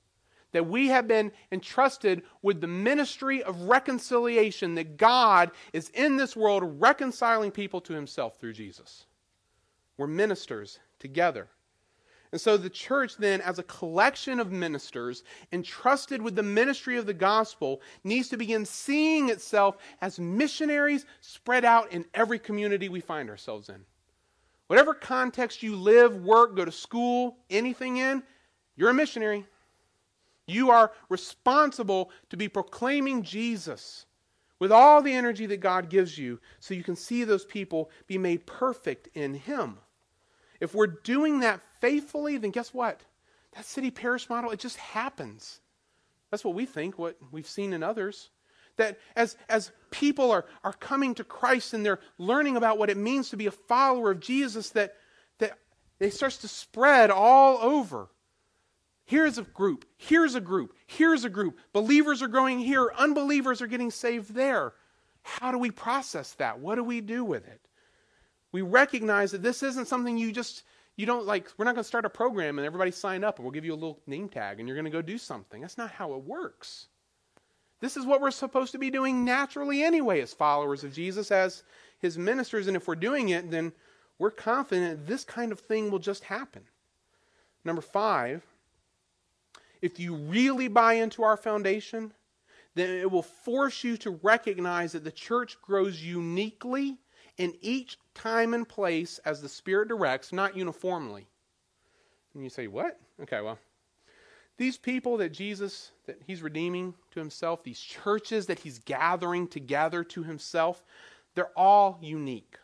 That 0.52 0.66
we 0.66 0.88
have 0.88 1.08
been 1.08 1.32
entrusted 1.52 2.24
with 2.42 2.60
the 2.60 2.68
ministry 2.68 3.44
of 3.44 3.62
reconciliation, 3.62 4.74
that 4.76 4.98
God 4.98 5.52
is 5.74 5.90
in 5.90 6.18
this 6.18 6.36
world 6.36 6.82
reconciling 6.82 7.52
people 7.52 7.82
to 7.82 7.94
himself 7.94 8.40
through 8.40 8.54
Jesus. 8.54 9.06
We're 9.96 10.08
ministers 10.08 10.80
together. 10.98 11.50
And 12.32 12.40
so 12.40 12.58
the 12.58 12.70
church, 12.70 13.18
then, 13.18 13.42
as 13.42 13.58
a 13.58 13.64
collection 13.64 14.40
of 14.40 14.52
ministers 14.52 15.24
entrusted 15.52 16.22
with 16.22 16.36
the 16.36 16.44
ministry 16.44 16.98
of 16.98 17.08
the 17.08 17.14
gospel, 17.14 17.82
needs 18.04 18.30
to 18.30 18.38
begin 18.38 18.66
seeing 18.66 19.30
itself 19.30 19.78
as 20.02 20.20
missionaries 20.20 21.06
spread 21.22 21.66
out 21.66 21.92
in 21.92 22.06
every 22.14 22.38
community 22.38 22.88
we 22.88 23.02
find 23.02 23.30
ourselves 23.30 23.70
in. 23.70 23.84
Whatever 24.68 24.94
context 24.94 25.64
you 25.64 25.76
live, 25.76 26.24
work, 26.24 26.56
go 26.56 26.66
to 26.66 26.72
school, 26.72 27.38
anything 27.50 27.98
in, 27.98 28.22
you're 28.76 28.92
a 28.92 28.94
missionary. 28.94 29.46
You 30.46 30.70
are 30.70 30.92
responsible 31.10 32.12
to 32.30 32.38
be 32.38 32.48
proclaiming 32.48 33.24
Jesus 33.24 34.06
with 34.60 34.72
all 34.72 35.02
the 35.02 35.14
energy 35.14 35.48
that 35.48 35.62
God 35.62 35.90
gives 35.90 36.18
you 36.18 36.40
so 36.60 36.76
you 36.76 36.84
can 36.84 36.96
see 36.96 37.24
those 37.24 37.46
people 37.46 37.90
be 38.06 38.20
made 38.20 38.46
perfect 38.46 39.10
in 39.16 39.34
Him. 39.34 39.80
If 40.60 40.76
we're 40.76 40.88
doing 40.88 41.40
that 41.40 41.62
faithfully, 41.80 42.38
then 42.38 42.52
guess 42.52 42.74
what? 42.74 43.02
That 43.54 43.66
city 43.66 43.92
parish 43.92 44.30
model, 44.30 44.52
it 44.52 44.60
just 44.60 44.78
happens. 44.78 45.60
That's 46.32 46.44
what 46.44 46.54
we 46.54 46.66
think, 46.66 47.00
what 47.00 47.18
we've 47.32 47.48
seen 47.48 47.74
in 47.74 47.84
others. 47.84 48.30
That 48.78 48.98
as, 49.16 49.36
as 49.50 49.72
people 49.92 50.32
are, 50.32 50.46
are 50.64 50.74
coming 50.74 51.16
to 51.16 51.24
Christ 51.24 51.74
and 51.74 51.86
they're 51.86 52.00
learning 52.18 52.56
about 52.56 52.78
what 52.78 52.90
it 52.90 52.98
means 52.98 53.30
to 53.30 53.38
be 53.38 53.48
a 53.48 53.52
follower 53.52 54.12
of 54.12 54.20
Jesus, 54.20 54.70
that, 54.72 54.94
that 55.40 55.58
it 56.00 56.14
starts 56.14 56.38
to 56.38 56.48
spread 56.48 57.12
all 57.12 57.58
over. 57.58 58.10
Here's 59.06 59.40
a 59.40 59.44
group, 59.44 59.86
here's 59.98 60.36
a 60.36 60.40
group, 60.40 60.76
here's 60.86 61.26
a 61.26 61.30
group. 61.30 61.58
Believers 61.74 62.22
are 62.22 62.28
growing 62.28 62.60
here, 62.60 62.94
unbelievers 62.96 63.60
are 63.62 63.68
getting 63.68 63.90
saved 63.90 64.36
there. 64.36 64.74
How 65.24 65.52
do 65.52 65.58
we 65.58 65.72
process 65.72 66.34
that? 66.34 66.60
What 66.60 66.76
do 66.76 66.84
we 66.84 67.02
do 67.02 67.26
with 67.26 67.48
it? 67.48 67.60
We 68.52 68.62
recognize 68.62 69.32
that 69.32 69.44
this 69.44 69.64
isn't 69.64 69.88
something 69.88 70.18
you 70.18 70.32
just, 70.32 70.64
you 71.00 71.06
don't 71.06 71.26
like, 71.26 71.50
we're 71.58 71.64
not 71.64 71.76
going 71.76 71.84
to 71.84 71.88
start 71.88 72.04
a 72.04 72.10
program 72.10 72.60
and 72.60 72.66
everybody 72.66 72.92
sign 72.92 73.24
up 73.24 73.38
and 73.38 73.46
we'll 73.46 73.54
give 73.54 73.64
you 73.64 73.72
a 73.72 73.74
little 73.74 74.02
name 74.06 74.28
tag 74.28 74.60
and 74.60 74.68
you're 74.68 74.76
going 74.76 74.84
to 74.84 74.92
go 74.92 75.02
do 75.02 75.18
something. 75.18 75.62
That's 75.62 75.78
not 75.78 75.92
how 75.92 76.14
it 76.14 76.26
works. 76.26 76.88
This 77.80 77.96
is 77.96 78.06
what 78.06 78.20
we're 78.20 78.32
supposed 78.32 78.74
to 78.74 78.80
be 78.80 78.90
doing 78.90 79.24
naturally 79.24 79.82
anyway 79.82 80.20
as 80.20 80.34
followers 80.34 80.84
of 80.84 80.92
Jesus, 80.92 81.32
as 81.32 81.64
his 82.00 82.18
ministers. 82.18 82.68
And 82.68 82.76
if 82.76 82.86
we're 82.86 82.96
doing 82.96 83.30
it, 83.30 83.50
then 83.50 83.72
we're 84.18 84.30
confident 84.30 85.08
this 85.08 85.24
kind 85.24 85.54
of 85.54 85.62
thing 85.62 85.90
will 85.90 86.00
just 86.00 86.26
happen. 86.26 86.64
Number 87.64 87.82
five, 87.82 88.44
if 89.82 90.02
you 90.02 90.16
really 90.16 90.68
buy 90.68 90.96
into 90.96 91.24
our 91.24 91.38
foundation, 91.38 92.12
then 92.76 92.90
it 92.90 93.10
will 93.10 93.24
force 93.24 93.86
you 93.86 93.96
to 93.96 94.20
recognize 94.22 94.92
that 94.92 95.06
the 95.06 95.14
church 95.14 95.62
grows 95.62 96.04
uniquely 96.04 96.98
in 97.40 97.56
each 97.62 97.98
time 98.14 98.54
and 98.54 98.68
place 98.68 99.18
as 99.26 99.42
the 99.42 99.50
Spirit 99.50 99.88
directs, 99.88 100.32
not 100.32 100.56
uniformly. 100.56 101.26
And 102.36 102.44
you 102.44 102.50
say, 102.50 102.68
what? 102.68 103.00
Okay, 103.24 103.42
well, 103.42 103.58
these 104.58 104.78
people 104.78 105.18
that 105.18 105.32
Jesus 105.32 105.92
that 106.06 106.22
he's 106.28 106.42
redeeming 106.42 106.94
to 107.12 107.20
himself, 107.20 107.64
these 107.64 107.80
churches 107.80 108.46
that 108.48 108.60
he's 108.60 108.80
gathering 108.80 109.48
together 109.48 110.04
to 110.04 110.22
himself, 110.22 110.84
they're 111.34 111.58
all 111.58 111.98
unique. 112.02 112.58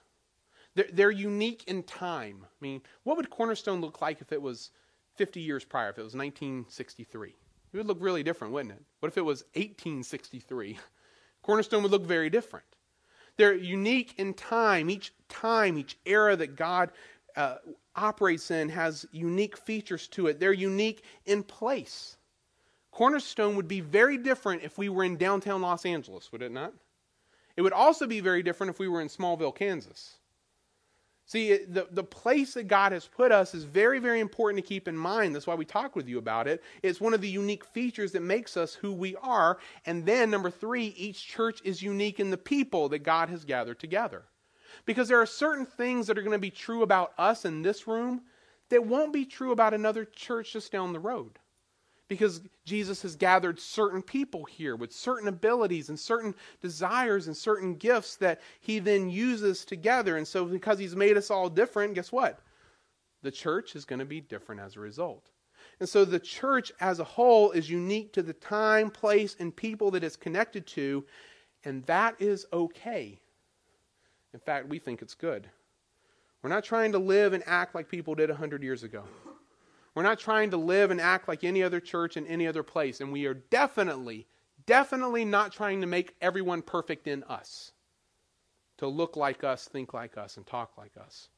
They're, 0.75 0.89
they're 0.91 1.11
unique 1.11 1.63
in 1.67 1.83
time. 1.83 2.43
I 2.43 2.59
mean, 2.59 2.81
what 3.03 3.15
would 3.15 3.29
Cornerstone 3.29 3.79
look 3.79 4.01
like 4.01 4.19
if 4.19 4.33
it 4.33 4.41
was 4.41 4.71
50 5.15 5.39
years 5.39 5.63
prior, 5.63 5.89
if 5.89 5.97
it 5.97 6.03
was 6.03 6.15
1963? 6.15 7.29
It 7.29 7.77
would 7.77 7.87
look 7.87 8.01
really 8.01 8.23
different, 8.23 8.53
wouldn't 8.53 8.73
it? 8.73 8.83
What 8.99 9.07
if 9.07 9.17
it 9.17 9.21
was 9.21 9.43
1863? 9.53 10.77
Cornerstone 11.43 11.81
would 11.83 11.91
look 11.91 12.05
very 12.05 12.29
different. 12.29 12.65
They're 13.37 13.53
unique 13.53 14.13
in 14.17 14.33
time. 14.33 14.89
Each 14.89 15.13
time, 15.29 15.77
each 15.77 15.97
era 16.05 16.35
that 16.35 16.55
God 16.55 16.91
uh, 17.35 17.55
operates 17.95 18.51
in 18.51 18.69
has 18.69 19.05
unique 19.11 19.57
features 19.57 20.07
to 20.09 20.27
it. 20.27 20.39
They're 20.39 20.53
unique 20.53 21.03
in 21.25 21.43
place. 21.43 22.17
Cornerstone 22.91 23.55
would 23.57 23.67
be 23.67 23.81
very 23.81 24.17
different 24.17 24.63
if 24.63 24.77
we 24.77 24.87
were 24.87 25.03
in 25.03 25.17
downtown 25.17 25.61
Los 25.61 25.85
Angeles, 25.85 26.31
would 26.31 26.41
it 26.41 26.51
not? 26.51 26.73
It 27.57 27.61
would 27.61 27.73
also 27.73 28.07
be 28.07 28.21
very 28.21 28.41
different 28.41 28.69
if 28.69 28.79
we 28.79 28.87
were 28.87 29.01
in 29.01 29.09
Smallville, 29.09 29.55
Kansas. 29.55 30.15
See, 31.27 31.57
the, 31.57 31.87
the 31.89 32.03
place 32.03 32.53
that 32.53 32.67
God 32.67 32.91
has 32.91 33.07
put 33.07 33.31
us 33.31 33.55
is 33.55 33.63
very, 33.63 33.97
very 33.97 34.19
important 34.19 34.63
to 34.63 34.67
keep 34.67 34.87
in 34.87 34.95
mind. 34.95 35.33
That's 35.33 35.47
why 35.47 35.55
we 35.55 35.65
talk 35.65 35.95
with 35.95 36.07
you 36.07 36.19
about 36.19 36.47
it. 36.47 36.63
It's 36.83 37.01
one 37.01 37.15
of 37.15 37.21
the 37.21 37.27
unique 37.27 37.65
features 37.65 38.11
that 38.11 38.21
makes 38.21 38.55
us 38.55 38.75
who 38.75 38.93
we 38.93 39.15
are. 39.17 39.57
And 39.87 40.05
then, 40.05 40.29
number 40.29 40.51
three, 40.51 40.87
each 40.97 41.27
church 41.27 41.61
is 41.63 41.81
unique 41.81 42.19
in 42.19 42.29
the 42.29 42.37
people 42.37 42.89
that 42.89 42.99
God 42.99 43.29
has 43.29 43.43
gathered 43.43 43.79
together. 43.79 44.25
Because 44.85 45.07
there 45.07 45.19
are 45.19 45.25
certain 45.25 45.65
things 45.65 46.05
that 46.05 46.17
are 46.17 46.21
going 46.21 46.31
to 46.31 46.39
be 46.39 46.51
true 46.51 46.83
about 46.83 47.13
us 47.17 47.43
in 47.43 47.63
this 47.63 47.87
room 47.87 48.21
that 48.69 48.85
won't 48.85 49.13
be 49.13 49.25
true 49.25 49.51
about 49.51 49.73
another 49.73 50.05
church 50.05 50.53
just 50.53 50.71
down 50.71 50.93
the 50.93 50.99
road 50.99 51.39
because 52.07 52.41
Jesus 52.65 53.01
has 53.01 53.15
gathered 53.15 53.59
certain 53.59 54.01
people 54.01 54.45
here 54.45 54.75
with 54.75 54.93
certain 54.93 55.27
abilities 55.27 55.89
and 55.89 55.99
certain 55.99 56.35
desires 56.61 57.27
and 57.27 57.35
certain 57.35 57.75
gifts 57.75 58.15
that 58.17 58.41
he 58.59 58.79
then 58.79 59.09
uses 59.09 59.65
together. 59.65 60.17
And 60.17 60.27
so, 60.27 60.45
because 60.45 60.77
he's 60.77 60.95
made 60.95 61.17
us 61.17 61.31
all 61.31 61.49
different, 61.49 61.95
guess 61.95 62.11
what? 62.11 62.39
The 63.23 63.31
church 63.31 63.75
is 63.75 63.85
going 63.85 63.99
to 63.99 64.05
be 64.05 64.21
different 64.21 64.61
as 64.61 64.75
a 64.75 64.79
result. 64.79 65.31
And 65.79 65.89
so, 65.89 66.05
the 66.05 66.19
church 66.19 66.71
as 66.79 66.99
a 66.99 67.03
whole 67.03 67.51
is 67.51 67.69
unique 67.69 68.13
to 68.13 68.21
the 68.21 68.33
time, 68.33 68.91
place, 68.91 69.35
and 69.39 69.55
people 69.55 69.89
that 69.91 70.03
it's 70.03 70.15
connected 70.15 70.67
to, 70.67 71.05
and 71.63 71.83
that 71.87 72.15
is 72.19 72.45
okay. 72.53 73.19
In 74.33 74.39
fact, 74.39 74.67
we 74.67 74.77
think 74.77 75.01
it's 75.01 75.15
good. 75.15 75.49
We're 76.43 76.49
not 76.49 76.63
trying 76.63 76.91
to 76.91 76.99
live 76.99 77.33
and 77.33 77.41
act 77.47 77.73
like 77.73 77.89
people 77.89 78.13
did 78.13 78.29
100 78.29 78.61
years 78.61 78.83
ago. 78.83 79.03
We're 79.95 80.03
not 80.03 80.19
trying 80.19 80.51
to 80.51 80.57
live 80.57 80.91
and 80.91 80.99
act 80.99 81.29
like 81.29 81.43
any 81.43 81.63
other 81.63 81.79
church 81.79 82.17
in 82.17 82.27
any 82.27 82.45
other 82.45 82.63
place. 82.63 82.99
And 82.99 83.13
we 83.13 83.25
are 83.25 83.33
definitely, 83.33 84.27
definitely 84.65 85.23
not 85.23 85.53
trying 85.53 85.81
to 85.81 85.87
make 85.87 86.15
everyone 86.21 86.61
perfect 86.61 87.07
in 87.07 87.23
us, 87.23 87.71
to 88.77 88.87
look 88.87 89.15
like 89.15 89.45
us, 89.45 89.69
think 89.69 89.93
like 89.93 90.17
us, 90.17 90.35
and 90.35 90.45
talk 90.45 90.77
like 90.77 90.91
us. 90.97 91.29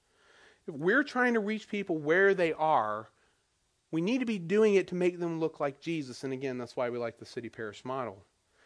If 0.68 0.74
we're 0.74 1.04
trying 1.04 1.36
to 1.36 1.40
reach 1.40 1.70
people 1.70 1.98
where 2.00 2.34
they 2.34 2.52
are, 2.54 3.10
we 3.92 4.02
need 4.02 4.20
to 4.20 4.26
be 4.26 4.40
doing 4.40 4.74
it 4.74 4.88
to 4.88 4.96
make 4.96 5.20
them 5.20 5.40
look 5.40 5.60
like 5.60 5.80
Jesus. 5.80 6.24
And 6.24 6.34
again, 6.34 6.58
that's 6.58 6.76
why 6.76 6.90
we 6.90 6.98
like 6.98 7.20
the 7.20 7.26
city 7.26 7.50
parish 7.50 7.86
model. 7.86 8.26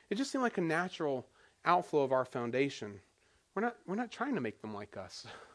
It 0.09 0.15
just 0.15 0.31
seemed 0.31 0.43
like 0.43 0.57
a 0.57 0.61
natural 0.61 1.27
outflow 1.65 2.03
of 2.03 2.13
our 2.13 2.25
foundation. 2.25 2.99
We're 3.53 3.63
not, 3.63 3.75
we're 3.85 3.95
not 3.95 4.09
trying 4.09 4.35
to 4.35 4.41
make 4.41 4.61
them 4.61 4.73
like 4.73 4.95
us. 4.95 5.27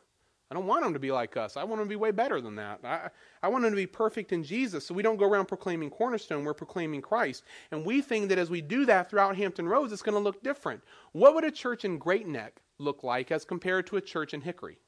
I 0.50 0.54
don't 0.54 0.66
want 0.66 0.84
them 0.84 0.92
to 0.92 1.00
be 1.00 1.10
like 1.10 1.36
us. 1.36 1.56
I 1.56 1.64
want 1.64 1.80
them 1.80 1.88
to 1.88 1.92
be 1.92 1.96
way 1.96 2.12
better 2.12 2.40
than 2.40 2.54
that. 2.56 2.80
I, 2.84 3.08
I 3.42 3.48
want 3.48 3.62
them 3.62 3.72
to 3.72 3.76
be 3.76 3.86
perfect 3.86 4.32
in 4.32 4.44
Jesus. 4.44 4.86
So 4.86 4.94
we 4.94 5.02
don't 5.02 5.16
go 5.16 5.26
around 5.26 5.46
proclaiming 5.46 5.90
Cornerstone, 5.90 6.44
we're 6.44 6.54
proclaiming 6.54 7.02
Christ. 7.02 7.42
And 7.72 7.84
we 7.84 8.00
think 8.00 8.28
that 8.28 8.38
as 8.38 8.48
we 8.48 8.60
do 8.60 8.86
that 8.86 9.10
throughout 9.10 9.36
Hampton 9.36 9.68
Roads, 9.68 9.92
it's 9.92 10.02
going 10.02 10.14
to 10.14 10.20
look 10.20 10.42
different. 10.44 10.82
What 11.12 11.34
would 11.34 11.44
a 11.44 11.50
church 11.50 11.84
in 11.84 11.98
Great 11.98 12.28
Neck 12.28 12.60
look 12.78 13.02
like 13.02 13.32
as 13.32 13.44
compared 13.44 13.88
to 13.88 13.96
a 13.96 14.00
church 14.00 14.34
in 14.34 14.40
Hickory? 14.40 14.78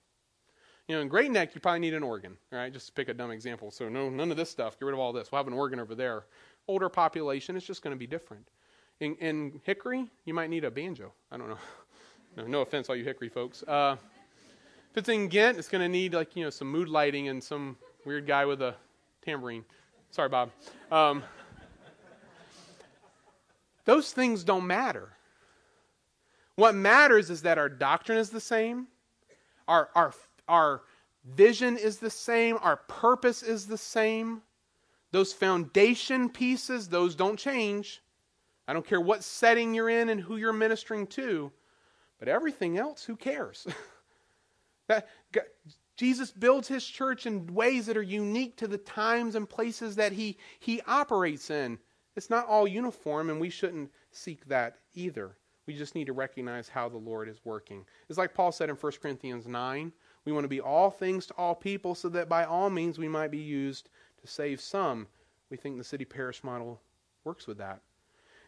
You 0.87 0.95
know, 0.95 1.03
in 1.03 1.09
Great 1.09 1.31
Neck, 1.31 1.55
you 1.55 1.61
probably 1.61 1.81
need 1.81 1.93
an 1.93 2.03
organ, 2.03 2.37
right? 2.53 2.73
Just 2.73 2.87
to 2.87 2.93
pick 2.93 3.09
a 3.09 3.15
dumb 3.15 3.31
example. 3.31 3.71
So, 3.71 3.89
no, 3.89 4.09
none 4.09 4.31
of 4.31 4.37
this 4.37 4.51
stuff. 4.51 4.79
Get 4.79 4.87
rid 4.87 4.95
of 4.95 5.01
all 5.01 5.13
this. 5.13 5.31
We'll 5.31 5.41
have 5.41 5.49
an 5.49 5.53
organ 5.53 5.81
over 5.81 5.95
there. 5.95 6.25
Older 6.69 6.89
population, 6.89 7.57
it's 7.57 7.67
just 7.67 7.83
going 7.83 7.95
to 7.95 7.99
be 7.99 8.07
different. 8.07 8.49
In, 9.01 9.17
in 9.17 9.61
Hickory, 9.65 10.09
you 10.25 10.35
might 10.35 10.51
need 10.51 10.65
a 10.65 10.71
banjo. 10.71 11.13
I 11.31 11.37
don't 11.37 11.49
know. 11.49 11.59
No, 12.37 12.47
no 12.47 12.61
offense, 12.61 12.89
all 12.89 12.95
you 12.95 13.05
Hickory 13.05 13.31
folks. 13.31 13.65
Uh, 13.65 13.97
if 14.91 14.97
it's 14.97 15.09
in 15.09 15.29
Ghent, 15.29 15.59
it's 15.59 15.69
going 15.69 15.83
to 15.83 15.89
need 15.89 16.15
like 16.15 16.35
you 16.37 16.45
know 16.45 16.51
some 16.51 16.71
mood 16.71 16.89
lighting 16.89 17.29
and 17.29 17.43
some 17.43 17.77
weird 18.05 18.27
guy 18.27 18.45
with 18.45 18.63
a 18.63 18.75
tambourine. 19.25 19.65
Sorry, 20.11 20.29
Bob. 20.29 20.51
Um, 20.91 21.23
those 23.85 24.13
things 24.13 24.45
don't 24.45 24.67
matter. 24.67 25.11
What 26.57 26.75
matters 26.75 27.31
is 27.31 27.43
that 27.43 27.57
our 27.57 27.69
doctrine 27.69 28.19
is 28.19 28.31
the 28.31 28.41
same, 28.41 28.89
our, 29.69 29.91
our, 29.95 30.13
our 30.49 30.83
vision 31.25 31.77
is 31.77 31.99
the 31.99 32.11
same, 32.11 32.59
our 32.63 32.77
purpose 32.77 33.43
is 33.43 33.67
the 33.67 33.79
same. 33.79 34.43
Those 35.13 35.33
foundation 35.33 36.29
pieces, 36.29 36.89
those 36.89 37.15
don't 37.15 37.39
change. 37.39 38.03
I 38.67 38.73
don't 38.73 38.87
care 38.87 39.01
what 39.01 39.23
setting 39.25 39.73
you're 39.73 39.89
in 39.89 40.09
and 40.09 40.21
who 40.21 40.37
you're 40.37 40.53
ministering 40.53 41.07
to, 41.09 41.53
but 42.19 42.29
everything 42.29 42.77
else, 42.77 43.05
who 43.05 43.17
cares? 43.17 43.67
That 44.89 45.09
Jesus 45.97 46.31
builds 46.31 46.69
his 46.69 46.85
church 46.85 47.27
in 47.27 47.53
ways 47.55 47.87
that 47.87 47.97
are 47.97 48.03
unique 48.03 48.57
to 48.57 48.69
the 48.69 48.79
times 48.79 49.35
and 49.35 49.49
places 49.49 49.97
that 49.97 50.13
he, 50.13 50.39
he 50.61 50.81
operates 50.83 51.51
in. 51.51 51.79
It's 52.17 52.31
not 52.31 52.47
all 52.47 52.67
uniform, 52.67 53.31
and 53.31 53.41
we 53.41 53.51
shouldn't 53.51 53.91
seek 54.11 54.45
that 54.47 54.79
either. 54.95 55.37
We 55.67 55.75
just 55.75 55.95
need 55.95 56.07
to 56.07 56.13
recognize 56.13 56.69
how 56.69 56.89
the 56.89 56.97
Lord 56.97 57.29
is 57.29 57.41
working. 57.45 57.85
It's 58.09 58.19
like 58.19 58.33
Paul 58.33 58.53
said 58.53 58.71
in 58.71 58.77
1 58.77 58.93
Corinthians 59.03 59.47
9 59.47 59.93
we 60.25 60.33
want 60.33 60.45
to 60.45 60.49
be 60.49 60.61
all 60.61 60.91
things 60.91 61.27
to 61.27 61.35
all 61.35 61.55
people 61.55 61.95
so 61.95 62.09
that 62.11 62.29
by 62.29 62.45
all 62.45 62.71
means 62.71 62.99
we 62.99 63.09
might 63.09 63.31
be 63.31 63.39
used 63.39 63.89
to 64.21 64.27
save 64.27 64.61
some. 64.61 65.07
We 65.51 65.57
think 65.57 65.79
the 65.79 65.85
city 65.85 66.05
parish 66.05 66.45
model 66.45 66.81
works 67.25 67.47
with 67.47 67.59
that. 67.59 67.81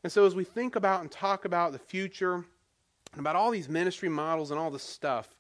And 0.03 0.12
so 0.12 0.26
as 0.26 0.34
we 0.34 0.45
think 0.45 0.76
about 0.76 1.01
and 1.01 1.11
talk 1.11 1.47
about 1.47 1.72
the 1.72 1.78
future 1.78 2.34
and 2.34 3.18
about 3.18 3.34
all 3.34 3.51
these 3.51 3.68
ministry 3.68 4.09
models 4.09 4.51
and 4.51 4.61
all 4.61 4.70
this 4.70 4.82
stuff, 4.82 5.34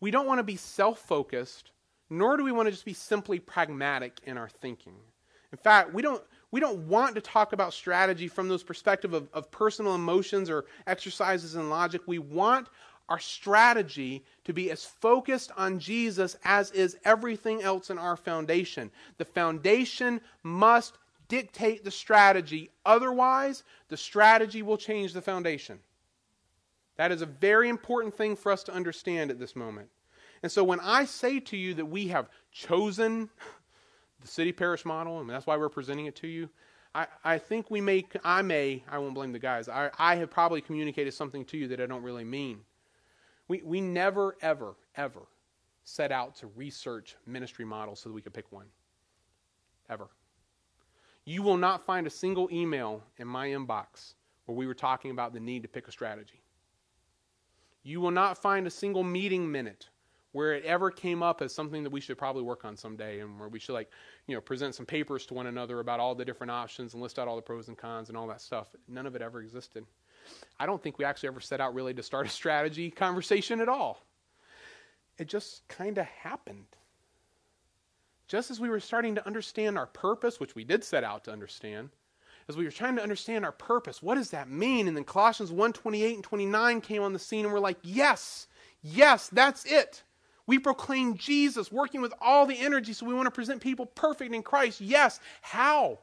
we 0.00 0.10
don't 0.10 0.26
want 0.26 0.38
to 0.38 0.44
be 0.44 0.56
self 0.56 0.98
focused, 1.00 1.70
nor 2.10 2.36
do 2.36 2.44
we 2.44 2.52
want 2.52 2.66
to 2.66 2.72
just 2.72 2.84
be 2.84 2.92
simply 2.92 3.38
pragmatic 3.38 4.20
in 4.24 4.36
our 4.36 4.48
thinking. 4.48 4.94
In 5.52 5.58
fact, 5.58 5.94
we 5.94 6.02
don't, 6.02 6.22
we 6.50 6.60
don't 6.60 6.88
want 6.88 7.14
to 7.14 7.20
talk 7.20 7.52
about 7.52 7.72
strategy 7.72 8.28
from 8.28 8.48
those 8.48 8.62
perspective 8.62 9.14
of, 9.14 9.28
of 9.32 9.50
personal 9.50 9.94
emotions 9.94 10.50
or 10.50 10.66
exercises 10.86 11.54
in 11.54 11.70
logic. 11.70 12.02
We 12.06 12.18
want 12.18 12.68
our 13.08 13.18
strategy 13.18 14.24
to 14.44 14.52
be 14.52 14.70
as 14.70 14.84
focused 14.84 15.52
on 15.56 15.78
Jesus 15.78 16.36
as 16.44 16.70
is 16.72 16.96
everything 17.04 17.62
else 17.62 17.90
in 17.90 17.98
our 17.98 18.16
foundation. 18.16 18.90
The 19.18 19.24
foundation 19.24 20.20
must 20.42 20.98
dictate 21.28 21.84
the 21.84 21.90
strategy, 21.90 22.70
otherwise, 22.84 23.64
the 23.88 23.96
strategy 23.96 24.62
will 24.62 24.76
change 24.76 25.12
the 25.12 25.22
foundation. 25.22 25.78
That 26.96 27.12
is 27.12 27.22
a 27.22 27.26
very 27.26 27.68
important 27.68 28.16
thing 28.16 28.36
for 28.36 28.50
us 28.50 28.62
to 28.64 28.72
understand 28.72 29.30
at 29.30 29.38
this 29.38 29.54
moment. 29.54 29.88
And 30.42 30.50
so 30.50 30.64
when 30.64 30.80
I 30.80 31.04
say 31.04 31.40
to 31.40 31.56
you 31.56 31.74
that 31.74 31.86
we 31.86 32.08
have 32.08 32.28
chosen 32.52 33.30
the 34.20 34.28
city 34.28 34.52
parish 34.52 34.84
model, 34.84 35.20
and 35.20 35.28
that's 35.28 35.46
why 35.46 35.56
we're 35.56 35.68
presenting 35.68 36.06
it 36.06 36.16
to 36.16 36.26
you, 36.26 36.48
I, 36.94 37.06
I 37.24 37.38
think 37.38 37.70
we 37.70 37.80
may, 37.80 38.06
I 38.24 38.42
may, 38.42 38.82
I 38.90 38.98
won't 38.98 39.14
blame 39.14 39.32
the 39.32 39.38
guys, 39.38 39.68
I, 39.68 39.90
I 39.98 40.16
have 40.16 40.30
probably 40.30 40.60
communicated 40.60 41.12
something 41.12 41.44
to 41.46 41.58
you 41.58 41.68
that 41.68 41.80
I 41.80 41.86
don't 41.86 42.02
really 42.02 42.24
mean. 42.24 42.60
We, 43.48 43.62
we 43.62 43.80
never, 43.80 44.36
ever, 44.40 44.74
ever 44.96 45.20
set 45.84 46.10
out 46.10 46.36
to 46.36 46.46
research 46.48 47.16
ministry 47.26 47.64
models 47.64 48.00
so 48.00 48.08
that 48.08 48.14
we 48.14 48.22
could 48.22 48.34
pick 48.34 48.50
one. 48.50 48.66
Ever. 49.88 50.08
You 51.24 51.42
will 51.42 51.56
not 51.56 51.84
find 51.84 52.06
a 52.06 52.10
single 52.10 52.48
email 52.50 53.02
in 53.18 53.28
my 53.28 53.48
inbox 53.48 54.14
where 54.46 54.56
we 54.56 54.66
were 54.66 54.74
talking 54.74 55.10
about 55.10 55.32
the 55.32 55.40
need 55.40 55.62
to 55.62 55.68
pick 55.68 55.86
a 55.86 55.92
strategy. 55.92 56.40
You 57.86 58.00
will 58.00 58.10
not 58.10 58.36
find 58.36 58.66
a 58.66 58.70
single 58.70 59.04
meeting 59.04 59.50
minute 59.50 59.88
where 60.32 60.54
it 60.54 60.64
ever 60.64 60.90
came 60.90 61.22
up 61.22 61.40
as 61.40 61.54
something 61.54 61.82
that 61.84 61.90
we 61.90 62.00
should 62.00 62.18
probably 62.18 62.42
work 62.42 62.64
on 62.64 62.76
someday 62.76 63.20
and 63.20 63.38
where 63.38 63.48
we 63.48 63.58
should 63.58 63.72
like 63.74 63.90
you 64.26 64.34
know 64.34 64.40
present 64.40 64.74
some 64.74 64.84
papers 64.84 65.24
to 65.26 65.34
one 65.34 65.46
another 65.46 65.80
about 65.80 66.00
all 66.00 66.14
the 66.14 66.24
different 66.24 66.50
options 66.50 66.92
and 66.92 67.02
list 67.02 67.18
out 67.18 67.28
all 67.28 67.36
the 67.36 67.42
pros 67.42 67.68
and 67.68 67.78
cons 67.78 68.08
and 68.08 68.18
all 68.18 68.26
that 68.26 68.40
stuff 68.40 68.74
none 68.88 69.06
of 69.06 69.14
it 69.14 69.22
ever 69.22 69.40
existed 69.40 69.86
I 70.58 70.66
don't 70.66 70.82
think 70.82 70.98
we 70.98 71.04
actually 71.04 71.28
ever 71.28 71.40
set 71.40 71.60
out 71.60 71.74
really 71.74 71.94
to 71.94 72.02
start 72.02 72.26
a 72.26 72.30
strategy 72.30 72.90
conversation 73.04 73.60
at 73.60 73.68
all. 73.68 74.04
It 75.18 75.28
just 75.28 75.66
kind 75.68 75.98
of 75.98 76.06
happened. 76.06 76.66
Just 78.28 78.50
as 78.50 78.60
we 78.60 78.68
were 78.68 78.80
starting 78.80 79.14
to 79.14 79.26
understand 79.26 79.78
our 79.78 79.86
purpose, 79.86 80.40
which 80.40 80.54
we 80.54 80.64
did 80.64 80.82
set 80.82 81.04
out 81.04 81.24
to 81.24 81.32
understand, 81.32 81.90
as 82.48 82.56
we 82.56 82.64
were 82.64 82.70
trying 82.70 82.96
to 82.96 83.02
understand 83.02 83.44
our 83.44 83.52
purpose, 83.52 84.02
what 84.02 84.14
does 84.14 84.30
that 84.30 84.48
mean? 84.48 84.88
And 84.88 84.96
then 84.96 85.04
Colossians 85.04 85.50
1 85.50 85.72
28 85.72 86.14
and 86.14 86.24
29 86.24 86.80
came 86.80 87.02
on 87.02 87.12
the 87.12 87.18
scene, 87.18 87.44
and 87.44 87.52
we're 87.52 87.60
like, 87.60 87.78
yes, 87.82 88.46
yes, 88.82 89.28
that's 89.28 89.64
it. 89.64 90.02
We 90.46 90.58
proclaim 90.58 91.16
Jesus, 91.16 91.72
working 91.72 92.00
with 92.00 92.14
all 92.20 92.46
the 92.46 92.58
energy, 92.58 92.92
so 92.92 93.04
we 93.04 93.14
want 93.14 93.26
to 93.26 93.32
present 93.32 93.60
people 93.60 93.86
perfect 93.86 94.32
in 94.32 94.42
Christ. 94.42 94.80
Yes. 94.80 95.18
How? 95.42 95.98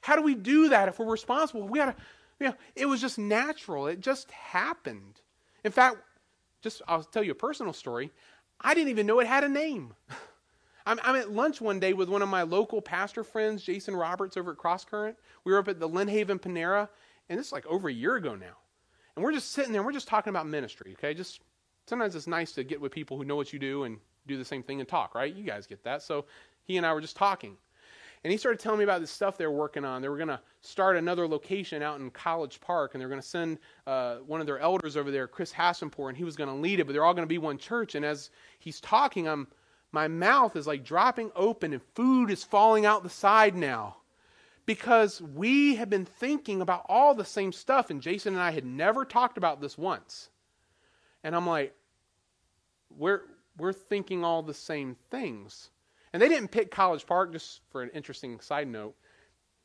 How 0.00 0.16
do 0.16 0.22
we 0.22 0.34
do 0.34 0.68
that 0.70 0.88
if 0.88 0.98
we're 0.98 1.06
responsible? 1.06 1.68
We 1.68 1.78
got 1.78 1.96
to, 1.96 2.02
you 2.40 2.48
know, 2.48 2.54
it 2.74 2.86
was 2.86 3.00
just 3.00 3.18
natural. 3.18 3.86
It 3.86 4.00
just 4.00 4.30
happened. 4.32 5.20
In 5.64 5.70
fact, 5.70 5.98
just 6.62 6.82
I'll 6.88 7.04
tell 7.04 7.22
you 7.22 7.32
a 7.32 7.36
personal 7.36 7.72
story. 7.72 8.10
I 8.60 8.74
didn't 8.74 8.90
even 8.90 9.06
know 9.06 9.20
it 9.20 9.26
had 9.26 9.44
a 9.44 9.48
name. 9.48 9.94
I'm, 10.86 11.00
I'm, 11.02 11.16
at 11.16 11.32
lunch 11.32 11.60
one 11.60 11.80
day 11.80 11.92
with 11.92 12.08
one 12.08 12.22
of 12.22 12.28
my 12.28 12.42
local 12.42 12.80
pastor 12.80 13.24
friends, 13.24 13.64
Jason 13.64 13.96
Roberts, 13.96 14.36
over 14.36 14.52
at 14.52 14.56
Crosscurrent. 14.56 15.16
We 15.42 15.52
were 15.52 15.58
up 15.58 15.66
at 15.66 15.80
the 15.80 15.88
Lynnhaven 15.88 16.40
Panera, 16.40 16.88
and 17.28 17.38
this 17.38 17.48
is 17.48 17.52
like 17.52 17.66
over 17.66 17.88
a 17.88 17.92
year 17.92 18.14
ago 18.14 18.36
now. 18.36 18.56
And 19.16 19.24
we're 19.24 19.32
just 19.32 19.50
sitting 19.50 19.72
there, 19.72 19.80
and 19.80 19.86
we're 19.86 19.92
just 19.92 20.06
talking 20.06 20.30
about 20.30 20.46
ministry, 20.46 20.92
okay? 20.96 21.12
Just 21.12 21.40
sometimes 21.86 22.14
it's 22.14 22.28
nice 22.28 22.52
to 22.52 22.62
get 22.62 22.80
with 22.80 22.92
people 22.92 23.16
who 23.16 23.24
know 23.24 23.34
what 23.34 23.52
you 23.52 23.58
do 23.58 23.82
and 23.82 23.98
do 24.28 24.36
the 24.36 24.44
same 24.44 24.62
thing 24.62 24.78
and 24.78 24.88
talk, 24.88 25.14
right? 25.14 25.34
You 25.34 25.42
guys 25.42 25.66
get 25.66 25.82
that. 25.82 26.02
So 26.02 26.26
he 26.62 26.76
and 26.76 26.86
I 26.86 26.92
were 26.92 27.00
just 27.00 27.16
talking. 27.16 27.56
And 28.22 28.30
he 28.30 28.38
started 28.38 28.60
telling 28.60 28.78
me 28.78 28.84
about 28.84 29.00
this 29.00 29.10
stuff 29.10 29.36
they 29.36 29.46
were 29.46 29.52
working 29.52 29.84
on. 29.84 30.02
They 30.02 30.08
were 30.08 30.16
going 30.16 30.28
to 30.28 30.40
start 30.60 30.96
another 30.96 31.26
location 31.28 31.82
out 31.82 32.00
in 32.00 32.10
College 32.10 32.60
Park, 32.60 32.94
and 32.94 33.00
they 33.00 33.06
were 33.06 33.10
going 33.10 33.20
to 33.20 33.26
send 33.26 33.58
uh, 33.86 34.16
one 34.18 34.40
of 34.40 34.46
their 34.46 34.58
elders 34.58 34.96
over 34.96 35.10
there, 35.10 35.26
Chris 35.26 35.52
Hassenpour, 35.52 36.08
and 36.08 36.16
he 36.16 36.24
was 36.24 36.36
going 36.36 36.48
to 36.48 36.54
lead 36.54 36.80
it, 36.80 36.86
but 36.86 36.92
they're 36.92 37.04
all 37.04 37.14
going 37.14 37.26
to 37.26 37.28
be 37.28 37.38
one 37.38 37.58
church. 37.58 37.94
And 37.94 38.04
as 38.04 38.30
he's 38.58 38.80
talking, 38.80 39.28
I'm, 39.28 39.46
my 39.96 40.08
mouth 40.08 40.56
is 40.56 40.66
like 40.66 40.84
dropping 40.84 41.32
open, 41.34 41.72
and 41.72 41.80
food 41.94 42.30
is 42.30 42.44
falling 42.44 42.84
out 42.84 43.02
the 43.02 43.08
side 43.08 43.56
now. 43.56 43.96
Because 44.66 45.22
we 45.22 45.76
have 45.76 45.88
been 45.88 46.04
thinking 46.04 46.60
about 46.60 46.84
all 46.86 47.14
the 47.14 47.24
same 47.24 47.50
stuff, 47.50 47.88
and 47.88 48.02
Jason 48.02 48.34
and 48.34 48.42
I 48.42 48.50
had 48.50 48.66
never 48.66 49.06
talked 49.06 49.38
about 49.38 49.62
this 49.62 49.78
once. 49.78 50.28
And 51.24 51.34
I'm 51.34 51.46
like, 51.46 51.74
we're, 52.90 53.22
we're 53.56 53.72
thinking 53.72 54.22
all 54.22 54.42
the 54.42 54.52
same 54.52 54.96
things. 55.10 55.70
And 56.12 56.20
they 56.20 56.28
didn't 56.28 56.48
pick 56.48 56.70
College 56.70 57.06
Park, 57.06 57.32
just 57.32 57.62
for 57.70 57.82
an 57.82 57.88
interesting 57.94 58.38
side 58.40 58.68
note, 58.68 58.96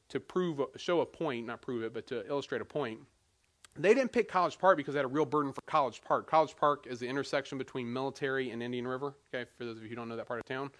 to 0.07 0.21
prove, 0.21 0.61
show 0.77 1.01
a 1.01 1.05
point, 1.05 1.45
not 1.45 1.61
prove 1.61 1.83
it, 1.83 1.93
but 1.93 2.07
to 2.07 2.25
illustrate 2.25 2.61
a 2.61 2.65
point. 2.65 2.99
They 3.77 3.93
didn't 3.93 4.11
pick 4.11 4.27
College 4.27 4.57
Park 4.57 4.77
because 4.77 4.93
they 4.93 4.99
had 4.99 5.05
a 5.05 5.09
real 5.09 5.25
burden 5.25 5.53
for 5.53 5.61
College 5.61 6.01
Park. 6.03 6.29
College 6.29 6.55
Park 6.55 6.87
is 6.87 6.99
the 6.99 7.07
intersection 7.07 7.57
between 7.57 7.91
Military 7.91 8.51
and 8.51 8.61
Indian 8.61 8.85
River. 8.85 9.15
Okay, 9.33 9.49
for 9.57 9.65
those 9.65 9.77
of 9.77 9.83
you 9.83 9.89
who 9.89 9.95
don't 9.95 10.09
know 10.09 10.17
that 10.17 10.27
part 10.27 10.39
of 10.39 10.45
town, 10.45 10.71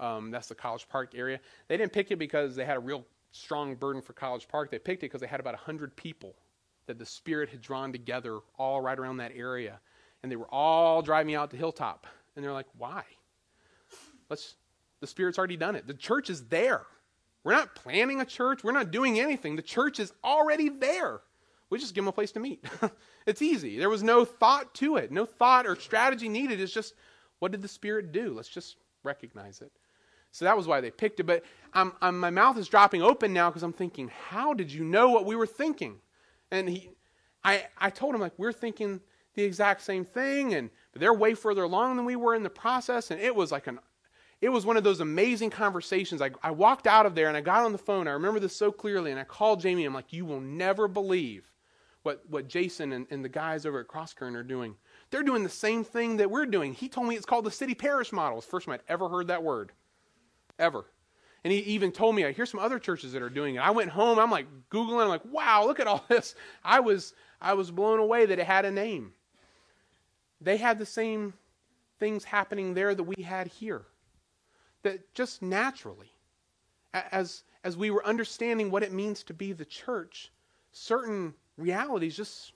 um, 0.00 0.30
that's 0.30 0.48
the 0.48 0.54
College 0.54 0.88
Park 0.88 1.12
area. 1.14 1.38
They 1.68 1.76
didn't 1.76 1.92
pick 1.92 2.10
it 2.10 2.16
because 2.16 2.56
they 2.56 2.64
had 2.64 2.76
a 2.76 2.80
real 2.80 3.04
strong 3.30 3.76
burden 3.76 4.02
for 4.02 4.12
College 4.12 4.48
Park. 4.48 4.70
They 4.70 4.78
picked 4.78 5.02
it 5.02 5.06
because 5.06 5.20
they 5.20 5.26
had 5.26 5.40
about 5.40 5.54
100 5.54 5.94
people 5.96 6.34
that 6.86 6.98
the 6.98 7.06
Spirit 7.06 7.48
had 7.48 7.60
drawn 7.60 7.92
together 7.92 8.40
all 8.58 8.80
right 8.80 8.98
around 8.98 9.18
that 9.18 9.32
area 9.34 9.78
and 10.22 10.30
they 10.30 10.36
were 10.36 10.52
all 10.52 11.02
driving 11.02 11.34
out 11.34 11.50
to 11.50 11.56
Hilltop. 11.56 12.06
And 12.34 12.44
they're 12.44 12.52
like, 12.52 12.66
why? 12.76 13.04
Let's, 14.28 14.54
the 15.00 15.06
Spirit's 15.06 15.38
already 15.38 15.56
done 15.56 15.76
it. 15.76 15.86
The 15.86 15.94
church 15.94 16.30
is 16.30 16.44
there. 16.46 16.82
We're 17.44 17.52
not 17.52 17.74
planting 17.74 18.20
a 18.20 18.24
church. 18.24 18.62
We're 18.62 18.72
not 18.72 18.90
doing 18.90 19.18
anything. 19.18 19.56
The 19.56 19.62
church 19.62 19.98
is 19.98 20.12
already 20.22 20.68
there. 20.68 21.20
We 21.72 21.78
just 21.78 21.94
give 21.94 22.04
them 22.04 22.10
a 22.10 22.12
place 22.12 22.32
to 22.32 22.38
meet. 22.38 22.62
it's 23.26 23.40
easy. 23.40 23.78
There 23.78 23.88
was 23.88 24.02
no 24.02 24.26
thought 24.26 24.74
to 24.74 24.96
it, 24.96 25.10
no 25.10 25.24
thought 25.24 25.66
or 25.66 25.74
strategy 25.74 26.28
needed. 26.28 26.60
It's 26.60 26.70
just, 26.70 26.92
what 27.38 27.50
did 27.50 27.62
the 27.62 27.68
Spirit 27.68 28.12
do? 28.12 28.34
Let's 28.34 28.50
just 28.50 28.76
recognize 29.04 29.62
it. 29.62 29.72
So 30.32 30.44
that 30.44 30.54
was 30.54 30.66
why 30.66 30.82
they 30.82 30.90
picked 30.90 31.18
it. 31.18 31.22
But 31.22 31.44
I'm, 31.72 31.94
I'm, 32.02 32.20
my 32.20 32.28
mouth 32.28 32.58
is 32.58 32.68
dropping 32.68 33.00
open 33.00 33.32
now 33.32 33.48
because 33.48 33.62
I'm 33.62 33.72
thinking, 33.72 34.10
how 34.28 34.52
did 34.52 34.70
you 34.70 34.84
know 34.84 35.08
what 35.08 35.24
we 35.24 35.34
were 35.34 35.46
thinking? 35.46 35.96
And 36.50 36.68
he, 36.68 36.90
I, 37.42 37.64
I 37.78 37.88
told 37.88 38.14
him, 38.14 38.20
like, 38.20 38.34
we're 38.36 38.52
thinking 38.52 39.00
the 39.34 39.42
exact 39.42 39.80
same 39.80 40.04
thing, 40.04 40.52
and 40.52 40.68
they're 40.92 41.14
way 41.14 41.32
further 41.32 41.62
along 41.62 41.96
than 41.96 42.04
we 42.04 42.16
were 42.16 42.34
in 42.34 42.42
the 42.42 42.50
process. 42.50 43.10
And 43.10 43.18
it 43.18 43.34
was 43.34 43.50
like 43.50 43.66
an, 43.66 43.78
it 44.42 44.50
was 44.50 44.66
one 44.66 44.76
of 44.76 44.84
those 44.84 45.00
amazing 45.00 45.48
conversations. 45.48 46.20
I, 46.20 46.32
I 46.42 46.50
walked 46.50 46.86
out 46.86 47.06
of 47.06 47.14
there 47.14 47.28
and 47.28 47.36
I 47.36 47.40
got 47.40 47.64
on 47.64 47.72
the 47.72 47.78
phone. 47.78 48.08
I 48.08 48.12
remember 48.12 48.40
this 48.40 48.54
so 48.54 48.70
clearly, 48.70 49.10
and 49.10 49.18
I 49.18 49.24
called 49.24 49.62
Jamie. 49.62 49.86
I'm 49.86 49.94
like, 49.94 50.12
you 50.12 50.26
will 50.26 50.42
never 50.42 50.86
believe 50.86 51.48
what, 52.02 52.22
what 52.28 52.48
Jason 52.48 52.92
and, 52.92 53.06
and 53.10 53.24
the 53.24 53.28
guys 53.28 53.66
over 53.66 53.80
at 53.80 53.88
Crosscurrent 53.88 54.34
are 54.34 54.42
doing. 54.42 54.74
They're 55.10 55.22
doing 55.22 55.42
the 55.42 55.48
same 55.48 55.84
thing 55.84 56.16
that 56.16 56.30
we're 56.30 56.46
doing. 56.46 56.72
He 56.72 56.88
told 56.88 57.08
me 57.08 57.16
it's 57.16 57.26
called 57.26 57.44
the 57.44 57.50
city 57.50 57.74
parish 57.74 58.12
model. 58.12 58.38
It's 58.38 58.46
the 58.46 58.50
first 58.50 58.66
time 58.66 58.74
I'd 58.74 58.92
ever 58.92 59.08
heard 59.08 59.28
that 59.28 59.42
word. 59.42 59.72
Ever. 60.58 60.84
And 61.44 61.52
he 61.52 61.60
even 61.60 61.92
told 61.92 62.14
me, 62.14 62.24
I 62.24 62.32
hear 62.32 62.46
some 62.46 62.60
other 62.60 62.78
churches 62.78 63.12
that 63.12 63.22
are 63.22 63.30
doing 63.30 63.56
it. 63.56 63.58
I 63.58 63.70
went 63.70 63.90
home, 63.90 64.18
I'm 64.18 64.30
like 64.30 64.46
Googling, 64.70 65.02
I'm 65.02 65.08
like, 65.08 65.24
wow, 65.24 65.64
look 65.66 65.80
at 65.80 65.86
all 65.86 66.04
this. 66.08 66.34
I 66.64 66.80
was 66.80 67.14
I 67.40 67.54
was 67.54 67.70
blown 67.70 67.98
away 67.98 68.26
that 68.26 68.38
it 68.38 68.46
had 68.46 68.64
a 68.64 68.70
name 68.70 69.12
they 70.44 70.56
had 70.56 70.78
the 70.78 70.86
same 70.86 71.34
things 71.98 72.24
happening 72.24 72.74
there 72.74 72.94
that 72.94 73.02
we 73.02 73.22
had 73.22 73.46
here. 73.46 73.82
That 74.82 75.14
just 75.14 75.42
naturally, 75.42 76.12
as, 76.92 77.44
as 77.62 77.76
we 77.76 77.90
were 77.90 78.04
understanding 78.04 78.70
what 78.70 78.82
it 78.82 78.92
means 78.92 79.22
to 79.24 79.34
be 79.34 79.52
the 79.52 79.64
church, 79.64 80.32
certain 80.72 81.34
realities 81.56 82.16
just 82.16 82.52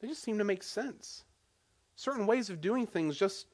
they 0.00 0.08
just 0.08 0.22
seem 0.22 0.38
to 0.38 0.44
make 0.44 0.62
sense. 0.62 1.24
Certain 1.96 2.26
ways 2.26 2.50
of 2.50 2.60
doing 2.60 2.86
things 2.86 3.16
just 3.16 3.46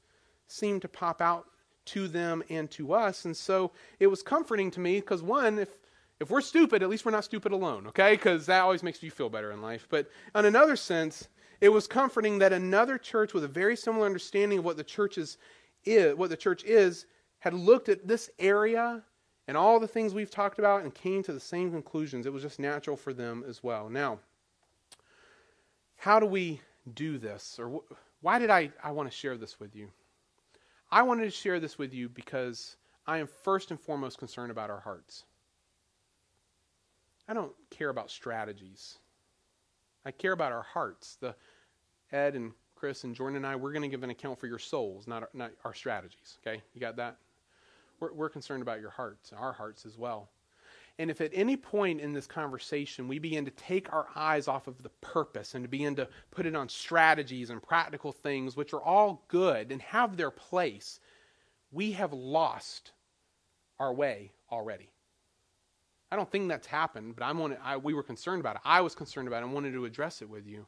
seem 0.46 0.78
to 0.80 0.88
pop 0.88 1.22
out 1.22 1.46
to 1.86 2.08
them 2.08 2.42
and 2.50 2.70
to 2.72 2.92
us. 2.92 3.24
And 3.24 3.36
so 3.36 3.72
it 3.98 4.06
was 4.06 4.22
comforting 4.22 4.70
to 4.72 4.80
me 4.80 5.00
because 5.00 5.22
one, 5.22 5.58
if 5.58 5.70
if 6.20 6.30
we're 6.30 6.40
stupid, 6.40 6.82
at 6.82 6.88
least 6.88 7.04
we're 7.04 7.12
not 7.12 7.24
stupid 7.24 7.52
alone, 7.52 7.88
okay? 7.88 8.12
Because 8.12 8.46
that 8.46 8.60
always 8.60 8.82
makes 8.82 9.02
you 9.02 9.10
feel 9.10 9.28
better 9.28 9.50
in 9.50 9.60
life. 9.60 9.86
But 9.90 10.08
on 10.34 10.44
another 10.44 10.76
sense, 10.76 11.28
it 11.60 11.68
was 11.70 11.86
comforting 11.86 12.38
that 12.38 12.52
another 12.52 12.98
church 12.98 13.34
with 13.34 13.44
a 13.44 13.48
very 13.48 13.76
similar 13.76 14.06
understanding 14.06 14.60
of 14.60 14.64
what 14.64 14.76
the 14.76 14.84
church 14.84 15.18
is, 15.18 15.38
is 15.84 16.14
what 16.14 16.30
the 16.30 16.36
church 16.36 16.62
is 16.64 17.06
had 17.40 17.52
looked 17.52 17.88
at 17.88 18.06
this 18.06 18.30
area 18.38 19.02
and 19.48 19.56
all 19.56 19.80
the 19.80 19.88
things 19.88 20.14
we've 20.14 20.30
talked 20.30 20.58
about 20.58 20.82
and 20.82 20.94
came 20.94 21.22
to 21.24 21.32
the 21.32 21.40
same 21.40 21.70
conclusions. 21.70 22.26
It 22.26 22.32
was 22.32 22.42
just 22.42 22.60
natural 22.60 22.96
for 22.96 23.12
them 23.12 23.44
as 23.48 23.62
well. 23.62 23.90
Now, 23.90 24.20
how 26.04 26.20
do 26.20 26.26
we 26.26 26.60
do 26.94 27.16
this? 27.16 27.56
Or 27.58 27.70
wh- 27.70 27.94
why 28.22 28.38
did 28.38 28.50
I, 28.50 28.70
I 28.82 28.90
want 28.90 29.10
to 29.10 29.16
share 29.16 29.38
this 29.38 29.58
with 29.58 29.74
you? 29.74 29.88
I 30.92 31.00
wanted 31.00 31.24
to 31.24 31.30
share 31.30 31.58
this 31.58 31.78
with 31.78 31.94
you 31.94 32.10
because 32.10 32.76
I 33.06 33.18
am 33.18 33.26
first 33.26 33.70
and 33.70 33.80
foremost 33.80 34.18
concerned 34.18 34.50
about 34.50 34.68
our 34.68 34.80
hearts. 34.80 35.24
I 37.26 37.32
don't 37.32 37.52
care 37.70 37.88
about 37.88 38.10
strategies. 38.10 38.98
I 40.04 40.10
care 40.10 40.32
about 40.32 40.52
our 40.52 40.62
hearts. 40.62 41.16
The 41.22 41.34
Ed 42.12 42.34
and 42.34 42.52
Chris 42.74 43.04
and 43.04 43.14
Jordan 43.14 43.38
and 43.38 43.46
I, 43.46 43.56
we're 43.56 43.72
going 43.72 43.80
to 43.80 43.88
give 43.88 44.02
an 44.02 44.10
account 44.10 44.38
for 44.38 44.46
your 44.46 44.58
souls, 44.58 45.06
not 45.08 45.22
our, 45.22 45.30
not 45.32 45.52
our 45.64 45.72
strategies. 45.72 46.36
Okay? 46.46 46.60
You 46.74 46.82
got 46.82 46.96
that? 46.96 47.16
We're, 47.98 48.12
we're 48.12 48.28
concerned 48.28 48.60
about 48.60 48.78
your 48.78 48.90
hearts, 48.90 49.32
our 49.32 49.54
hearts 49.54 49.86
as 49.86 49.96
well. 49.96 50.28
And 50.98 51.10
if 51.10 51.20
at 51.20 51.32
any 51.34 51.56
point 51.56 52.00
in 52.00 52.12
this 52.12 52.26
conversation 52.26 53.08
we 53.08 53.18
begin 53.18 53.44
to 53.44 53.50
take 53.50 53.92
our 53.92 54.06
eyes 54.14 54.46
off 54.46 54.68
of 54.68 54.82
the 54.82 54.90
purpose 55.00 55.54
and 55.54 55.64
to 55.64 55.68
begin 55.68 55.96
to 55.96 56.08
put 56.30 56.46
it 56.46 56.54
on 56.54 56.68
strategies 56.68 57.50
and 57.50 57.62
practical 57.62 58.12
things, 58.12 58.56
which 58.56 58.72
are 58.72 58.82
all 58.82 59.24
good 59.28 59.72
and 59.72 59.82
have 59.82 60.16
their 60.16 60.30
place, 60.30 61.00
we 61.72 61.92
have 61.92 62.12
lost 62.12 62.92
our 63.80 63.92
way 63.92 64.30
already. 64.52 64.88
I 66.12 66.16
don't 66.16 66.30
think 66.30 66.48
that's 66.48 66.68
happened, 66.68 67.16
but 67.16 67.24
I'm 67.24 67.56
I, 67.60 67.76
we 67.76 67.92
were 67.92 68.04
concerned 68.04 68.40
about 68.40 68.54
it. 68.56 68.62
I 68.64 68.80
was 68.80 68.94
concerned 68.94 69.26
about 69.26 69.42
it 69.42 69.46
and 69.46 69.52
wanted 69.52 69.72
to 69.72 69.84
address 69.84 70.22
it 70.22 70.30
with 70.30 70.46
you. 70.46 70.64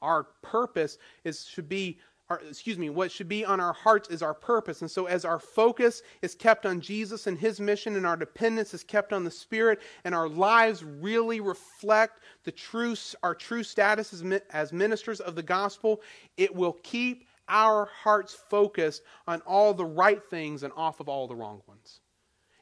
Our 0.00 0.24
purpose 0.40 0.98
is 1.24 1.46
should 1.46 1.68
be 1.68 1.98
our, 2.30 2.40
excuse 2.48 2.78
me, 2.78 2.88
what 2.88 3.12
should 3.12 3.28
be 3.28 3.44
on 3.44 3.60
our 3.60 3.74
hearts 3.74 4.08
is 4.08 4.22
our 4.22 4.32
purpose. 4.32 4.80
And 4.80 4.90
so, 4.90 5.06
as 5.06 5.24
our 5.24 5.38
focus 5.38 6.02
is 6.22 6.34
kept 6.34 6.64
on 6.64 6.80
Jesus 6.80 7.26
and 7.26 7.38
His 7.38 7.60
mission, 7.60 7.96
and 7.96 8.06
our 8.06 8.16
dependence 8.16 8.72
is 8.72 8.82
kept 8.82 9.12
on 9.12 9.24
the 9.24 9.30
Spirit, 9.30 9.80
and 10.04 10.14
our 10.14 10.28
lives 10.28 10.82
really 10.82 11.40
reflect 11.40 12.20
the 12.44 12.52
true, 12.52 12.94
our 13.22 13.34
true 13.34 13.62
status 13.62 14.12
as, 14.14 14.40
as 14.50 14.72
ministers 14.72 15.20
of 15.20 15.34
the 15.34 15.42
gospel, 15.42 16.00
it 16.36 16.54
will 16.54 16.78
keep 16.82 17.26
our 17.48 17.84
hearts 17.84 18.34
focused 18.34 19.02
on 19.26 19.42
all 19.42 19.74
the 19.74 19.84
right 19.84 20.22
things 20.24 20.62
and 20.62 20.72
off 20.76 21.00
of 21.00 21.10
all 21.10 21.26
the 21.26 21.36
wrong 21.36 21.60
ones. 21.66 22.00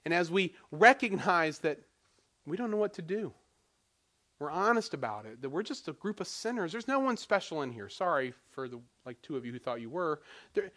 And 0.04 0.12
as 0.12 0.28
we 0.28 0.54
recognize 0.72 1.60
that 1.60 1.78
we 2.46 2.56
don't 2.56 2.72
know 2.72 2.76
what 2.76 2.94
to 2.94 3.02
do, 3.02 3.32
we're 4.42 4.50
honest 4.50 4.92
about 4.92 5.24
it, 5.24 5.40
that 5.40 5.48
we're 5.48 5.62
just 5.62 5.86
a 5.86 5.92
group 5.92 6.18
of 6.20 6.26
sinners. 6.26 6.72
There's 6.72 6.88
no 6.88 6.98
one 6.98 7.16
special 7.16 7.62
in 7.62 7.70
here. 7.70 7.88
Sorry 7.88 8.34
for 8.50 8.68
the 8.68 8.80
like 9.06 9.22
two 9.22 9.36
of 9.36 9.46
you 9.46 9.52
who 9.52 9.58
thought 9.60 9.80
you 9.80 9.88
were. 9.88 10.20
There, 10.54 10.72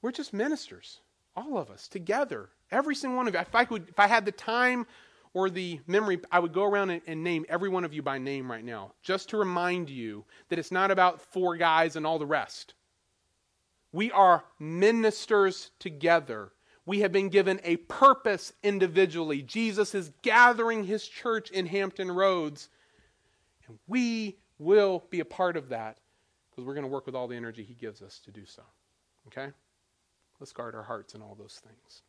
we're 0.00 0.12
just 0.12 0.32
ministers, 0.32 1.00
all 1.36 1.58
of 1.58 1.70
us 1.70 1.88
together. 1.88 2.48
Every 2.70 2.94
single 2.94 3.16
one 3.16 3.26
of 3.26 3.34
you. 3.34 3.40
If 3.40 3.54
I 3.54 3.64
could, 3.64 3.88
if 3.88 3.98
I 3.98 4.06
had 4.06 4.24
the 4.24 4.32
time 4.32 4.86
or 5.34 5.50
the 5.50 5.80
memory, 5.88 6.20
I 6.30 6.38
would 6.38 6.52
go 6.52 6.64
around 6.64 6.90
and, 6.90 7.02
and, 7.08 7.24
name 7.24 7.44
every 7.48 7.68
one 7.68 7.84
of 7.84 7.92
you 7.92 8.00
by 8.00 8.18
name 8.18 8.50
right 8.50 8.64
now, 8.64 8.92
just 9.02 9.28
to 9.30 9.36
remind 9.36 9.90
you 9.90 10.24
that 10.48 10.58
it's 10.58 10.72
not 10.72 10.92
about 10.92 11.20
four 11.20 11.56
guys 11.56 11.96
and 11.96 12.06
all 12.06 12.18
the 12.20 12.26
rest. 12.26 12.74
We 13.92 14.12
are 14.12 14.44
ministers 14.60 15.72
together. 15.80 16.52
We 16.86 17.00
have 17.00 17.12
been 17.12 17.28
given 17.28 17.60
a 17.62 17.76
purpose 17.76 18.52
individually. 18.62 19.42
Jesus 19.42 19.94
is 19.94 20.10
gathering 20.22 20.84
his 20.84 21.06
church 21.06 21.50
in 21.50 21.66
Hampton 21.66 22.10
Roads, 22.10 22.68
and 23.66 23.78
we 23.86 24.38
will 24.58 25.04
be 25.10 25.20
a 25.20 25.24
part 25.24 25.56
of 25.56 25.68
that 25.68 25.98
because 26.50 26.64
we're 26.64 26.74
going 26.74 26.84
to 26.84 26.90
work 26.90 27.06
with 27.06 27.14
all 27.14 27.28
the 27.28 27.36
energy 27.36 27.62
he 27.62 27.74
gives 27.74 28.02
us 28.02 28.18
to 28.24 28.30
do 28.30 28.44
so. 28.46 28.62
Okay? 29.26 29.52
Let's 30.38 30.52
guard 30.52 30.74
our 30.74 30.82
hearts 30.82 31.14
in 31.14 31.22
all 31.22 31.36
those 31.38 31.60
things. 31.62 32.02